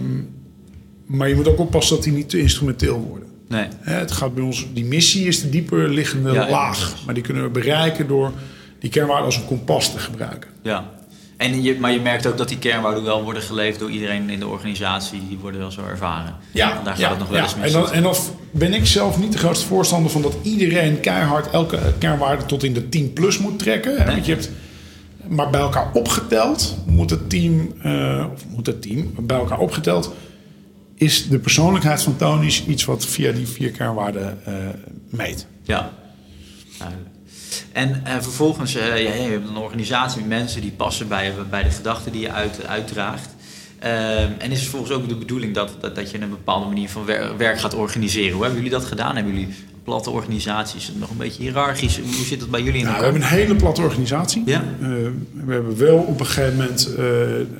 maar 1.06 1.28
je 1.28 1.34
moet 1.34 1.48
ook 1.48 1.58
oppassen 1.58 1.94
dat 1.94 2.04
die 2.04 2.12
niet 2.12 2.28
te 2.28 2.38
instrumenteel 2.38 2.98
worden. 2.98 3.28
Nee. 3.48 3.66
Het 3.80 4.12
gaat 4.12 4.34
bij 4.34 4.44
ons, 4.44 4.66
die 4.72 4.84
missie 4.84 5.26
is 5.26 5.40
de 5.40 5.50
dieper 5.50 5.88
liggende 5.88 6.32
Ja, 6.32 6.44
ja, 6.44 6.50
laag. 6.50 6.94
Maar 7.04 7.14
die 7.14 7.22
kunnen 7.22 7.42
we 7.42 7.48
bereiken 7.48 8.06
door 8.08 8.32
die 8.78 8.90
kernwaarden 8.90 9.24
als 9.24 9.36
een 9.36 9.46
kompas 9.46 9.92
te 9.92 9.98
gebruiken. 9.98 10.50
Ja. 10.62 10.90
En 11.36 11.62
je, 11.62 11.76
maar 11.78 11.92
je 11.92 12.00
merkt 12.00 12.26
ook 12.26 12.36
dat 12.36 12.48
die 12.48 12.58
kernwaarden 12.58 13.04
wel 13.04 13.22
worden 13.22 13.42
geleefd 13.42 13.78
door 13.78 13.90
iedereen 13.90 14.30
in 14.30 14.38
de 14.38 14.46
organisatie. 14.46 15.20
Die 15.28 15.38
worden 15.38 15.60
wel 15.60 15.70
zo 15.70 15.80
ervaren. 15.84 16.34
En 16.52 16.70
daar 16.84 16.96
gaat 16.96 17.10
het 17.10 17.18
nog 17.18 17.28
wel 17.28 17.42
eens 17.42 17.54
mis. 17.54 17.66
En 17.66 17.72
dan, 17.72 17.92
en 17.92 18.02
dan 18.02 18.14
ben 18.50 18.74
ik 18.74 18.86
zelf 18.86 19.18
niet 19.18 19.32
de 19.32 19.38
grootste 19.38 19.66
voorstander 19.66 20.10
van 20.10 20.22
dat 20.22 20.36
iedereen 20.42 21.00
keihard 21.00 21.50
elke 21.50 21.78
kernwaarde 21.98 22.46
tot 22.46 22.64
in 22.64 22.72
de 22.72 22.88
10 22.88 23.12
plus 23.12 23.38
moet 23.38 23.58
trekken. 23.58 23.92
Hè? 23.92 24.04
Nee. 24.04 24.14
Want 24.14 24.26
je 24.26 24.32
hebt, 24.32 24.50
maar 25.30 25.50
bij 25.50 25.60
elkaar 25.60 25.90
opgeteld 25.92 26.76
moet 26.86 27.10
het 27.10 27.30
team, 27.30 27.72
eh, 27.82 28.26
of 28.32 28.46
moet 28.46 28.66
het 28.66 28.82
team, 28.82 29.14
bij 29.18 29.36
elkaar 29.36 29.58
opgeteld, 29.58 30.14
is 30.94 31.28
de 31.28 31.38
persoonlijkheid 31.38 32.02
van 32.02 32.16
Tony's 32.16 32.64
iets 32.66 32.84
wat 32.84 33.06
via 33.06 33.32
die 33.32 33.48
vier 33.48 33.70
kernwaarden 33.70 34.38
eh, 34.44 34.54
meet. 35.08 35.46
Ja, 35.62 35.90
duidelijk. 36.78 37.08
En 37.72 38.04
eh, 38.04 38.12
vervolgens, 38.20 38.72
ja, 38.72 38.94
je 38.94 39.08
hebt 39.08 39.48
een 39.48 39.56
organisatie 39.56 40.20
met 40.20 40.28
mensen 40.28 40.60
die 40.60 40.70
passen 40.70 41.08
bij, 41.08 41.32
de 41.50 41.70
gedachten 41.70 42.12
die 42.12 42.20
je 42.20 42.32
uit, 42.32 42.66
uitdraagt. 42.66 43.28
Ehm, 43.78 44.32
en 44.38 44.50
is 44.50 44.60
het 44.60 44.68
volgens 44.68 44.92
ook 44.92 45.08
de 45.08 45.16
bedoeling 45.16 45.54
dat, 45.54 45.76
dat, 45.80 45.94
dat 45.94 46.10
je 46.10 46.20
een 46.20 46.30
bepaalde 46.30 46.66
manier 46.66 46.88
van 46.88 47.04
wer- 47.04 47.36
werk 47.36 47.58
gaat 47.58 47.74
organiseren? 47.74 48.32
Hoe 48.32 48.42
hebben 48.42 48.62
jullie 48.62 48.78
dat 48.78 48.84
gedaan? 48.84 49.16
Hebben 49.16 49.34
jullie 49.34 49.54
platte 49.84 50.10
organisaties? 50.10 50.92
Nog 50.94 51.10
een 51.10 51.16
beetje 51.16 51.42
hiërarchisch? 51.42 51.98
Hoe 51.98 52.24
zit 52.24 52.40
het 52.40 52.50
bij 52.50 52.62
jullie 52.62 52.78
in 52.78 52.84
Nou, 52.84 52.98
we 52.98 53.04
hebben 53.04 53.22
een 53.22 53.28
hele 53.28 53.54
platte 53.54 53.82
organisatie. 53.82 54.42
Ja. 54.46 54.64
Eh, 54.80 54.88
we 55.44 55.52
hebben 55.52 55.76
wel 55.76 55.96
op 55.96 56.20
een 56.20 56.26
gegeven 56.26 56.56
moment 56.56 56.94
eh, 56.94 57.04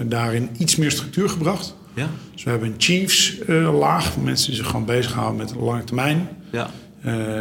daarin 0.08 0.48
iets 0.58 0.76
meer 0.76 0.90
structuur 0.90 1.28
gebracht. 1.28 1.74
Ja. 1.94 2.08
Dus 2.32 2.42
we 2.42 2.50
hebben 2.50 2.68
een 2.68 2.74
Chiefs-laag, 2.78 4.04
voor 4.04 4.22
mensen 4.22 4.46
die 4.46 4.56
zich 4.56 4.66
gewoon 4.66 4.84
bezighouden 4.84 5.36
met 5.36 5.48
de 5.48 5.58
lange 5.58 5.84
termijn. 5.84 6.28
Ja. 6.52 6.70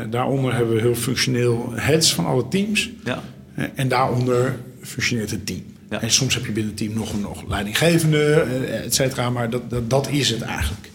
Daaronder 0.10 0.56
hebben 0.56 0.76
we 0.76 0.82
heel 0.82 0.96
functioneel 0.96 1.72
heads 1.76 2.14
van 2.14 2.26
alle 2.26 2.48
teams. 2.48 2.90
Ja. 3.04 3.24
En 3.76 3.88
daaronder 3.88 4.56
functioneert 4.82 5.32
het 5.32 5.46
team. 5.46 5.64
Ja. 5.90 6.02
En 6.02 6.12
soms 6.12 6.34
heb 6.34 6.46
je 6.46 6.52
binnen 6.52 6.72
het 6.72 6.82
team 6.82 6.94
nog, 6.94 7.20
nog 7.20 7.44
leidinggevende, 7.48 8.34
et 8.84 8.96
cetera. 8.96 9.30
Maar 9.30 9.50
dat, 9.50 9.70
dat, 9.70 9.90
dat 9.90 10.10
is 10.10 10.30
het 10.30 10.42
eigenlijk. 10.42 10.90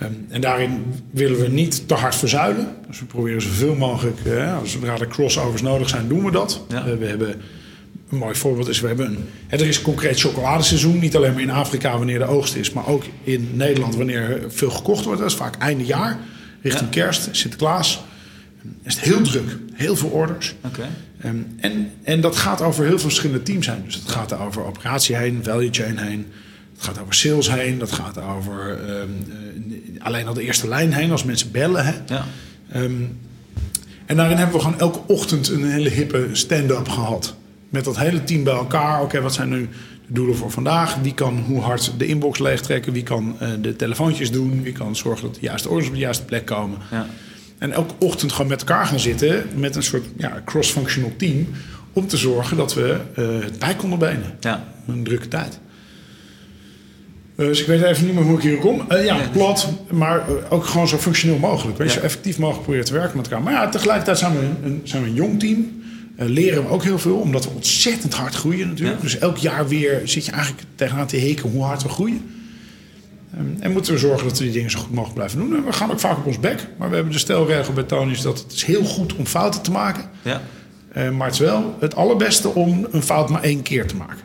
Ehm, 0.00 0.12
en 0.28 0.40
daarin 0.40 0.84
willen 1.10 1.40
we 1.40 1.48
niet 1.48 1.88
te 1.88 1.94
hard 1.94 2.14
verzuilen. 2.14 2.68
Dus 2.88 3.00
we 3.00 3.04
proberen 3.04 3.42
zoveel 3.42 3.74
mogelijk, 3.74 4.18
eh, 4.24 4.58
zodra 4.64 4.98
er 4.98 5.08
crossovers 5.08 5.62
nodig 5.62 5.88
zijn, 5.88 6.08
doen 6.08 6.24
we 6.24 6.30
dat. 6.30 6.64
Ja. 6.68 6.86
Eh, 6.86 6.94
we 6.94 7.06
hebben, 7.06 7.40
een 8.10 8.18
mooi 8.18 8.34
voorbeeld 8.34 8.68
is, 8.68 8.80
we 8.80 8.86
hebben 8.86 9.06
een, 9.06 9.18
er 9.48 9.66
is 9.66 9.76
een 9.76 9.82
concreet 9.82 10.20
chocoladeseizoen. 10.20 10.98
Niet 10.98 11.16
alleen 11.16 11.32
maar 11.32 11.42
in 11.42 11.50
Afrika 11.50 11.96
wanneer 11.96 12.18
de 12.18 12.24
oogst 12.24 12.54
is, 12.54 12.72
maar 12.72 12.86
ook 12.86 13.04
in 13.24 13.50
Nederland 13.52 13.96
wanneer 13.96 14.44
veel 14.48 14.70
gekocht 14.70 15.04
wordt. 15.04 15.20
Dat 15.20 15.30
is 15.30 15.36
vaak 15.36 15.56
einde 15.56 15.84
jaar, 15.84 16.18
richting 16.62 16.94
Ja. 16.94 17.02
kerst, 17.02 17.28
Sinterklaas. 17.30 18.02
Dan 18.62 18.72
is 18.84 18.94
het 18.94 19.04
heel 19.04 19.20
druk, 19.22 19.56
heel 19.72 19.96
veel 19.96 20.08
orders. 20.08 20.54
Ehm, 21.20 21.36
en, 21.56 21.90
en 22.02 22.20
dat 22.20 22.36
gaat 22.36 22.60
over 22.60 22.82
heel 22.84 22.98
veel 22.98 23.08
verschillende 23.08 23.42
teams 23.42 23.66
heen. 23.66 23.82
Dus 23.84 23.94
het 23.94 24.08
gaat 24.08 24.38
over 24.38 24.64
operatie 24.64 25.16
heen, 25.16 25.40
value 25.42 25.68
chain 25.70 25.98
heen. 25.98 26.26
Het 26.80 26.88
gaat 26.88 27.00
over 27.00 27.14
sales 27.14 27.50
heen. 27.50 27.78
Dat 27.78 27.92
gaat 27.92 28.18
over 28.22 28.78
ehm, 28.88 29.08
eh, 29.28 30.04
alleen 30.04 30.26
al 30.26 30.34
de 30.34 30.42
eerste 30.42 30.68
lijn 30.68 30.92
heen 30.92 31.10
als 31.10 31.24
mensen 31.24 31.50
bellen. 31.50 31.84
Hè. 31.84 31.92
Ja. 32.06 32.24
Ehm, 32.72 33.02
en 34.06 34.16
daarin 34.16 34.36
hebben 34.36 34.56
we 34.56 34.62
gewoon 34.62 34.78
elke 34.78 35.00
ochtend 35.06 35.48
een 35.48 35.70
hele 35.70 35.88
hippe 35.88 36.28
stand-up 36.32 36.88
gehad. 36.88 37.34
Met 37.68 37.84
dat 37.84 37.98
hele 37.98 38.24
team 38.24 38.44
bij 38.44 38.54
elkaar. 38.54 39.02
Oké, 39.02 39.20
wat 39.20 39.34
zijn 39.34 39.48
nu 39.48 39.68
de 40.06 40.12
doelen 40.12 40.36
voor 40.36 40.50
vandaag? 40.50 40.96
Wie 41.02 41.14
kan 41.14 41.38
hoe 41.38 41.60
hard 41.60 41.92
de 41.98 42.06
inbox 42.06 42.38
leegtrekken? 42.38 42.92
Wie 42.92 43.02
kan 43.02 43.36
eh, 43.40 43.48
de 43.60 43.76
telefoontjes 43.76 44.30
doen? 44.30 44.62
Wie 44.62 44.72
kan 44.72 44.96
zorgen 44.96 45.26
dat 45.26 45.34
de 45.34 45.40
juiste 45.40 45.68
orders 45.68 45.88
op 45.88 45.94
de 45.94 46.00
juiste 46.00 46.24
plek 46.24 46.44
komen? 46.44 46.78
Ja. 46.90 47.06
En 47.58 47.72
elke 47.72 47.94
ochtend 47.98 48.32
gewoon 48.32 48.48
met 48.50 48.60
elkaar 48.60 48.86
gaan 48.86 49.00
zitten 49.00 49.44
met 49.54 49.76
een 49.76 49.82
soort 49.82 50.04
ja, 50.16 50.42
cross-functional 50.44 51.12
team. 51.16 51.48
Om 51.92 52.06
te 52.06 52.16
zorgen 52.16 52.56
dat 52.56 52.74
we 52.74 53.00
eh, 53.14 53.24
het 53.40 53.58
bij 53.58 53.74
konden 53.74 53.98
benen. 53.98 54.36
Ja. 54.40 54.64
Een 54.86 55.04
drukke 55.04 55.28
tijd. 55.28 55.58
Eh, 57.40 57.46
Dus 57.46 57.60
ik 57.60 57.66
weet 57.66 57.82
even 57.82 58.04
niet 58.06 58.14
meer 58.14 58.24
hoe 58.24 58.36
ik 58.36 58.42
hier 58.42 58.58
kom. 58.58 58.84
Eh, 58.88 59.04
ja, 59.04 59.16
Nee. 59.16 59.28
plat, 59.28 59.68
maar 59.90 60.18
eh, 60.18 60.34
ook 60.48 60.64
gewoon 60.64 60.88
zo 60.88 60.96
functioneel 60.96 61.38
mogelijk. 61.38 61.78
Weet 61.78 61.92
je, 61.92 61.98
zo 61.98 62.04
effectief 62.04 62.38
mogelijk 62.38 62.62
proberen 62.62 62.86
te 62.86 62.92
werken 62.92 63.16
met 63.16 63.26
elkaar. 63.26 63.42
Maar 63.42 63.52
ja, 63.52 63.68
tegelijkertijd 63.68 64.18
zijn 64.18 64.32
we 64.32 64.38
een, 64.44 64.56
een- 64.64 64.80
zijn 64.84 65.02
we 65.02 65.08
een 65.08 65.14
jong 65.14 65.40
team. 65.40 65.78
Leren 66.16 66.62
we 66.62 66.68
ook 66.68 66.82
heel 66.84 66.98
veel, 66.98 67.16
omdat 67.16 67.44
we 67.44 67.50
ontzettend 67.54 68.14
hard 68.14 68.34
groeien 68.34 68.68
natuurlijk. 68.68 68.96
Ja. 68.96 69.02
Dus 69.02 69.18
elk 69.18 69.36
jaar 69.36 69.68
weer 69.68 70.00
zit 70.04 70.24
je 70.26 70.32
eigenlijk 70.32 70.62
tegenaan 70.74 71.06
te 71.06 71.16
heken 71.16 71.50
hoe 71.50 71.62
hard 71.62 71.82
we 71.82 71.88
groeien. 71.88 72.30
Ehm, 73.34 73.44
en 73.60 73.72
moeten 73.72 73.92
we 73.92 73.98
zorgen 73.98 74.28
dat 74.28 74.38
we 74.38 74.44
die 74.44 74.52
dingen 74.52 74.70
zo 74.70 74.78
goed 74.78 74.90
mogelijk 74.90 75.14
blijven 75.14 75.38
doen. 75.38 75.56
En 75.56 75.64
we 75.64 75.72
gaan 75.72 75.90
ook 75.90 76.00
vaak 76.00 76.16
op 76.18 76.26
ons 76.26 76.40
bek. 76.40 76.66
Maar 76.78 76.88
we 76.88 76.94
hebben 76.94 77.12
de 77.12 77.18
stelregel 77.18 77.72
bij 77.72 77.82
Tony 77.82 78.12
is 78.12 78.20
dat 78.20 78.38
het 78.38 78.52
is 78.52 78.64
heel 78.64 78.84
goed 78.84 79.14
om 79.16 79.26
fouten 79.26 79.62
te 79.62 79.70
maken. 79.70 80.04
Ja. 80.22 80.40
Maar 81.10 81.26
het 81.26 81.34
is 81.34 81.40
wel 81.40 81.76
het 81.80 81.94
allerbeste 81.96 82.48
om 82.48 82.86
een 82.90 83.02
fout 83.02 83.28
maar 83.28 83.42
één 83.42 83.62
keer 83.62 83.86
te 83.86 83.96
maken. 83.96 84.18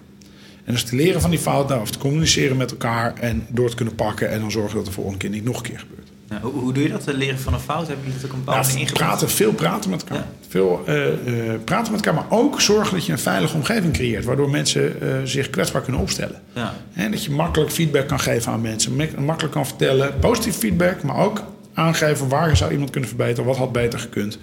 En 0.66 0.74
dus 0.74 0.84
te 0.84 0.96
leren 0.96 1.22
van 1.22 1.30
die 1.30 1.40
fout, 1.40 1.70
nou, 1.70 1.82
of 1.82 1.92
te 1.92 1.98
communiceren 1.98 2.58
met 2.58 2.72
elkaar 2.72 3.14
en 3.20 3.46
door 3.50 3.70
te 3.70 3.76
kunnen 3.76 3.96
pakken 3.96 4.30
en 4.30 4.40
dan 4.40 4.52
zorgen 4.52 4.76
dat 4.76 4.86
de 4.86 4.92
volgende 4.92 5.18
keer 5.20 5.30
niet 5.30 5.44
nog 5.44 5.58
een 5.58 5.64
keer 5.64 5.80
gebeurt. 5.80 6.08
Ja, 6.30 6.40
hoe, 6.42 6.52
hoe 6.52 6.74
doe 6.74 6.84
je 6.84 6.90
dat? 6.90 7.06
Leren 7.14 7.40
van 7.40 7.54
een 7.54 7.60
fout? 7.60 7.88
Hebben 7.88 8.06
jullie 8.06 8.22
dat 8.22 8.30
ook 8.30 8.36
een 8.38 8.44
bepaalde 8.44 8.68
ingebracht? 8.70 8.94
praten, 8.94 9.30
veel 9.30 9.54
praten 9.54 9.90
met 9.90 10.02
elkaar. 10.02 10.18
Ja. 10.18 10.28
Veel 10.48 10.82
eh, 10.86 11.08
eh, 11.54 11.60
praten 11.66 11.92
met 11.92 12.06
elkaar, 12.06 12.22
maar 12.30 12.38
ook 12.40 12.62
zorgen 12.62 12.94
dat 12.96 13.06
je 13.06 13.12
een 13.12 13.20
veilige 13.20 13.56
omgeving 13.56 13.94
creëert, 13.94 14.26
waardoor 14.26 14.50
mensen 14.50 15.02
eh, 15.02 15.08
zich 15.24 15.50
kwetsbaar 15.50 15.82
kunnen 15.82 16.02
opstellen. 16.02 16.42
Ja. 16.54 16.74
En 16.94 17.12
dat 17.12 17.24
je 17.24 17.32
makkelijk 17.32 17.72
feedback 17.72 18.08
kan 18.08 18.20
geven 18.20 18.52
aan 18.52 18.62
mensen. 18.62 18.96
Mak- 18.96 19.20
Makkelijk 19.20 19.54
kan 19.54 19.66
vertellen, 19.66 20.20
positief 20.20 20.56
feedback, 20.56 21.04
maar 21.04 21.18
ook 21.18 21.44
aangeven 21.74 22.28
waar 22.30 22.58
zou 22.58 22.72
iemand 22.72 22.90
kunnen 22.90 23.10
verbeteren, 23.10 23.46
wat 23.46 23.58
had 23.58 23.72
beter 23.72 24.00
gekund. 24.00 24.38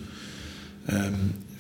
Ehm, 0.86 1.12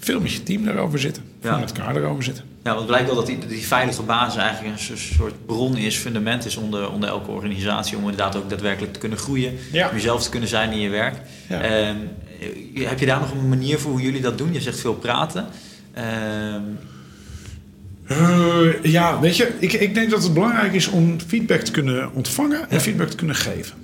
veel 0.04 0.20
met 0.20 0.32
je 0.32 0.42
team 0.42 0.64
daarover 0.64 0.98
zitten. 0.98 1.22
Veel 1.40 1.58
met 1.58 1.72
elkaar 1.78 1.94
daarover 1.94 2.22
zitten. 2.24 2.44
Ja, 2.62 2.68
want 2.68 2.78
het 2.78 2.86
blijkt 2.86 3.06
wel 3.06 3.14
dat 3.16 3.26
die, 3.26 3.38
die 3.48 3.66
veilige 3.66 4.02
basis 4.02 4.36
eigenlijk 4.42 4.72
een 4.74 4.78
so- 4.82 4.96
soort 4.96 5.46
bron 5.46 5.76
is, 5.76 5.96
fundament 5.96 6.44
is 6.44 6.56
onder, 6.56 6.90
onder 6.90 7.08
elke 7.08 7.30
organisatie. 7.30 7.96
Om 7.96 8.02
inderdaad 8.02 8.36
ook 8.36 8.50
daadwerkelijk 8.50 8.92
te 8.92 8.98
kunnen 8.98 9.18
groeien. 9.18 9.52
Ja. 9.72 9.88
Om 9.88 9.94
jezelf 9.94 10.22
te 10.22 10.30
kunnen 10.30 10.48
zijn 10.48 10.72
in 10.72 10.78
je 10.80 10.88
werk. 10.88 11.14
Ja. 11.48 11.60
Ehm, 11.60 11.96
eh, 12.74 12.88
heb 12.88 12.98
je 12.98 13.06
daar 13.06 13.20
nog 13.20 13.32
een 13.32 13.48
manier 13.48 13.78
voor 13.78 13.90
hoe 13.90 14.02
jullie 14.02 14.20
dat 14.20 14.38
doen? 14.38 14.52
Je 14.52 14.60
zegt 14.60 14.80
veel 14.80 14.94
praten. 14.94 15.46
Ehm, 15.92 16.62
Eh, 18.06 18.68
ja, 18.82 19.20
weet 19.20 19.36
je, 19.36 19.52
ik, 19.58 19.72
ik 19.72 19.94
denk 19.94 20.10
dat 20.10 20.22
het 20.22 20.34
belangrijk 20.34 20.72
is 20.72 20.88
om 20.88 21.20
feedback 21.26 21.60
te 21.60 21.70
kunnen 21.70 22.12
ontvangen 22.12 22.60
en 22.60 22.66
Ja. 22.76 22.80
feedback 22.80 23.08
te 23.08 23.16
kunnen 23.16 23.36
geven. 23.36 23.76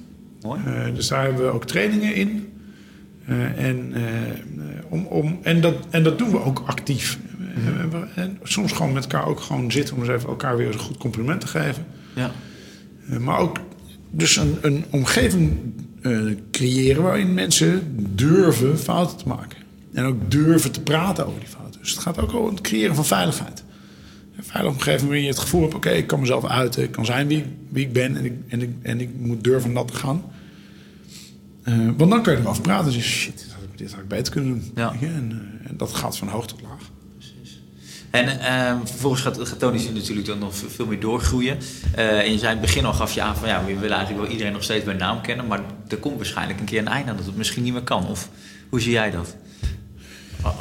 mooi. 0.42 0.60
Eh, 0.66 0.94
dus 0.94 1.08
daar 1.08 1.24
hebben 1.24 1.44
we 1.44 1.50
ook 1.52 1.64
trainingen 1.64 2.14
in. 2.14 2.47
Eh, 3.28 3.64
en, 3.66 3.90
eh, 3.94 4.02
om, 4.88 5.06
om, 5.06 5.38
en, 5.42 5.60
dat, 5.60 5.74
en 5.90 6.02
dat 6.02 6.18
doen 6.18 6.30
we 6.30 6.42
ook 6.44 6.62
actief. 6.66 7.18
Eh, 7.54 7.90
we- 7.90 8.06
en 8.20 8.38
soms 8.42 8.72
gewoon 8.72 8.92
met 8.92 9.02
elkaar 9.02 9.26
ook 9.26 9.40
gewoon 9.40 9.70
zitten 9.72 9.94
om 9.94 10.00
eens 10.02 10.10
even 10.10 10.28
elkaar 10.28 10.56
weer 10.56 10.66
een 10.72 10.78
goed 10.78 10.96
compliment 10.96 11.40
te 11.40 11.46
geven. 11.46 11.84
Ja. 12.14 12.30
Eh, 13.10 13.18
maar 13.18 13.38
ook 13.38 13.58
dus 14.10 14.36
een, 14.36 14.56
een 14.60 14.84
omgeving 14.90 15.52
eh, 16.02 16.20
creëren 16.50 17.02
waarin 17.02 17.34
mensen 17.34 17.82
durven 18.14 18.78
fouten 18.78 19.16
te 19.16 19.28
maken. 19.28 19.58
En 19.92 20.04
ook 20.04 20.30
durven 20.30 20.72
te 20.72 20.80
praten 20.82 21.26
over 21.26 21.40
die 21.40 21.48
fouten. 21.48 21.80
Dus 21.80 21.90
het 21.90 22.00
gaat 22.00 22.18
ook 22.20 22.34
om 22.34 22.46
het 22.46 22.60
creëren 22.60 22.94
van 22.94 23.04
veiligheid. 23.06 23.64
Een 24.36 24.44
veilige 24.44 24.74
omgeving 24.74 25.02
waarin 25.06 25.22
je 25.24 25.28
het 25.30 25.38
gevoel 25.38 25.62
hebt... 25.62 25.74
oké, 25.74 25.88
ik 25.90 26.06
kan 26.06 26.20
mezelf 26.20 26.44
uiten, 26.46 26.82
ik 26.82 26.90
kan 26.90 27.04
zijn 27.04 27.26
wie, 27.28 27.44
wie 27.68 27.84
ik 27.86 27.92
ben... 27.92 28.16
En 28.16 28.24
ik, 28.24 28.32
en, 28.48 28.62
ik, 28.62 28.70
en 28.82 29.00
ik 29.00 29.08
moet 29.18 29.44
durven 29.44 29.74
dat 29.74 29.88
te 29.88 29.94
gaan. 29.96 30.22
Eh, 31.62 31.74
want 31.96 32.10
dan 32.10 32.22
kun 32.22 32.32
je 32.32 32.38
erover 32.38 32.62
praten. 32.62 32.92
Dus 32.92 33.04
shit, 33.04 33.38
dit 33.38 33.52
had 33.52 33.62
ik, 33.62 33.78
dit 33.78 33.90
had 33.90 34.00
ik 34.00 34.08
beter 34.08 34.32
kunnen 34.32 34.50
doen. 34.50 34.72
Ja. 34.74 34.92
En, 34.92 34.98
eh, 35.62 35.70
en 35.70 35.76
dat 35.76 35.94
gaat 35.94 36.18
van 36.18 36.28
hoog 36.28 36.46
tot 36.46 36.62
laag. 36.62 36.90
En 38.10 38.40
ehm, 38.40 38.86
vervolgens 38.86 39.22
gaat, 39.22 39.48
gaat 39.48 39.58
Tony 39.58 39.88
natuurlijk 39.94 40.26
dan 40.26 40.38
nog 40.38 40.54
veel 40.54 40.86
meer 40.86 41.00
doorgroeien. 41.00 41.58
Eh, 41.94 42.18
en 42.18 42.32
je 42.32 42.38
zei 42.38 42.54
in 42.54 42.58
het 42.58 42.60
begin 42.60 42.84
al, 42.84 42.92
gaf 42.92 43.12
je 43.12 43.22
aan 43.22 43.36
van 43.36 43.48
ja, 43.48 43.64
we 43.64 43.74
willen 43.74 43.96
eigenlijk 43.96 44.20
wel 44.20 44.30
iedereen 44.30 44.52
nog 44.52 44.62
steeds 44.62 44.84
bij 44.84 44.94
naam 44.94 45.20
kennen. 45.20 45.46
Maar 45.46 45.60
er 45.88 45.96
komt 45.96 46.16
waarschijnlijk 46.16 46.60
een 46.60 46.66
keer 46.66 46.78
een 46.78 46.88
einde 46.88 47.10
aan 47.10 47.16
dat 47.16 47.26
het 47.26 47.36
misschien 47.36 47.62
niet 47.62 47.72
meer 47.72 47.82
kan. 47.82 48.06
Of 48.06 48.28
hoe 48.68 48.80
zie 48.80 48.92
jij 48.92 49.10
dat? 49.10 49.36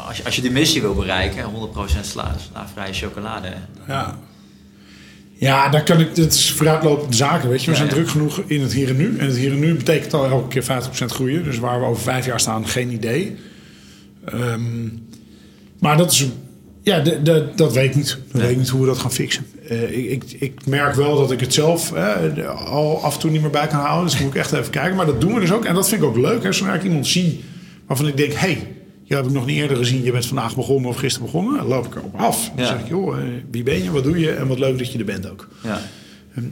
Als 0.07 0.17
je, 0.17 0.25
als 0.25 0.35
je 0.35 0.41
die 0.41 0.51
missie 0.51 0.81
wil 0.81 0.93
bereiken, 0.93 1.43
100% 1.43 2.05
sla, 2.05 2.35
slaafvrije 2.51 2.93
chocolade. 2.93 3.53
Ja. 3.87 4.17
Ja, 5.39 5.69
daar 5.69 5.83
kan 5.83 5.99
ik. 5.99 6.07
Het 6.15 6.33
is 6.33 6.51
vooruitlopende 6.51 7.15
zaken, 7.15 7.49
weet 7.49 7.63
je. 7.63 7.69
We 7.71 7.75
zijn 7.77 7.87
ja. 7.87 7.93
druk 7.93 8.09
genoeg 8.09 8.41
in 8.45 8.61
het 8.61 8.73
hier 8.73 8.89
en 8.89 8.97
nu. 8.97 9.17
En 9.17 9.25
het 9.25 9.37
hier 9.37 9.51
en 9.51 9.59
nu 9.59 9.75
betekent 9.75 10.13
al 10.13 10.25
elke 10.25 10.47
keer 10.47 10.63
50% 10.63 11.05
groeien. 11.05 11.43
Dus 11.43 11.57
waar 11.57 11.79
we 11.79 11.85
over 11.85 12.03
vijf 12.03 12.25
jaar 12.25 12.39
staan, 12.39 12.67
geen 12.67 12.91
idee. 12.91 13.35
Ehm, 14.25 14.87
maar 15.79 15.97
dat 15.97 16.11
is. 16.11 16.27
Ja, 16.81 16.99
de, 16.99 17.21
de- 17.21 17.49
dat 17.55 17.73
weet 17.73 17.89
ik 17.89 17.95
niet. 17.95 18.17
Dat 18.31 18.41
weet 18.41 18.51
ik 18.51 18.57
niet 18.57 18.69
hoe 18.69 18.81
we 18.81 18.87
dat 18.87 18.97
gaan 18.97 19.11
fixen. 19.11 19.45
Eh, 19.69 20.11
ik, 20.11 20.23
ik, 20.23 20.35
ik 20.39 20.65
merk 20.65 20.95
wel 20.95 21.15
dat 21.17 21.31
ik 21.31 21.39
het 21.39 21.53
zelf 21.53 21.93
eh, 21.93 22.15
al 22.65 23.03
af 23.03 23.13
en 23.13 23.19
toe 23.19 23.31
niet 23.31 23.41
meer 23.41 23.49
bij 23.49 23.67
kan 23.67 23.79
houden. 23.79 24.03
Dus 24.05 24.13
dan 24.13 24.23
moet 24.23 24.33
ik 24.33 24.39
echt 24.39 24.51
even 24.51 24.69
kijken. 24.71 24.95
Maar 24.95 25.05
dat 25.05 25.21
doen 25.21 25.33
we 25.33 25.39
dus 25.39 25.51
ook. 25.51 25.65
En 25.65 25.75
dat 25.75 25.89
vind 25.89 26.01
ik 26.01 26.07
ook 26.07 26.17
leuk. 26.17 26.43
Hè. 26.43 26.51
Zodra 26.51 26.73
ik 26.73 26.83
iemand 26.83 27.07
zie 27.07 27.43
waarvan 27.87 28.07
ik 28.07 28.17
denk... 28.17 28.31
hé, 28.31 28.37
hey, 28.37 28.67
je 29.07 29.15
heb 29.15 29.25
ik 29.25 29.31
nog 29.31 29.45
niet 29.45 29.57
eerder 29.57 29.77
gezien. 29.77 30.03
Je 30.03 30.11
bent 30.11 30.25
vandaag 30.25 30.55
begonnen 30.55 30.89
of 30.89 30.97
gisteren 30.97 31.25
begonnen. 31.25 31.57
Dan 31.57 31.67
loop 31.67 31.85
ik 31.85 31.95
erop 31.95 32.15
af. 32.15 32.51
Dan 32.55 32.65
Ja. 32.65 32.71
zeg 32.71 32.79
ik, 32.81 32.87
joh, 32.87 33.17
eh, 33.17 33.23
wie 33.51 33.63
ben 33.63 33.83
je? 33.83 33.91
Wat 33.91 34.03
doe 34.03 34.19
je? 34.19 34.31
En 34.31 34.47
wat 34.47 34.59
leuk 34.59 34.77
dat 34.77 34.91
je 34.91 34.99
er 34.99 35.05
bent 35.05 35.29
ook. 35.31 35.47
Ja. 35.63 35.79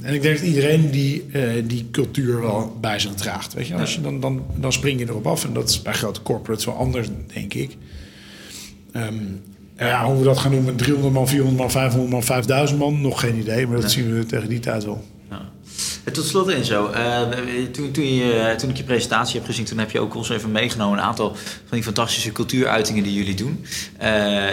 En 0.02 0.14
ik 0.14 0.22
denk 0.22 0.38
dat 0.38 0.48
iedereen 0.48 0.92
die, 0.92 1.26
eh, 1.32 1.42
die 1.68 1.88
cultuur 1.92 2.42
wel 2.42 2.78
bij 2.82 3.00
zich 3.00 3.14
draagt. 3.14 3.54
Weet 3.54 3.68
je? 3.68 3.76
Als 3.76 3.94
je 3.96 4.02
dan, 4.02 4.20
dan, 4.20 4.44
dan 4.56 4.74
spring 4.74 5.00
je 5.00 5.06
erop 5.10 5.28
af. 5.28 5.44
En 5.46 5.54
dat 5.54 5.70
is 5.70 5.82
bij 5.82 5.94
grote 5.94 6.22
corporates 6.22 6.66
wel 6.66 6.76
anders, 6.76 7.08
denk 7.34 7.54
ik. 7.54 7.78
Ehm, 8.92 9.14
ja, 9.78 10.06
hoe 10.06 10.18
we 10.18 10.24
dat 10.24 10.38
gaan 10.38 10.52
doen 10.52 10.64
met 10.64 10.78
300 10.78 11.14
man, 11.14 11.28
400 11.28 11.58
man, 11.62 11.72
500 11.72 12.12
man, 12.12 12.24
5000 12.24 12.80
man, 12.80 13.02
nog 13.02 13.20
geen 13.20 13.36
idee. 13.40 13.68
Maar 13.68 13.82
dat 13.82 13.92
zien 13.92 14.14
we 14.18 14.26
tegen 14.26 14.50
die 14.50 14.60
tijd 14.60 14.86
wel. 14.86 15.04
Ja. 15.30 15.42
En 16.06 16.14
tot 16.14 16.26
slot 16.26 16.48
en 16.48 16.66
zo, 16.66 16.88
eh, 16.88 17.22
toen, 17.72 17.92
toen, 17.92 18.16
je, 18.16 18.54
toen 18.58 18.70
ik 18.70 18.78
je 18.78 18.84
presentatie 18.84 19.36
heb 19.36 19.46
gezien, 19.46 19.66
toen 19.66 19.78
heb 19.78 19.92
je 19.92 20.00
ook 20.00 20.16
ons 20.16 20.30
even 20.30 20.52
meegenomen 20.52 20.98
een 20.98 21.04
aantal 21.04 21.36
van 21.36 21.70
die 21.70 21.84
fantastische 21.84 22.32
cultuuruitingen 22.32 23.04
die 23.04 23.14
jullie 23.14 23.36
doen. 23.36 23.66
Eh, 23.98 24.44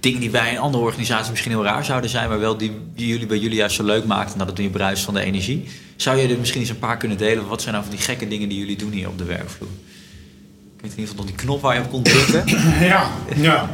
dingen 0.00 0.20
die 0.20 0.30
bij 0.30 0.50
een 0.50 0.58
andere 0.58 0.84
organisatie 0.84 1.30
misschien 1.30 1.52
heel 1.52 1.64
raar 1.64 1.84
zouden 1.84 2.10
zijn, 2.10 2.28
maar 2.28 2.38
wel 2.38 2.56
die, 2.56 2.72
die 2.94 3.06
jullie 3.06 3.26
bij 3.26 3.38
jullie 3.38 3.56
juist 3.56 3.76
zo 3.76 3.84
leuk 3.84 4.04
maakten. 4.04 4.34
Nou, 4.34 4.46
dat 4.46 4.56
doe 4.56 4.64
je 4.64 4.70
bruis 4.70 5.00
van 5.00 5.14
de 5.14 5.20
energie. 5.20 5.68
Zou 5.96 6.18
je 6.18 6.28
er 6.28 6.38
misschien 6.38 6.60
eens 6.60 6.70
een 6.70 6.78
paar 6.78 6.96
kunnen 6.96 7.18
delen? 7.18 7.46
Wat 7.46 7.62
zijn 7.62 7.74
nou 7.74 7.86
van 7.86 7.96
die 7.96 8.04
gekke 8.04 8.28
dingen 8.28 8.48
die 8.48 8.58
jullie 8.58 8.76
doen 8.76 8.92
hier 8.92 9.08
op 9.08 9.18
de 9.18 9.24
werkvloer? 9.24 9.68
Ik 10.76 10.82
weet 10.82 10.92
in 10.92 10.98
ieder 10.98 11.08
geval 11.08 11.16
nog 11.16 11.26
die 11.26 11.34
knop 11.34 11.60
waar 11.60 11.74
je 11.74 11.80
op 11.80 11.90
kon 11.90 12.02
drukken. 12.02 12.44
Ja, 12.88 13.10
ja. 13.36 13.70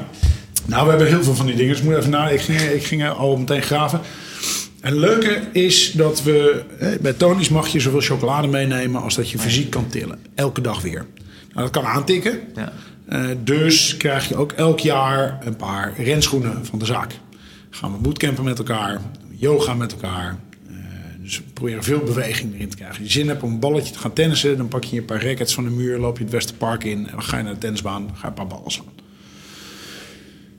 Nou, 0.67 0.85
we 0.85 0.91
hebben 0.91 1.09
heel 1.09 1.23
veel 1.23 1.35
van 1.35 1.47
die 1.47 1.57
dingen. 1.57 1.73
Dus 1.73 1.83
moet 1.83 1.97
even 1.97 2.11
na. 2.11 2.29
Ik 2.29 2.41
ging, 2.41 2.61
ik 2.61 2.85
ging 2.85 3.09
al 3.09 3.37
meteen 3.37 3.63
graven. 3.63 4.01
En 4.85 4.91
het 4.91 5.01
leuke 5.01 5.43
is 5.53 5.93
dat 5.93 6.23
we... 6.23 6.63
Bij 7.01 7.13
Tony's 7.13 7.49
mag 7.49 7.69
je 7.69 7.81
zoveel 7.81 8.01
chocolade 8.01 8.49
meenemen... 8.49 9.03
als 9.03 9.15
dat 9.15 9.31
je 9.31 9.39
fysiek 9.39 9.71
kan 9.71 9.87
tillen. 9.89 10.19
Elke 10.35 10.61
dag 10.61 10.83
weer. 10.83 11.07
Nou, 11.53 11.61
dat 11.61 11.71
kan 11.71 11.85
aantikken. 11.85 12.41
Ja. 12.55 12.73
Eh, 13.07 13.25
dus 13.45 13.97
krijg 13.97 14.29
je 14.29 14.37
ook 14.37 14.53
elk 14.53 14.81
jaar 14.81 15.39
een 15.45 15.57
paar 15.57 15.93
renschoenen 15.97 16.67
van 16.67 16.79
de 16.79 16.85
zaak. 16.85 17.13
Gaan 17.71 17.93
we 17.93 17.99
bootcampen 17.99 18.45
met 18.45 18.59
elkaar. 18.59 19.01
Yoga 19.31 19.75
met 19.75 19.93
elkaar. 19.93 20.39
eh, 20.69 20.75
dus 21.21 21.37
we 21.37 21.45
proberen 21.53 21.83
veel 21.83 22.01
beweging 22.01 22.55
erin 22.55 22.69
te 22.69 22.77
krijgen. 22.77 22.99
Als 22.99 23.07
je 23.07 23.19
zin 23.19 23.29
hebt 23.29 23.43
om 23.43 23.53
een 23.53 23.59
balletje 23.59 23.93
te 23.93 23.99
gaan 23.99 24.13
tennissen, 24.13 24.57
dan 24.57 24.69
pak 24.69 24.85
je 24.85 24.99
een 24.99 25.05
paar 25.05 25.25
rackets 25.27 25.55
van 25.55 25.65
de 25.65 25.71
muur, 25.71 25.99
loop 25.99 26.17
je 26.19 26.25
het 26.25 26.33
Westerpark 26.33 26.85
in 26.85 27.07
en 27.07 27.13
dan 27.13 27.23
ga 27.23 27.37
je 27.37 27.43
naar 27.43 27.53
de 27.53 27.59
tennisbaan, 27.59 28.09
ga 28.15 28.21
je 28.21 28.27
een 28.27 28.35
paar 28.35 28.47
ballen 28.47 28.71
slaan. 28.71 28.94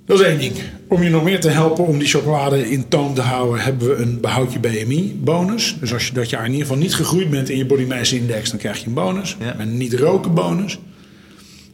Dat 0.06 0.20
is 0.20 0.26
één 0.26 0.40
ding. 0.40 0.54
Om 0.88 1.04
je 1.04 1.10
nog 1.10 1.24
meer 1.24 1.40
te 1.40 1.50
helpen 1.50 1.86
om 1.86 2.00
die 2.00 2.08
chocolade 2.08 2.70
in 2.70 2.88
toon 2.88 3.14
te 3.14 3.22
houden, 3.22 3.60
hebben 3.60 3.88
we 3.88 3.96
een 3.96 4.20
behoud 4.22 4.54
je 4.54 4.60
BMI 4.60 5.20
bonus. 5.24 5.78
Dus 5.80 5.94
als 5.94 6.08
je 6.08 6.14
dat 6.14 6.30
jaar 6.30 6.46
in 6.46 6.52
ieder 6.52 6.66
geval 6.68 6.82
niet 6.82 6.96
gegroeid 6.96 7.30
bent 7.30 7.50
in 7.50 7.58
je 7.58 7.66
body 7.66 7.84
mass 7.84 8.14
index, 8.14 8.50
dan 8.50 8.60
krijg 8.60 8.80
je 8.80 8.88
een 8.88 8.94
bonus. 8.94 9.38
Ja. 9.40 9.60
Een 9.60 9.78
niet 9.78 9.94
roken 9.94 10.34
bonus. 10.34 10.80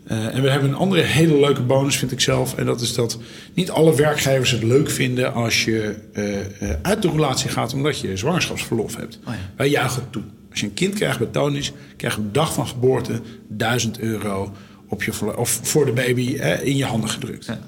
Eh, 0.08 0.36
en 0.36 0.42
we 0.42 0.50
hebben 0.50 0.70
een 0.70 0.76
andere 0.76 1.02
hele 1.02 1.40
leuke 1.40 1.62
bonus, 1.62 1.98
vind 1.98 2.12
ik 2.12 2.20
zelf. 2.20 2.56
En 2.56 2.66
dat 2.66 2.82
is 2.82 2.94
dat 2.94 3.18
niet 3.54 3.72
alle 3.72 3.96
werkgevers 3.96 4.52
het 4.52 4.64
leuk 4.64 4.90
vinden 4.90 5.34
als 5.34 5.66
je 5.66 5.96
eh, 6.14 6.40
eh, 6.40 6.76
uit 6.82 7.02
de 7.02 7.10
relatie 7.10 7.50
gaat 7.50 7.74
omdat 7.74 8.00
je 8.00 8.18
zwangerschapsverlof 8.18 8.96
hebt. 8.96 9.20
Oh 9.28 9.34
ja. 9.34 9.40
Wij 9.56 9.70
juichen 9.70 10.02
het 10.02 10.12
toe. 10.12 10.24
Als 10.50 10.60
je 10.60 10.66
een 10.66 10.74
kind 10.74 10.94
krijgt 10.94 11.18
bij 11.18 11.28
Tonis, 11.32 11.72
krijg 11.98 12.14
je 12.14 12.20
op 12.20 12.26
de 12.26 12.32
dag 12.32 12.54
van 12.54 12.68
geboorte 12.68 13.22
1000 13.48 14.00
euro 14.00 14.52
op 14.92 15.04
je, 15.04 15.38
of 15.38 15.60
voor 15.64 15.86
de 15.86 15.92
baby 15.92 16.36
eh, 16.36 16.66
in 16.66 16.78
je 16.78 16.86
handen 16.86 17.10
gedrukt. 17.10 17.46
Ja. 17.46 17.60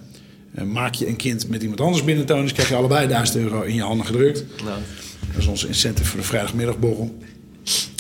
Eh, 0.56 0.64
maak 0.64 0.94
je 0.94 1.08
een 1.08 1.16
kind 1.16 1.50
met 1.50 1.62
iemand 1.62 1.82
anders 1.82 2.04
binnen 2.04 2.26
Tonis, 2.26 2.54
krijg 2.54 2.70
je 2.70 2.76
allebei 2.76 3.08
1000 3.08 3.38
euro 3.38 3.62
in 3.62 3.76
je 3.76 3.82
handen 3.82 4.06
gedrukt. 4.06 4.46
Dat 5.32 5.38
is 5.38 5.48
onze 5.48 5.68
incentive 5.68 6.10
voor 6.10 6.20
de 6.20 6.26
vrijdagmiddagborrel. 6.26 7.18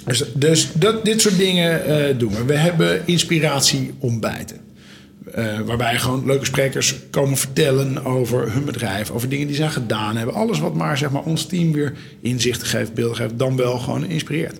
Dus, 0.05 0.23
dus 0.33 0.71
dat, 0.73 1.05
dit 1.05 1.21
soort 1.21 1.37
dingen 1.37 1.85
eh, 1.85 2.17
doen 2.17 2.35
we. 2.35 2.43
We 2.43 2.57
hebben 2.57 3.01
inspiratie 3.07 3.93
ontbijten. 3.99 4.57
Eh, 5.31 5.59
waarbij 5.59 5.99
gewoon 5.99 6.25
leuke 6.25 6.45
sprekers 6.45 6.95
komen 7.09 7.37
vertellen 7.37 8.05
over 8.05 8.51
hun 8.51 8.65
bedrijf, 8.65 9.11
over 9.11 9.29
dingen 9.29 9.47
die 9.47 9.55
zij 9.55 9.69
gedaan 9.69 10.15
hebben. 10.15 10.35
Alles 10.35 10.59
wat 10.59 10.75
maar, 10.75 10.97
zeg 10.97 11.11
maar 11.11 11.23
ons 11.23 11.45
team 11.45 11.71
weer 11.71 11.93
inzichten 12.21 12.67
geeft, 12.67 12.93
beelden 12.93 13.15
geeft, 13.15 13.37
dan 13.37 13.55
wel 13.55 13.77
gewoon 13.77 14.05
inspireert. 14.05 14.59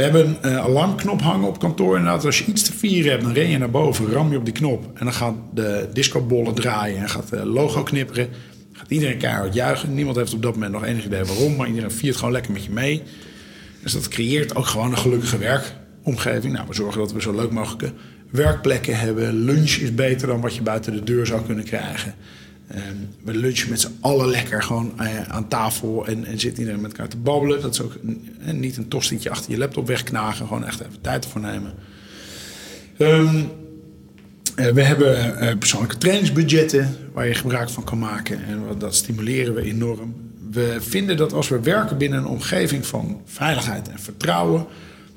We 0.00 0.06
hebben 0.06 0.36
een 0.40 0.52
eh, 0.52 0.64
alarmknop 0.64 1.20
hangen 1.20 1.48
op 1.48 1.58
kantoor. 1.58 1.96
Inderdaad, 1.96 2.24
als 2.24 2.38
je 2.38 2.44
iets 2.44 2.62
te 2.62 2.72
vieren 2.72 3.10
hebt, 3.10 3.22
dan 3.22 3.32
ren 3.32 3.48
je 3.48 3.58
naar 3.58 3.70
boven, 3.70 4.12
ram 4.12 4.30
je 4.30 4.36
op 4.36 4.44
die 4.44 4.54
knop. 4.54 4.84
En 4.94 5.04
dan 5.04 5.12
gaan 5.14 5.42
de 5.54 5.88
discobollen 5.92 6.54
draaien 6.54 6.98
en 6.98 7.08
gaat 7.08 7.28
de 7.28 7.46
logo 7.46 7.82
knipperen. 7.82 8.28
Gaat 8.72 8.90
iedereen 8.90 9.18
keihard 9.18 9.54
juichen. 9.54 9.94
Niemand 9.94 10.16
heeft 10.16 10.34
op 10.34 10.42
dat 10.42 10.54
moment 10.54 10.72
nog 10.72 10.84
enig 10.84 11.04
idee 11.04 11.24
waarom, 11.24 11.56
maar 11.56 11.66
iedereen 11.66 11.90
viert 11.90 12.16
gewoon 12.16 12.32
lekker 12.32 12.52
met 12.52 12.64
je 12.64 12.70
mee. 12.70 13.02
Dus 13.82 13.92
dat 13.92 14.08
creëert 14.08 14.56
ook 14.56 14.66
gewoon 14.66 14.90
een 14.90 14.98
gelukkige 14.98 15.38
werkomgeving. 15.38 16.52
Nou, 16.52 16.66
we 16.68 16.74
zorgen 16.74 17.00
dat 17.00 17.12
we 17.12 17.20
zo 17.20 17.34
leuk 17.34 17.50
mogelijke 17.50 17.92
werkplekken 18.30 18.98
hebben. 18.98 19.44
Lunch 19.44 19.70
is 19.70 19.94
beter 19.94 20.26
dan 20.26 20.40
wat 20.40 20.54
je 20.54 20.62
buiten 20.62 20.92
de 20.92 21.02
deur 21.02 21.26
zou 21.26 21.42
kunnen 21.46 21.64
krijgen. 21.64 22.14
Ehm, 22.70 22.96
we 23.24 23.34
lunchen 23.34 23.70
met 23.70 23.80
z'n 23.80 23.96
allen 24.00 24.28
lekker 24.28 24.62
gewoon 24.62 24.92
eh, 25.00 25.22
aan 25.28 25.48
tafel 25.48 26.06
en, 26.06 26.24
en 26.24 26.40
zit 26.40 26.58
iedereen 26.58 26.80
met 26.80 26.90
elkaar 26.90 27.08
te 27.08 27.16
babbelen. 27.16 27.60
Dat 27.60 27.74
is 27.74 27.80
ook 27.80 27.94
eh, 28.44 28.52
niet 28.52 28.76
een 28.76 28.88
tostietje 28.88 29.30
achter 29.30 29.50
je 29.50 29.58
laptop 29.58 29.86
wegknagen. 29.86 30.46
Gewoon 30.46 30.66
echt 30.66 30.80
even 30.80 31.00
tijd 31.00 31.24
ervoor 31.24 31.40
nemen. 31.40 31.74
Ehm, 32.96 33.42
eh, 34.54 34.66
we 34.72 34.82
hebben 34.82 35.58
persoonlijke 35.58 35.98
trainingsbudgetten 35.98 36.96
waar 37.12 37.26
je 37.26 37.34
gebruik 37.34 37.70
van 37.70 37.84
kan 37.84 37.98
maken. 37.98 38.44
En 38.44 38.62
dat 38.78 38.94
stimuleren 38.94 39.54
we 39.54 39.62
enorm. 39.62 40.14
We 40.50 40.76
vinden 40.80 41.16
dat 41.16 41.32
als 41.32 41.48
we 41.48 41.60
werken 41.60 41.98
binnen 41.98 42.18
een 42.18 42.26
omgeving 42.26 42.86
van 42.86 43.20
veiligheid 43.24 43.88
en 43.88 43.98
vertrouwen, 43.98 44.66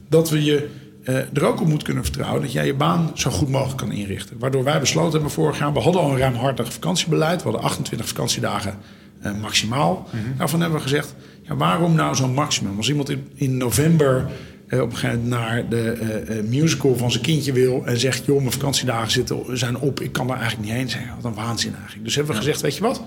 dat 0.09 0.29
we 0.29 0.43
je 0.43 0.69
eh, 1.03 1.15
er 1.15 1.45
ook 1.45 1.61
op 1.61 1.67
moet 1.67 1.83
kunnen 1.83 2.03
vertrouwen 2.03 2.41
dat 2.41 2.51
jij 2.51 2.65
je 2.65 2.73
baan 2.73 3.11
zo 3.13 3.29
goed 3.29 3.49
mogelijk 3.49 3.77
kan 3.77 3.91
inrichten. 3.91 4.39
Waardoor 4.39 4.63
wij 4.63 4.79
besloten 4.79 5.11
hebben 5.11 5.31
vorig 5.31 5.59
jaar, 5.59 5.73
we 5.73 5.79
hadden 5.79 6.01
al 6.01 6.11
een 6.11 6.17
ruimhartig 6.17 6.73
vakantiebeleid. 6.73 7.43
We 7.43 7.49
hadden 7.49 7.61
28 7.61 8.07
vakantiedagen 8.07 8.77
eh, 9.21 9.31
maximaal. 9.41 10.07
Daarvan 10.37 10.59
hebben 10.61 10.77
we 10.77 10.83
gezegd, 10.83 11.15
ja, 11.41 11.55
waarom 11.55 11.95
nou 11.95 12.15
zo'n 12.15 12.33
maximum? 12.33 12.77
Als 12.77 12.89
iemand 12.89 13.09
in, 13.09 13.27
in 13.33 13.57
november 13.57 14.27
eh, 14.67 14.81
op 14.81 14.91
een 14.91 14.97
gegeven 14.97 15.21
moment 15.21 15.41
naar 15.41 15.69
de 15.69 16.45
musical 16.49 16.97
van 16.97 17.11
zijn 17.11 17.23
kindje 17.23 17.53
wil 17.53 17.85
en 17.85 17.99
zegt: 17.99 18.25
Joh, 18.25 18.37
mijn 18.37 18.51
vakantiedagen 18.51 19.11
zitten, 19.11 19.57
zijn 19.57 19.77
op, 19.77 19.99
ik 19.99 20.11
kan 20.11 20.27
daar 20.27 20.39
eigenlijk 20.39 20.69
niet 20.69 20.77
heen 20.77 20.89
zijn. 20.89 21.09
Wat 21.15 21.25
een 21.25 21.33
waanzin 21.33 21.75
eigenlijk. 21.75 22.03
Dus 22.03 22.15
hebben 22.15 22.33
we 22.33 22.39
gezegd: 22.39 22.61
Weet 22.61 22.75
je 22.75 22.81
wat? 22.81 23.01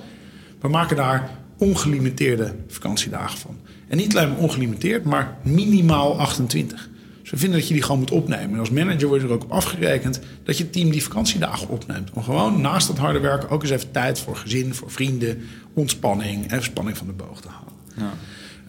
We 0.60 0.68
maken 0.68 0.96
daar 0.96 1.30
ongelimiteerde 1.58 2.54
vakantiedagen 2.68 3.38
van. 3.38 3.56
En 3.88 3.96
niet 3.96 4.16
alleen 4.16 4.28
maar 4.28 4.38
ongelimiteerd, 4.38 5.04
maar 5.04 5.36
minimaal 5.42 6.18
28. 6.18 6.88
We 7.30 7.36
vinden 7.36 7.58
dat 7.58 7.68
je 7.68 7.74
die 7.74 7.82
gewoon 7.82 7.98
moet 7.98 8.10
opnemen. 8.10 8.52
En 8.52 8.58
als 8.58 8.70
manager 8.70 9.08
wordt 9.08 9.24
er 9.24 9.30
ook 9.30 9.44
op 9.44 9.52
afgerekend 9.52 10.20
dat 10.44 10.58
je 10.58 10.70
team 10.70 10.90
die 10.90 11.02
vakantiedagen 11.02 11.68
opneemt. 11.68 12.10
Om 12.12 12.22
gewoon 12.22 12.60
naast 12.60 12.88
het 12.88 12.98
harde 12.98 13.18
werken 13.18 13.50
ook 13.50 13.62
eens 13.62 13.70
even 13.70 13.90
tijd 13.90 14.18
voor 14.18 14.36
gezin, 14.36 14.74
voor 14.74 14.90
vrienden, 14.90 15.42
ontspanning 15.74 16.50
en 16.50 16.62
spanning 16.62 16.96
van 16.96 17.06
de 17.06 17.12
boog 17.12 17.40
te 17.40 17.48
halen. 17.48 17.74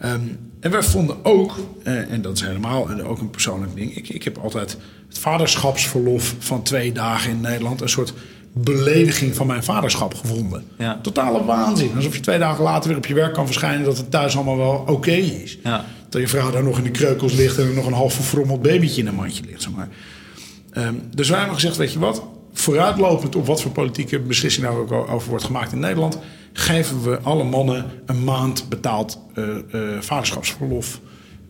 Ehm, 0.00 0.20
en 0.60 0.70
wij 0.70 0.82
vonden 0.82 1.24
ook, 1.24 1.56
eh, 1.82 2.10
en 2.12 2.22
dat 2.22 2.36
is 2.36 2.42
helemaal 2.42 2.90
en 2.90 3.02
ook 3.04 3.20
een 3.20 3.30
persoonlijk 3.30 3.74
ding. 3.74 3.96
Ik, 3.96 4.08
ik 4.08 4.22
heb 4.22 4.38
altijd 4.38 4.76
het 5.08 5.18
vaderschapsverlof 5.18 6.34
van 6.38 6.62
twee 6.62 6.92
dagen 6.92 7.30
in 7.30 7.40
Nederland 7.40 7.80
een 7.80 7.88
soort 7.88 8.12
belediging 8.52 9.34
van 9.34 9.46
mijn 9.46 9.64
vaderschap 9.64 10.14
gevonden. 10.14 10.64
Ja. 10.78 10.98
Totale 11.02 11.44
waanzin. 11.44 11.90
Alsof 11.96 12.14
je 12.14 12.20
twee 12.20 12.38
dagen 12.38 12.64
later 12.64 12.88
weer 12.88 12.98
op 12.98 13.06
je 13.06 13.14
werk 13.14 13.34
kan 13.34 13.46
verschijnen 13.46 13.84
dat 13.84 13.96
het 13.96 14.10
thuis 14.10 14.34
allemaal 14.36 14.56
wel 14.56 14.84
oké 14.86 15.10
is. 15.10 15.58
Ja. 15.62 15.84
Dat 16.08 16.20
je 16.20 16.28
vrouw 16.28 16.50
daar 16.50 16.64
nog 16.64 16.78
in 16.78 16.84
de 16.84 16.90
kreukels 16.90 17.32
ligt 17.32 17.58
en 17.58 17.66
er 17.66 17.74
nog 17.74 17.86
een 17.86 17.92
half 17.92 18.14
verfrommeld 18.14 18.62
babytje 18.62 19.00
in 19.00 19.06
een 19.06 19.14
mandje 19.14 19.44
ligt. 19.44 19.62
Zeg 19.62 19.72
maar. 19.72 19.88
Dus 21.14 21.28
wij 21.28 21.38
hebben 21.38 21.56
gezegd, 21.56 21.76
weet 21.76 21.92
je 21.92 21.98
wat, 21.98 22.22
vooruitlopend 22.52 23.36
op 23.36 23.46
wat 23.46 23.62
voor 23.62 23.70
politieke 23.70 24.20
beslissing 24.20 24.66
daar 24.66 24.76
ook 24.76 24.92
over 24.92 25.28
wordt 25.28 25.44
gemaakt 25.44 25.72
in 25.72 25.78
Nederland, 25.78 26.18
geven 26.52 27.02
we 27.02 27.18
alle 27.18 27.44
mannen 27.44 27.84
een 28.06 28.24
maand 28.24 28.68
betaald 28.68 29.20
eh, 29.34 29.44
eh, 29.56 30.00
vaderschapsverlof 30.00 31.00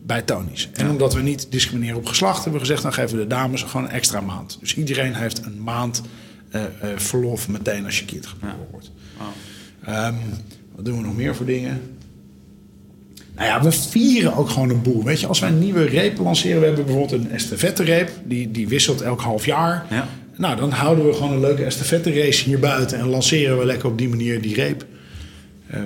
bij 0.05 0.21
Tony's. 0.21 0.69
En 0.73 0.89
omdat 0.89 1.13
we 1.13 1.21
niet 1.21 1.51
discrimineren 1.51 1.97
op 1.97 2.05
geslacht, 2.05 2.43
hebben 2.43 2.53
we 2.53 2.59
gezegd, 2.59 2.81
dan 2.81 2.93
geven 2.93 3.17
we 3.17 3.21
de 3.21 3.27
dames 3.27 3.63
gewoon 3.63 3.85
een 3.85 3.91
extra 3.91 4.21
maand. 4.21 4.57
Dus 4.59 4.75
iedereen 4.75 5.15
heeft 5.15 5.45
een 5.45 5.63
maand 5.63 6.01
eh, 6.49 6.61
verlof 6.95 7.47
meteen 7.47 7.85
als 7.85 7.99
je 7.99 8.05
kind 8.05 8.25
geboren 8.25 8.67
wordt. 8.71 8.91
Ehm, 9.85 10.15
wat 10.75 10.85
doen 10.85 10.97
we 10.97 11.03
nog 11.03 11.15
meer 11.15 11.35
voor 11.35 11.45
dingen? 11.45 11.97
Nou 13.39 13.51
ja, 13.51 13.61
we 13.63 13.71
vieren 13.71 14.35
ook 14.35 14.49
gewoon 14.49 14.69
een 14.69 14.81
boel. 14.81 15.03
Weet 15.03 15.19
je, 15.19 15.27
als 15.27 15.39
wij 15.39 15.49
een 15.49 15.59
nieuwe 15.59 15.83
reep 15.85 16.17
lanceren, 16.19 16.59
we 16.59 16.65
hebben 16.65 16.85
bijvoorbeeld 16.85 17.21
een 17.21 17.31
estafette-reep, 17.31 18.09
die, 18.25 18.51
die 18.51 18.67
wisselt 18.67 19.01
elk 19.01 19.21
half 19.21 19.45
jaar. 19.45 19.85
Ja. 19.89 20.07
Nou, 20.37 20.55
dan 20.55 20.71
houden 20.71 21.05
we 21.05 21.13
gewoon 21.13 21.31
een 21.31 21.39
leuke 21.39 21.63
estafette-race 21.63 22.43
hier 22.43 22.59
buiten 22.59 22.99
en 22.99 23.07
lanceren 23.07 23.57
we 23.57 23.65
lekker 23.65 23.89
op 23.89 23.97
die 23.97 24.09
manier 24.09 24.41
die 24.41 24.55
reep. 24.55 24.85
Ehm, 25.71 25.81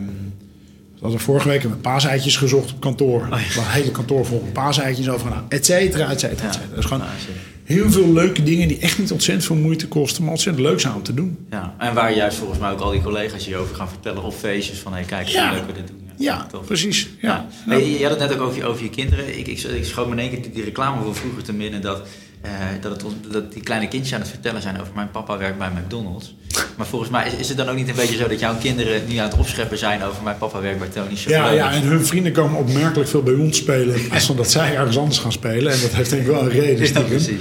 we 0.96 1.00
hadden 1.02 1.20
vorige 1.20 1.48
week 1.48 1.64
met 1.64 1.82
paaseitjes 1.82 2.38
gezocht 2.38 2.72
op 2.74 2.80
kantoor. 2.80 3.22
Oh 3.22 3.30
ja. 3.30 3.36
Het 3.62 3.68
hele 3.72 3.92
kantoor 3.92 4.26
vol 4.26 4.42
met 4.44 4.54
paaseitjes 4.54 5.10
over 5.10 5.28
gedaan, 5.28 5.46
et 5.50 5.66
cetera, 5.66 6.10
et 6.12 6.20
cetera, 6.20 6.48
et 6.48 6.54
cetera. 6.54 6.70
Dat 6.70 6.80
is 6.80 6.86
gewoon 6.86 7.04
Ja, 7.04 7.10
zeker. 7.20 7.42
heel 7.64 7.92
veel 7.92 8.14
leuke 8.14 8.44
dingen 8.44 8.68
die 8.68 8.80
echt 8.80 9.00
niet 9.00 9.12
ontzettend 9.12 9.46
veel 9.46 9.56
moeite 9.56 9.88
kosten, 9.88 10.22
maar 10.24 10.32
ontzettend 10.32 10.66
leuk 10.66 10.80
zijn 10.80 10.94
om 10.94 11.04
te 11.04 11.14
doen. 11.14 11.38
Ja, 11.50 11.76
en 11.78 11.94
waar 11.94 12.16
juist 12.16 12.38
volgens 12.38 12.60
mij 12.60 12.72
ook 12.72 12.80
al 12.80 12.92
die 12.92 13.02
collega's 13.02 13.46
je 13.46 13.58
over 13.58 13.76
gaan 13.76 13.90
vertellen 13.90 14.24
op 14.24 14.34
feestjes 14.34 14.78
van 14.80 14.94
hey, 14.94 15.04
kijk, 15.04 15.28
Ja. 15.28 15.48
hoe 15.50 15.58
leuk 15.58 15.68
we 15.68 15.74
dit 15.74 15.88
doen. 15.88 16.02
Ja, 16.18 16.48
tof. 16.52 16.66
precies. 16.66 17.08
Ja. 17.22 17.46
Ja. 17.66 17.72
Hey, 17.74 17.90
je 17.90 18.02
had 18.08 18.20
het 18.20 18.30
net 18.30 18.34
ook 18.40 18.42
over 18.48 18.58
je, 18.58 18.66
over 18.66 18.84
je 18.84 18.90
kinderen. 18.90 19.38
Ik, 19.40 19.48
ik, 19.48 19.60
ik 19.62 19.86
schoot 19.86 20.06
me 20.08 20.12
in 20.14 20.20
één 20.20 20.30
keer 20.30 20.42
die, 20.42 20.52
die 20.52 20.64
reclame 20.64 21.04
van 21.04 21.16
vroeger 21.16 21.44
te 21.44 21.54
binnen 21.54 21.82
dat, 21.82 22.02
eh, 22.42 22.52
dat, 22.82 22.92
het, 22.92 23.04
ons- 23.04 23.14
dat 23.32 23.54
die 23.54 23.64
kleine 23.64 23.88
kindjes 23.88 24.14
aan 24.14 24.20
het 24.20 24.30
vertellen 24.30 24.62
zijn 24.62 24.82
over 24.82 24.94
mijn 24.96 25.12
papa 25.12 25.38
werkt 25.38 25.58
bij 25.58 25.70
McDonald's. 25.70 26.36
Maar 26.78 26.86
volgens 26.88 27.12
mij 27.12 27.28
is, 27.28 27.34
is 27.34 27.48
het 27.48 27.58
dan 27.58 27.70
ook 27.70 27.76
niet 27.76 27.90
een 27.90 27.96
beetje 27.96 28.16
zo 28.16 28.28
dat 28.28 28.40
jouw 28.40 28.56
kinderen 28.58 29.02
nu 29.08 29.16
aan 29.18 29.30
het 29.30 29.38
opscheppen 29.40 29.78
zijn 29.78 30.04
over 30.04 30.24
mijn 30.24 30.38
papa 30.38 30.62
werkt 30.62 30.80
bij 30.80 30.88
Tony's 30.88 31.24
Ja, 31.24 31.30
Chauffeur? 31.38 31.56
ja, 31.58 31.72
en 31.72 31.82
hun 31.82 32.06
vrienden 32.06 32.32
komen 32.32 32.60
opmerkelijk 32.60 33.10
veel 33.10 33.24
bij 33.24 33.34
ons 33.34 33.58
spelen. 33.58 34.00
Van 34.00 34.36
dat 34.36 34.52
zij 34.52 34.76
ergens 34.76 34.98
anders 34.98 35.20
gaan 35.20 35.32
spelen. 35.32 35.74
En 35.74 35.82
dat 35.82 35.92
heeft 35.94 36.10
denk 36.10 36.22
ik 36.22 36.28
wel 36.28 36.42
een 36.42 36.50
reden. 36.50 36.80
Ja, 36.80 36.86
stiekem. 36.86 37.38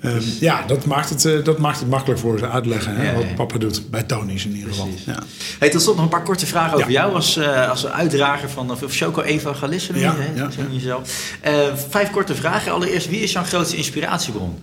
Ehm, 0.00 0.20
ja, 0.40 0.64
dat 0.66 0.84
maakt, 0.84 1.08
het, 1.08 1.24
eh, 1.24 1.44
dat 1.44 1.58
maakt 1.58 1.78
het 1.78 1.88
makkelijk 1.88 2.20
voor 2.20 2.38
ze 2.38 2.48
uitleggen. 2.48 2.96
Hè, 2.96 3.10
Ja, 3.10 3.14
wat 3.14 3.22
ja. 3.22 3.34
papa 3.34 3.58
doet. 3.58 3.90
Bij 3.90 4.02
Tony's 4.02 4.44
in 4.44 4.54
ieder 4.54 4.70
geval. 4.70 4.88
Ja. 5.06 5.22
Hey, 5.58 5.70
tot 5.70 5.82
slot 5.82 5.94
nog 5.94 6.04
een 6.04 6.10
paar 6.10 6.22
korte 6.22 6.46
vragen 6.46 6.78
over 6.78 6.90
jou 6.90 7.14
als, 7.14 7.36
eh, 7.36 7.70
als 7.70 7.86
uitdrager 7.86 8.50
van 8.50 8.70
of, 8.70 8.82
of 8.82 8.96
Choco 8.96 9.20
noem 9.20 9.28
je 9.28 10.00
Ja, 10.00 10.14
hè? 10.18 10.50
Zo 10.50 10.60
jezelf. 10.70 11.32
Eh, 11.40 11.52
vijf 11.88 12.10
korte 12.10 12.34
vragen. 12.34 12.72
Allereerst, 12.72 13.08
wie 13.08 13.20
is 13.20 13.32
jouw 13.32 13.42
grootste 13.42 13.76
inspiratiebron? 13.76 14.58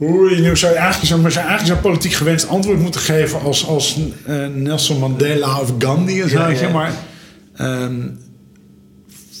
Oei, 0.00 0.40
nu 0.40 0.56
zou 0.56 0.72
je 0.72 0.78
eigenlijk 0.78 1.08
zo'n, 1.12 1.30
zou 1.30 1.44
je 1.44 1.50
eigenlijk 1.50 1.66
zo'n 1.66 1.90
politiek 1.90 2.12
gewenst 2.12 2.48
antwoord 2.48 2.80
moeten 2.80 3.00
geven 3.00 3.40
als, 3.40 3.66
als 3.66 3.96
Nelson 4.54 4.98
Mandela 4.98 5.60
of 5.60 5.72
Gandhi 5.78 6.20
en 6.20 6.28
zo. 6.58 6.70
Maar 6.72 6.92
ehm, 7.56 8.08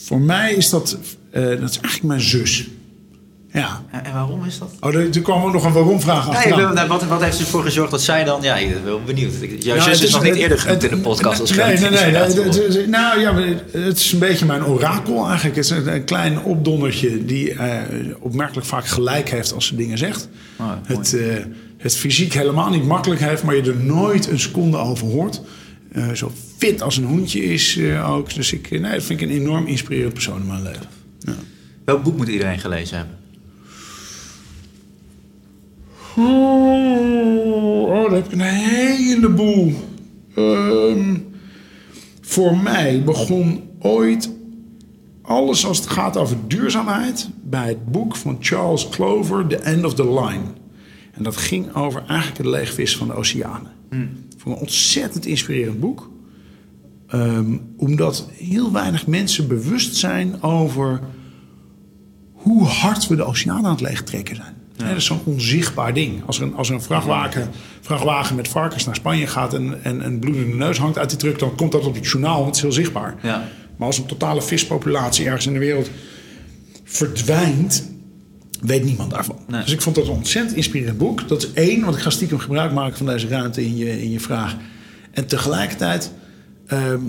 voor 0.06 0.20
mij 0.20 0.54
is 0.54 0.70
dat, 0.70 0.98
dat 1.32 1.70
is 1.70 1.78
eigenlijk 1.80 2.02
mijn 2.02 2.20
zus. 2.20 2.68
Ja. 3.60 3.82
En, 3.90 4.12
waarom 4.12 4.44
is 4.44 4.58
dat? 4.58 4.70
Oh, 4.80 4.94
er, 4.94 5.08
er 5.14 5.20
kwam 5.22 5.42
ook 5.44 5.52
nog 5.52 5.64
een 5.64 5.72
waarom-vraag 5.72 6.28
achteraan. 6.28 6.74
nou, 6.74 6.88
wat, 6.88 7.04
wat 7.04 7.22
heeft 7.22 7.38
ervoor 7.40 7.62
gezorgd 7.62 7.90
dat 7.90 8.02
zij 8.02 8.24
dan... 8.24 8.42
Ja, 8.42 8.56
ik 8.56 8.72
ben 8.72 8.84
wel 8.84 9.00
benieuwd. 9.06 9.32
Jouw 9.58 9.76
Nou, 9.76 9.90
is 9.90 10.10
nog 10.12 10.22
niet 10.22 10.34
eerder 10.34 10.58
genoemd 10.58 10.82
in 10.84 10.90
de 10.90 10.96
podcast 10.96 11.40
als 11.40 11.50
Nee, 11.54 11.66
nee, 11.78 11.90
nee. 11.90 12.10
nee, 12.10 12.12
het- 12.14 12.86
nou 12.88 13.20
ja, 13.20 13.34
het 13.70 13.96
is 13.98 14.12
een 14.12 14.18
beetje 14.18 14.44
mijn 14.46 14.64
orakel 14.64 15.26
eigenlijk. 15.26 15.56
Het 15.56 15.64
is 15.64 15.70
een, 15.70 15.94
een 15.94 16.04
klein 16.04 16.40
opdondertje 16.42 17.24
die 17.24 17.52
eh, 17.52 17.82
opmerkelijk 18.20 18.66
vaak 18.66 18.86
gelijk 18.86 19.30
heeft 19.30 19.52
als 19.54 19.66
ze 19.66 19.76
dingen 19.76 19.98
zegt. 19.98 20.28
Oh, 20.58 20.66
mooi. 20.66 20.80
het, 20.98 21.14
eh, 21.14 21.34
het 21.78 21.96
fysiek 21.96 22.32
helemaal 22.34 22.70
niet 22.70 22.84
makkelijk 22.84 23.20
heeft, 23.20 23.42
maar 23.42 23.54
je 23.56 23.62
er 23.62 23.76
nooit 23.76 24.28
een 24.28 24.40
seconde 24.40 24.76
over 24.76 25.06
hoort. 25.06 25.40
eh, 25.92 26.10
zo 26.12 26.32
fit 26.58 26.82
als 26.82 26.96
een 26.96 27.04
hoentje 27.04 27.44
is 27.44 27.78
ook. 28.06 28.34
Dus 28.34 28.52
ik, 28.52 28.70
nee, 28.70 28.80
dat 28.92 29.02
vind 29.02 29.20
ik 29.20 29.28
een 29.28 29.34
enorm 29.34 29.66
inspirerend 29.66 30.12
persoon 30.12 30.40
in 30.40 30.46
mijn 30.46 30.62
leven. 30.62 30.86
Ja. 31.18 31.32
Welk 31.84 32.02
boek 32.02 32.16
moet 32.16 32.28
iedereen 32.28 32.58
gelezen 32.58 32.96
hebben? 32.96 33.14
Oh, 36.16 37.88
oh, 37.88 38.02
daar 38.02 38.10
heb 38.10 38.26
ik 38.26 38.32
een 38.32 38.40
heleboel. 38.40 39.72
Ehm, 40.34 41.16
voor 42.20 42.56
mij 42.56 43.02
begon 43.04 43.62
ooit 43.78 44.30
alles 45.22 45.66
als 45.66 45.78
het 45.78 45.86
gaat 45.86 46.16
over 46.16 46.36
duurzaamheid 46.46 47.28
bij 47.42 47.68
het 47.68 47.86
boek 47.86 48.16
van 48.16 48.36
Charles 48.40 48.88
Clover, 48.88 49.46
The 49.46 49.56
End 49.56 49.84
of 49.84 49.94
the 49.94 50.12
Line. 50.12 50.42
En 51.12 51.22
dat 51.22 51.36
ging 51.36 51.74
over 51.74 52.04
eigenlijk 52.06 52.38
het 52.38 52.46
leegvis 52.46 52.96
van 52.96 53.06
de 53.06 53.14
oceanen. 53.14 53.72
Hmm. 53.90 54.10
Voor 54.36 54.52
een 54.52 54.58
ontzettend 54.58 55.26
inspirerend 55.26 55.80
boek. 55.80 56.10
Ehm, 57.06 57.56
omdat 57.76 58.28
heel 58.32 58.72
weinig 58.72 59.06
mensen 59.06 59.48
bewust 59.48 59.96
zijn 59.96 60.42
over 60.42 61.00
hoe 62.32 62.64
hard 62.64 63.06
we 63.06 63.16
de 63.16 63.24
oceaan 63.24 63.64
aan 63.64 63.70
het 63.70 63.80
leegtrekken 63.80 64.36
zijn. 64.36 64.55
Dat 64.76 64.96
is 64.96 65.04
zo'n 65.04 65.20
onzichtbaar 65.24 65.94
ding. 65.94 66.22
Als 66.26 66.36
er 66.38 66.42
een, 66.42 66.54
als 66.54 66.68
er 66.68 66.74
een 66.74 66.82
vrachtwagen, 66.82 67.50
vrachtwagen 67.80 68.36
met 68.36 68.48
varkens 68.48 68.84
naar 68.84 68.94
Spanje 68.94 69.26
gaat 69.26 69.54
en, 69.54 69.84
en 69.84 70.04
een 70.04 70.18
bloedende 70.18 70.56
neus 70.56 70.78
hangt 70.78 70.98
uit 70.98 71.10
die 71.10 71.18
truck, 71.18 71.38
dan 71.38 71.54
komt 71.54 71.72
dat 71.72 71.84
op 71.84 71.94
het 71.94 72.06
journaal, 72.06 72.34
want 72.34 72.46
het 72.46 72.56
is 72.56 72.62
heel 72.62 72.72
zichtbaar. 72.72 73.14
Ja. 73.22 73.48
Maar 73.76 73.86
als 73.86 73.98
een 73.98 74.06
totale 74.06 74.42
vispopulatie 74.42 75.26
ergens 75.26 75.46
in 75.46 75.52
de 75.52 75.58
wereld 75.58 75.90
verdwijnt, 76.84 77.90
weet 78.60 78.84
niemand 78.84 79.10
daarvan. 79.10 79.38
Nee. 79.46 79.62
Dus 79.62 79.72
ik 79.72 79.82
vond 79.82 79.96
dat 79.96 80.06
een 80.06 80.12
ontzettend 80.12 80.56
inspirerend 80.56 80.98
boek. 80.98 81.28
Dat 81.28 81.42
is 81.42 81.52
één, 81.52 81.84
want 81.84 81.96
ik 81.96 82.02
ga 82.02 82.10
stiekem 82.10 82.38
gebruik 82.38 82.72
maken 82.72 82.96
van 82.96 83.06
deze 83.06 83.28
ruimte 83.28 83.64
in 83.64 83.76
je, 83.76 84.02
in 84.02 84.10
je 84.10 84.20
vraag. 84.20 84.56
En 85.10 85.26
tegelijkertijd 85.26 86.12
ehm, 86.66 87.00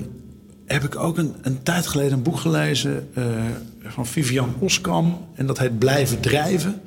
heb 0.65 0.83
ik 0.83 0.99
ook 0.99 1.17
een, 1.17 1.35
een 1.41 1.63
tijd 1.63 1.87
geleden 1.87 2.13
een 2.13 2.23
boek 2.23 2.39
gelezen 2.39 3.07
eh, 3.13 3.23
van 3.83 4.05
Vivian 4.05 4.55
Oskam. 4.59 5.27
En 5.35 5.45
dat 5.45 5.59
heet 5.59 5.79
Blijven 5.79 6.19
Drijven. 6.19 6.81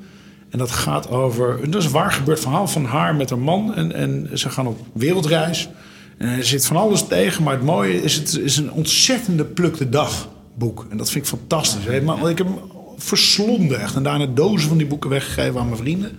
En 0.51 0.57
dat 0.57 0.71
gaat 0.71 1.09
over, 1.09 1.71
dat 1.71 1.83
is 1.83 1.89
waar 1.89 2.11
gebeurd 2.11 2.39
verhaal 2.39 2.67
van 2.67 2.85
haar 2.85 3.15
met 3.15 3.29
haar 3.29 3.39
man. 3.39 3.75
En, 3.75 3.93
en 3.93 4.29
ze 4.33 4.49
gaan 4.49 4.67
op 4.67 4.79
wereldreis. 4.93 5.69
En 6.17 6.27
er 6.27 6.45
zit 6.45 6.65
van 6.65 6.77
alles 6.77 7.07
tegen, 7.07 7.43
maar 7.43 7.53
het 7.53 7.63
mooie 7.63 8.01
is, 8.01 8.15
het 8.15 8.37
is 8.37 8.57
een 8.57 8.71
ontzettende 8.71 9.45
pluk 9.45 9.77
de 9.77 9.89
dag 9.89 10.29
boek. 10.55 10.85
En 10.89 10.97
dat 10.97 11.09
vind 11.11 11.23
ik 11.23 11.29
fantastisch. 11.29 11.85
hè. 11.85 12.01
Maar 12.01 12.29
ik 12.29 12.37
heb 12.37 12.47
hem 12.47 12.59
verslonden 12.97 13.79
echt. 13.81 13.95
En 13.95 14.03
daarna 14.03 14.25
dozen 14.25 14.67
van 14.67 14.77
die 14.77 14.87
boeken 14.87 15.09
weggegeven 15.09 15.59
aan 15.59 15.65
mijn 15.65 15.81
vrienden. 15.81 16.17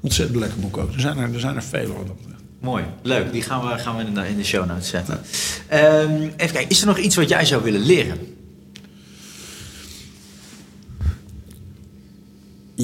Ontzettend 0.00 0.38
lekker 0.38 0.60
boek 0.60 0.76
ook. 0.76 0.94
Er 0.94 1.00
zijn 1.00 1.18
er, 1.18 1.34
er, 1.34 1.40
zijn 1.40 1.56
er 1.56 1.62
vele. 1.62 1.92
Mooi, 2.60 2.84
leuk. 3.02 3.32
Die 3.32 3.42
gaan 3.42 3.68
we, 3.68 3.78
gaan 3.78 3.96
we 3.96 4.02
in 4.04 4.14
de, 4.14 4.28
in 4.28 4.36
de 4.36 4.44
show 4.44 4.66
notes 4.66 4.88
zetten. 4.88 5.20
Ehm, 5.68 6.22
even 6.22 6.36
kijken, 6.36 6.68
is 6.68 6.80
er 6.80 6.86
nog 6.86 6.98
iets 6.98 7.16
wat 7.16 7.28
jij 7.28 7.44
zou 7.44 7.62
willen 7.62 7.80
leren? 7.80 8.18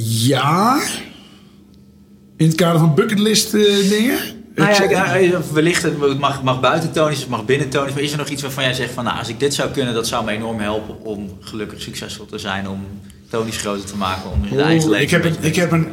Ja. 0.02 0.80
In 2.36 2.46
het 2.46 2.54
kader 2.54 2.78
van 2.80 2.94
bucketlist 2.94 3.54
eh, 3.54 3.88
dingen. 3.88 4.18
Nou 4.54 4.70
ja, 4.90 5.14
ik- 5.14 5.32
eh, 5.32 5.38
wellicht, 5.52 5.82
het 5.82 6.18
mag, 6.18 6.42
mag 6.42 6.60
buitentonisch, 6.60 7.20
het 7.20 7.28
mag 7.28 7.44
binnentonisch. 7.44 7.92
Maar 7.94 8.02
is 8.02 8.12
er 8.12 8.18
nog 8.18 8.28
iets 8.28 8.42
waarvan 8.42 8.64
jij 8.64 8.74
zegt 8.74 8.92
van, 8.92 9.04
nou, 9.04 9.18
als 9.18 9.28
ik 9.28 9.40
dit 9.40 9.54
zou 9.54 9.70
kunnen, 9.70 9.94
dat 9.94 10.06
zou 10.06 10.24
me 10.24 10.30
enorm 10.32 10.58
helpen 10.60 11.04
om 11.04 11.30
gelukkig 11.40 11.80
succesvol 11.82 12.26
te 12.26 12.38
zijn, 12.38 12.68
om 12.68 12.80
tonisch 13.30 13.56
groter 13.56 13.84
te 13.84 13.96
maken, 13.96 14.30
om 14.30 14.40
je 14.50 14.62
eigen 14.62 14.88
Oeh, 14.88 14.98
leven 14.98 15.02
ik, 15.02 15.10
heb 15.10 15.24
een 15.24 15.36
ik 15.40 15.56
heb 15.56 15.72
een 15.72 15.86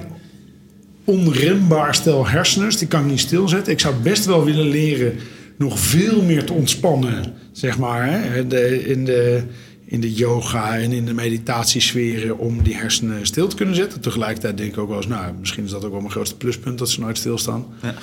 onrembaar 1.06 1.96
stel 1.96 2.28
hersens. 2.28 2.78
Die 2.78 2.88
kan 2.88 3.02
ik 3.02 3.10
niet 3.10 3.20
stilzetten. 3.20 3.74
Ik 3.74 3.80
zou 3.80 3.96
best 3.96 4.26
wel 4.26 4.44
willen 4.46 4.68
leren 4.70 5.20
nog 5.58 5.80
veel 5.80 6.22
meer 6.22 6.44
te 6.46 6.54
ontspannen. 6.54 7.34
Zeg 7.52 7.78
maar. 7.78 8.06
Hè? 8.12 8.48
De, 8.48 8.86
in, 8.88 9.06
de, 9.06 9.44
in 9.92 10.02
de 10.02 10.14
yoga 10.14 10.78
en 10.78 10.92
in 10.92 11.06
de 11.06 11.14
meditatiesferen. 11.14 12.38
Om 12.38 12.64
die 12.64 12.76
hersenen 12.76 13.26
stil 13.26 13.48
te 13.48 13.56
kunnen 13.56 13.76
zetten. 13.76 14.02
Tegelijkertijd 14.02 14.58
denk 14.58 14.72
ik 14.72 14.78
ook 14.78 14.88
wel 14.88 14.98
eens. 14.98 15.08
Nou, 15.08 15.34
misschien 15.40 15.64
is 15.64 15.72
dat 15.72 15.86
ook 15.86 15.92
wel 15.92 16.00
mijn 16.00 16.12
grootste 16.12 16.38
pluspunt. 16.38 16.80
Dat 16.80 16.90
ze 16.90 17.00
nooit 17.00 17.18
stilstaan. 17.18 17.66
Ja. 17.82 17.94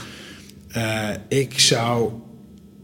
Eh, 0.68 1.38
ik 1.38 1.58
zou 1.58 2.12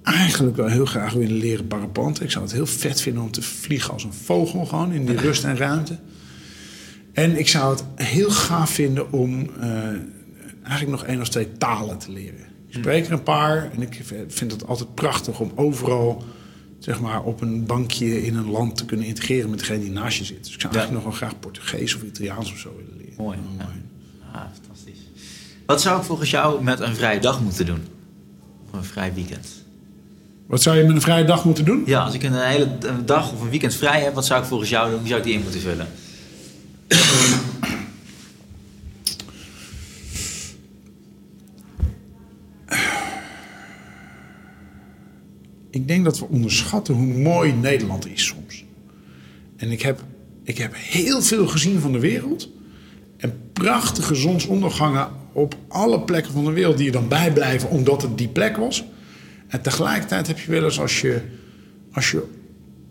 eigenlijk 0.02 0.56
wel 0.56 0.66
heel 0.66 0.84
graag 0.84 1.12
willen 1.12 1.36
leren 1.36 1.66
paraplanten. 1.66 2.24
Ik 2.24 2.30
zou 2.30 2.44
het 2.44 2.52
heel 2.52 2.66
vet 2.66 3.00
vinden 3.00 3.22
om 3.22 3.30
te 3.30 3.42
vliegen 3.42 3.92
als 3.92 4.04
een 4.04 4.12
vogel. 4.12 4.64
Gewoon 4.64 4.92
in 4.92 5.06
die 5.06 5.16
rust 5.16 5.44
en 5.44 5.56
ruimte. 5.56 5.98
En 7.12 7.38
ik 7.38 7.48
zou 7.48 7.74
het 7.74 7.84
heel 7.94 8.30
gaaf 8.30 8.70
vinden 8.70 9.12
om 9.12 9.50
eh, 9.60 9.68
eigenlijk 10.62 10.90
nog 10.90 11.04
één 11.04 11.20
of 11.20 11.28
twee 11.28 11.52
talen 11.58 11.98
te 11.98 12.12
leren. 12.12 12.46
Ik 12.68 12.74
spreek 12.74 13.06
er 13.06 13.12
een 13.12 13.22
paar 13.22 13.70
en 13.72 13.82
ik 13.82 14.00
vind 14.28 14.52
het 14.52 14.66
altijd 14.66 14.94
prachtig 14.94 15.40
om 15.40 15.52
overal 15.54 16.24
zeg 16.84 17.00
maar, 17.00 17.22
op 17.22 17.40
een 17.40 17.66
bankje 17.66 18.24
in 18.26 18.36
een 18.36 18.50
land 18.50 18.76
te 18.76 18.84
kunnen 18.84 19.06
integreren 19.06 19.50
met 19.50 19.58
degene 19.58 19.80
die 19.80 19.90
naast 19.90 20.18
je 20.18 20.24
zit. 20.24 20.44
Dus 20.44 20.54
ik 20.54 20.60
zou 20.60 20.72
Ja. 20.72 20.78
eigenlijk 20.78 20.92
nog 21.06 21.18
wel 21.18 21.28
graag 21.28 21.40
Portugees 21.40 21.94
of 21.94 22.02
Italiaans 22.02 22.52
of 22.52 22.58
zo 22.58 22.74
willen 22.76 22.96
leren. 22.98 23.14
Mooi. 23.16 23.38
Ja. 23.58 23.68
Ah, 24.32 24.40
fantastisch. 24.62 24.98
Wat 25.66 25.80
zou 25.82 25.98
ik 25.98 26.04
volgens 26.04 26.30
jou 26.30 26.62
met 26.62 26.80
een 26.80 26.94
vrije 26.94 27.20
dag 27.20 27.40
moeten 27.40 27.66
doen? 27.66 27.82
Of 28.70 28.72
een 28.78 28.84
vrij 28.84 29.14
weekend? 29.14 29.46
Wat 30.46 30.62
zou 30.62 30.76
je 30.76 30.84
met 30.84 30.94
een 30.94 31.00
vrije 31.00 31.24
dag 31.24 31.44
moeten 31.44 31.64
doen? 31.64 31.82
Ja, 31.86 32.04
als 32.04 32.14
ik 32.14 32.22
een 32.22 32.34
hele 32.34 32.68
dag 33.04 33.32
of 33.32 33.40
een 33.40 33.50
weekend 33.50 33.74
vrij 33.74 34.00
heb, 34.02 34.14
wat 34.14 34.26
zou 34.26 34.40
ik 34.42 34.46
volgens 34.48 34.70
jou 34.70 34.90
doen? 34.90 34.98
Hoe 34.98 35.08
zou 35.08 35.18
ik 35.20 35.26
die 35.26 35.34
in 35.34 35.42
moeten 35.42 35.60
vullen? 35.60 35.86
Ik 45.74 45.88
denk 45.88 46.04
dat 46.04 46.18
we 46.18 46.28
onderschatten 46.28 46.94
hoe 46.94 47.18
mooi 47.18 47.52
Nederland 47.52 48.06
is 48.06 48.24
soms. 48.24 48.64
En 49.56 49.70
ik 49.70 49.82
heb, 49.82 50.04
ik 50.42 50.58
heb 50.58 50.72
heel 50.76 51.22
veel 51.22 51.46
gezien 51.46 51.80
van 51.80 51.92
de 51.92 51.98
wereld. 51.98 52.50
En 53.16 53.40
prachtige 53.52 54.14
zonsondergangen 54.14 55.08
op 55.32 55.56
alle 55.68 56.00
plekken 56.00 56.32
van 56.32 56.44
de 56.44 56.52
wereld 56.52 56.76
die 56.76 56.86
je 56.86 56.92
dan 56.92 57.08
bijblijven 57.08 57.70
omdat 57.70 58.02
het 58.02 58.18
die 58.18 58.28
plek 58.28 58.56
was. 58.56 58.84
En 59.48 59.62
tegelijkertijd 59.62 60.26
heb 60.26 60.38
je 60.38 60.50
wel 60.50 60.64
eens 60.64 60.80
als 60.80 61.00
je, 61.00 61.20
als 61.92 62.10
je 62.10 62.22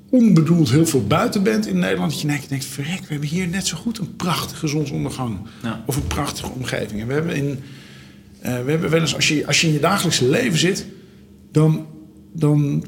onbedoeld 0.09 0.69
heel 0.69 0.85
veel 0.85 1.07
buiten 1.07 1.43
bent 1.43 1.67
in 1.67 1.79
Nederland... 1.79 2.11
dat 2.11 2.21
je 2.21 2.27
denkt, 2.27 2.49
denkt, 2.49 2.65
verrek, 2.65 2.99
we 2.99 3.07
hebben 3.07 3.29
hier 3.29 3.47
net 3.47 3.67
zo 3.67 3.77
goed 3.77 3.97
een 3.97 4.15
prachtige 4.15 4.67
zonsondergang. 4.67 5.39
Ja. 5.61 5.83
Of 5.85 5.95
een 5.95 6.07
prachtige 6.07 6.51
omgeving. 6.51 7.01
En 7.01 7.07
we 7.07 7.13
hebben, 7.13 7.35
in, 7.35 7.59
eh, 8.39 8.63
we 8.63 8.71
hebben 8.71 8.89
wel 8.89 9.01
eens, 9.01 9.15
als 9.15 9.27
je, 9.27 9.47
als 9.47 9.61
je 9.61 9.67
in 9.67 9.73
je 9.73 9.79
dagelijkse 9.79 10.29
leven 10.29 10.59
zit... 10.59 10.85
dan, 11.51 11.87
dan 12.33 12.85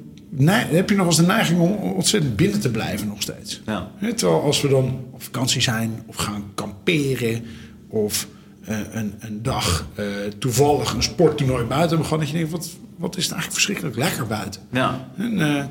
heb 0.48 0.89
je 0.89 0.96
nog 0.96 1.06
eens 1.06 1.16
de 1.16 1.26
neiging 1.26 1.60
om 1.60 1.72
ontzettend 1.72 2.36
binnen 2.36 2.60
te 2.60 2.72
blijven 2.72 3.08
nog 3.08 3.22
steeds. 3.22 3.62
Ja. 3.66 3.91
Terwijl 4.16 4.41
als 4.41 4.62
we 4.62 4.68
dan 4.68 5.00
op 5.12 5.24
vakantie 5.24 5.62
zijn 5.62 6.04
of 6.06 6.16
gaan 6.16 6.43
kamperen 6.56 7.43
of 7.88 8.28
eh, 8.66 8.78
een, 8.91 9.14
een 9.20 9.43
dag 9.43 9.88
eh, 9.96 10.06
toevallig 10.39 10.93
een 10.93 11.04
sporttoernooi 11.04 11.64
buiten 11.64 11.89
hebben 11.89 12.06
gehad, 12.06 12.20
dat 12.20 12.30
je 12.30 12.38
denkt, 12.38 12.52
wat, 12.52 12.70
wat 12.98 13.18
is 13.18 13.24
het 13.24 13.34
eigenlijk 13.34 13.54
verschrikkelijk 13.54 13.96
lekker 13.96 14.28
buiten. 14.28 14.62
Ja. 14.72 15.10
En, 15.18 15.41
eh, 15.41 15.64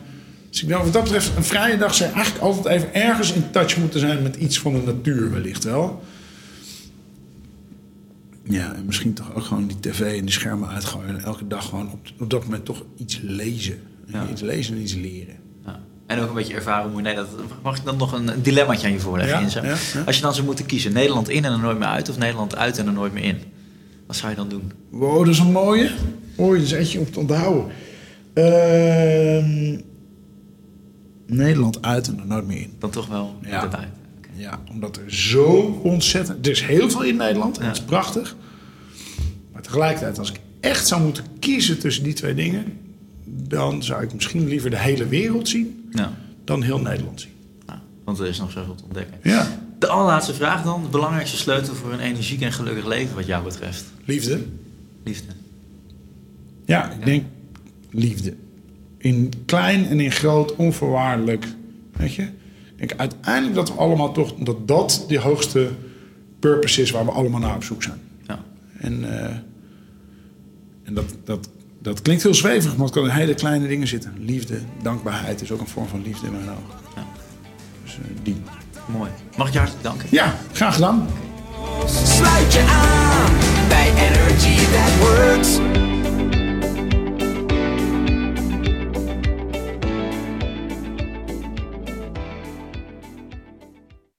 dus 0.51 0.63
ik 0.63 0.69
denk, 0.69 0.83
wat 0.83 0.93
dat 0.93 1.03
betreft, 1.03 1.37
een 1.37 1.45
vrije 1.45 1.77
dag 1.77 1.95
zou 1.95 2.13
eigenlijk 2.13 2.45
altijd 2.45 2.67
even 2.67 2.95
ergens 2.95 3.33
in 3.33 3.51
touch 3.51 3.77
moeten 3.77 4.01
zijn 4.01 4.23
met 4.23 4.37
iets 4.37 4.59
van 4.59 4.73
de 4.73 4.81
natuur 4.81 5.33
wellicht 5.33 5.65
wel. 5.65 6.03
Ja, 8.45 8.75
en 8.75 8.85
misschien 8.85 9.13
toch 9.13 9.35
ook 9.35 9.45
gewoon 9.45 9.67
die 9.67 9.81
tv 9.81 10.19
en 10.19 10.25
die 10.25 10.35
schermen 10.35 10.69
uitgooien 10.69 11.09
en 11.09 11.25
elke 11.25 11.47
dag 11.47 11.69
gewoon 11.69 11.91
op, 11.93 12.01
op 12.19 12.31
dat 12.31 12.45
moment 12.45 12.65
toch 12.65 12.85
iets 12.97 13.21
lezen. 13.23 13.79
Ja. 14.07 14.29
Iets 14.31 14.41
lezen 14.41 14.75
en 14.75 14.83
iets 14.83 14.95
leren. 14.95 15.37
Ja. 15.65 15.81
En 16.07 16.21
ook 16.21 16.29
een 16.29 16.35
beetje 16.35 16.55
ervaren 16.55 16.91
hoe 16.91 17.01
nee, 17.01 17.15
dat 17.15 17.29
Mag 17.63 17.77
ik 17.77 17.85
dan 17.85 17.97
nog 17.97 18.13
een, 18.13 18.29
een 18.29 18.43
dilemmaatje 18.43 18.87
aan 18.87 18.93
je 18.93 19.01
voorleggen? 19.01 19.63
Ja. 19.63 19.77
Als 20.07 20.17
je 20.17 20.23
dan 20.23 20.35
zou 20.35 20.47
moeten 20.47 20.67
kiezen, 20.67 20.93
Nederland 20.93 21.29
in 21.29 21.45
en 21.45 21.53
er 21.53 21.59
nooit 21.59 21.79
meer 21.79 21.89
uit... 21.89 22.09
of 22.09 22.19
Nederland 22.19 22.57
uit 22.57 22.79
en 22.79 22.87
er 22.87 22.93
nooit 22.93 23.13
meer 23.13 23.25
in? 23.25 23.39
Wat 24.07 24.17
zou 24.17 24.31
je 24.31 24.37
dan 24.37 24.49
doen? 24.49 24.73
Wow, 24.91 25.19
dat 25.19 25.29
is 25.29 25.39
een 25.39 25.53
mooie. 25.53 25.91
Mooi, 26.37 26.61
dat 26.61 26.69
is 26.69 26.73
eentje 26.73 26.99
om 26.99 27.11
te 27.11 27.19
onthouden. 27.19 27.73
Ehm, 28.35 29.79
Nederland 31.27 31.83
uit 31.83 32.09
en 32.09 32.19
er 32.19 32.27
nooit 32.27 32.47
meer 32.47 32.61
in. 32.61 32.73
Dan 32.79 32.91
toch 32.91 33.07
wel 33.07 33.35
Ja. 33.43 33.69
Ja, 34.37 34.61
omdat 34.71 34.97
er 34.97 35.15
zo 35.15 35.81
ontzettend... 35.83 36.47
Er 36.47 36.53
is 36.53 36.63
heel 36.63 36.91
veel 36.91 37.03
in 37.03 37.17
Nederland 37.17 37.57
en 37.57 37.63
Ja. 37.63 37.69
dat 37.69 37.79
is 37.79 37.85
prachtig. 37.85 38.37
Maar 39.53 39.63
tegelijkertijd, 39.63 40.19
als 40.19 40.31
ik 40.31 40.41
echt 40.61 40.87
zou 40.87 41.03
moeten 41.03 41.25
kiezen 41.39 41.79
tussen 41.79 42.03
die 42.05 42.13
twee 42.13 42.35
dingen... 42.35 42.65
dan 43.25 43.83
zou 43.83 44.03
ik 44.03 44.15
misschien 44.15 44.47
liever 44.49 44.71
de 44.71 44.79
hele 44.79 45.07
wereld 45.09 45.49
zien 45.49 45.89
Ja. 45.91 46.13
dan 46.45 46.63
heel 46.63 46.79
Nederland 46.81 47.21
zien. 47.21 47.33
Want 48.05 48.19
er 48.19 48.27
is 48.27 48.39
nog 48.39 48.51
zoveel 48.51 48.75
te 48.75 48.85
ontdekken. 48.85 49.17
Ja, 49.23 49.47
De 49.79 49.87
allerlaatste 49.87 50.35
vraag 50.35 50.63
dan. 50.63 50.83
De 50.83 50.89
belangrijkste 50.89 51.37
sleutel 51.37 51.75
voor 51.75 51.93
een 51.93 52.01
energiek 52.01 52.41
en 52.41 52.53
gelukkig 52.53 52.87
leven 52.87 53.15
wat 53.15 53.27
jou 53.27 53.45
betreft. 53.45 53.85
liefde. 54.05 54.41
Liefde. 55.05 55.33
Ja, 56.67 56.91
ik 56.93 57.05
denk 57.05 57.25
liefde. 57.91 58.35
In 58.99 59.33
klein 59.47 59.87
en 59.87 60.01
in 60.01 60.11
groot, 60.13 60.57
onvoorwaardelijk. 60.57 61.47
Weet 61.93 62.15
je? 62.15 62.29
Ik 62.85 62.91
denk 62.91 63.01
uiteindelijk 63.01 63.55
dat 63.55 63.69
we 63.69 63.75
allemaal 63.75 64.13
toch... 64.13 64.35
dat 64.35 64.69
dat 64.69 65.05
de 65.09 65.19
hoogste 65.19 65.71
purpose 66.39 66.83
is 66.83 66.91
waar 66.91 67.05
we 67.05 67.11
allemaal 67.11 67.41
naar 67.41 67.55
op 67.55 67.65
zoek 67.65 67.83
zijn. 67.83 68.01
Ja. 68.27 68.39
En, 68.79 69.21
eh, 69.21 69.37
en 70.83 70.95
dat, 70.95 71.15
dat 71.25 71.49
dat 71.85 72.03
klinkt 72.03 72.23
heel 72.23 72.35
zweverig, 72.35 72.77
maar 72.77 72.87
het 72.87 72.95
kan 72.95 73.05
in 73.05 73.11
hele 73.11 73.35
kleine 73.35 73.69
dingen 73.69 73.87
zitten. 73.87 74.15
Liefde, 74.19 74.59
dankbaarheid 74.83 75.41
is 75.41 75.51
ook 75.51 75.61
een 75.61 75.67
vorm 75.67 75.89
van 75.89 76.03
liefde 76.03 76.27
in 76.27 76.33
mijn 76.33 76.49
ogen. 76.49 76.79
Ja. 76.97 77.07
Dus 77.85 77.95
eh, 77.95 78.01
die. 78.23 78.37
Mooi. 78.87 79.11
Mag 79.37 79.47
ik 79.47 79.53
je 79.53 79.59
hartelijk 79.59 79.85
danken? 79.85 80.09
Ja, 80.11 80.35
graag 80.53 80.75
gedaan. 80.75 81.07
Sluit 81.87 82.53
je 82.53 82.61
aan 82.61 83.33
bij 83.69 83.89
Energy 83.89 84.57
That 84.57 84.99
Works. 84.99 85.93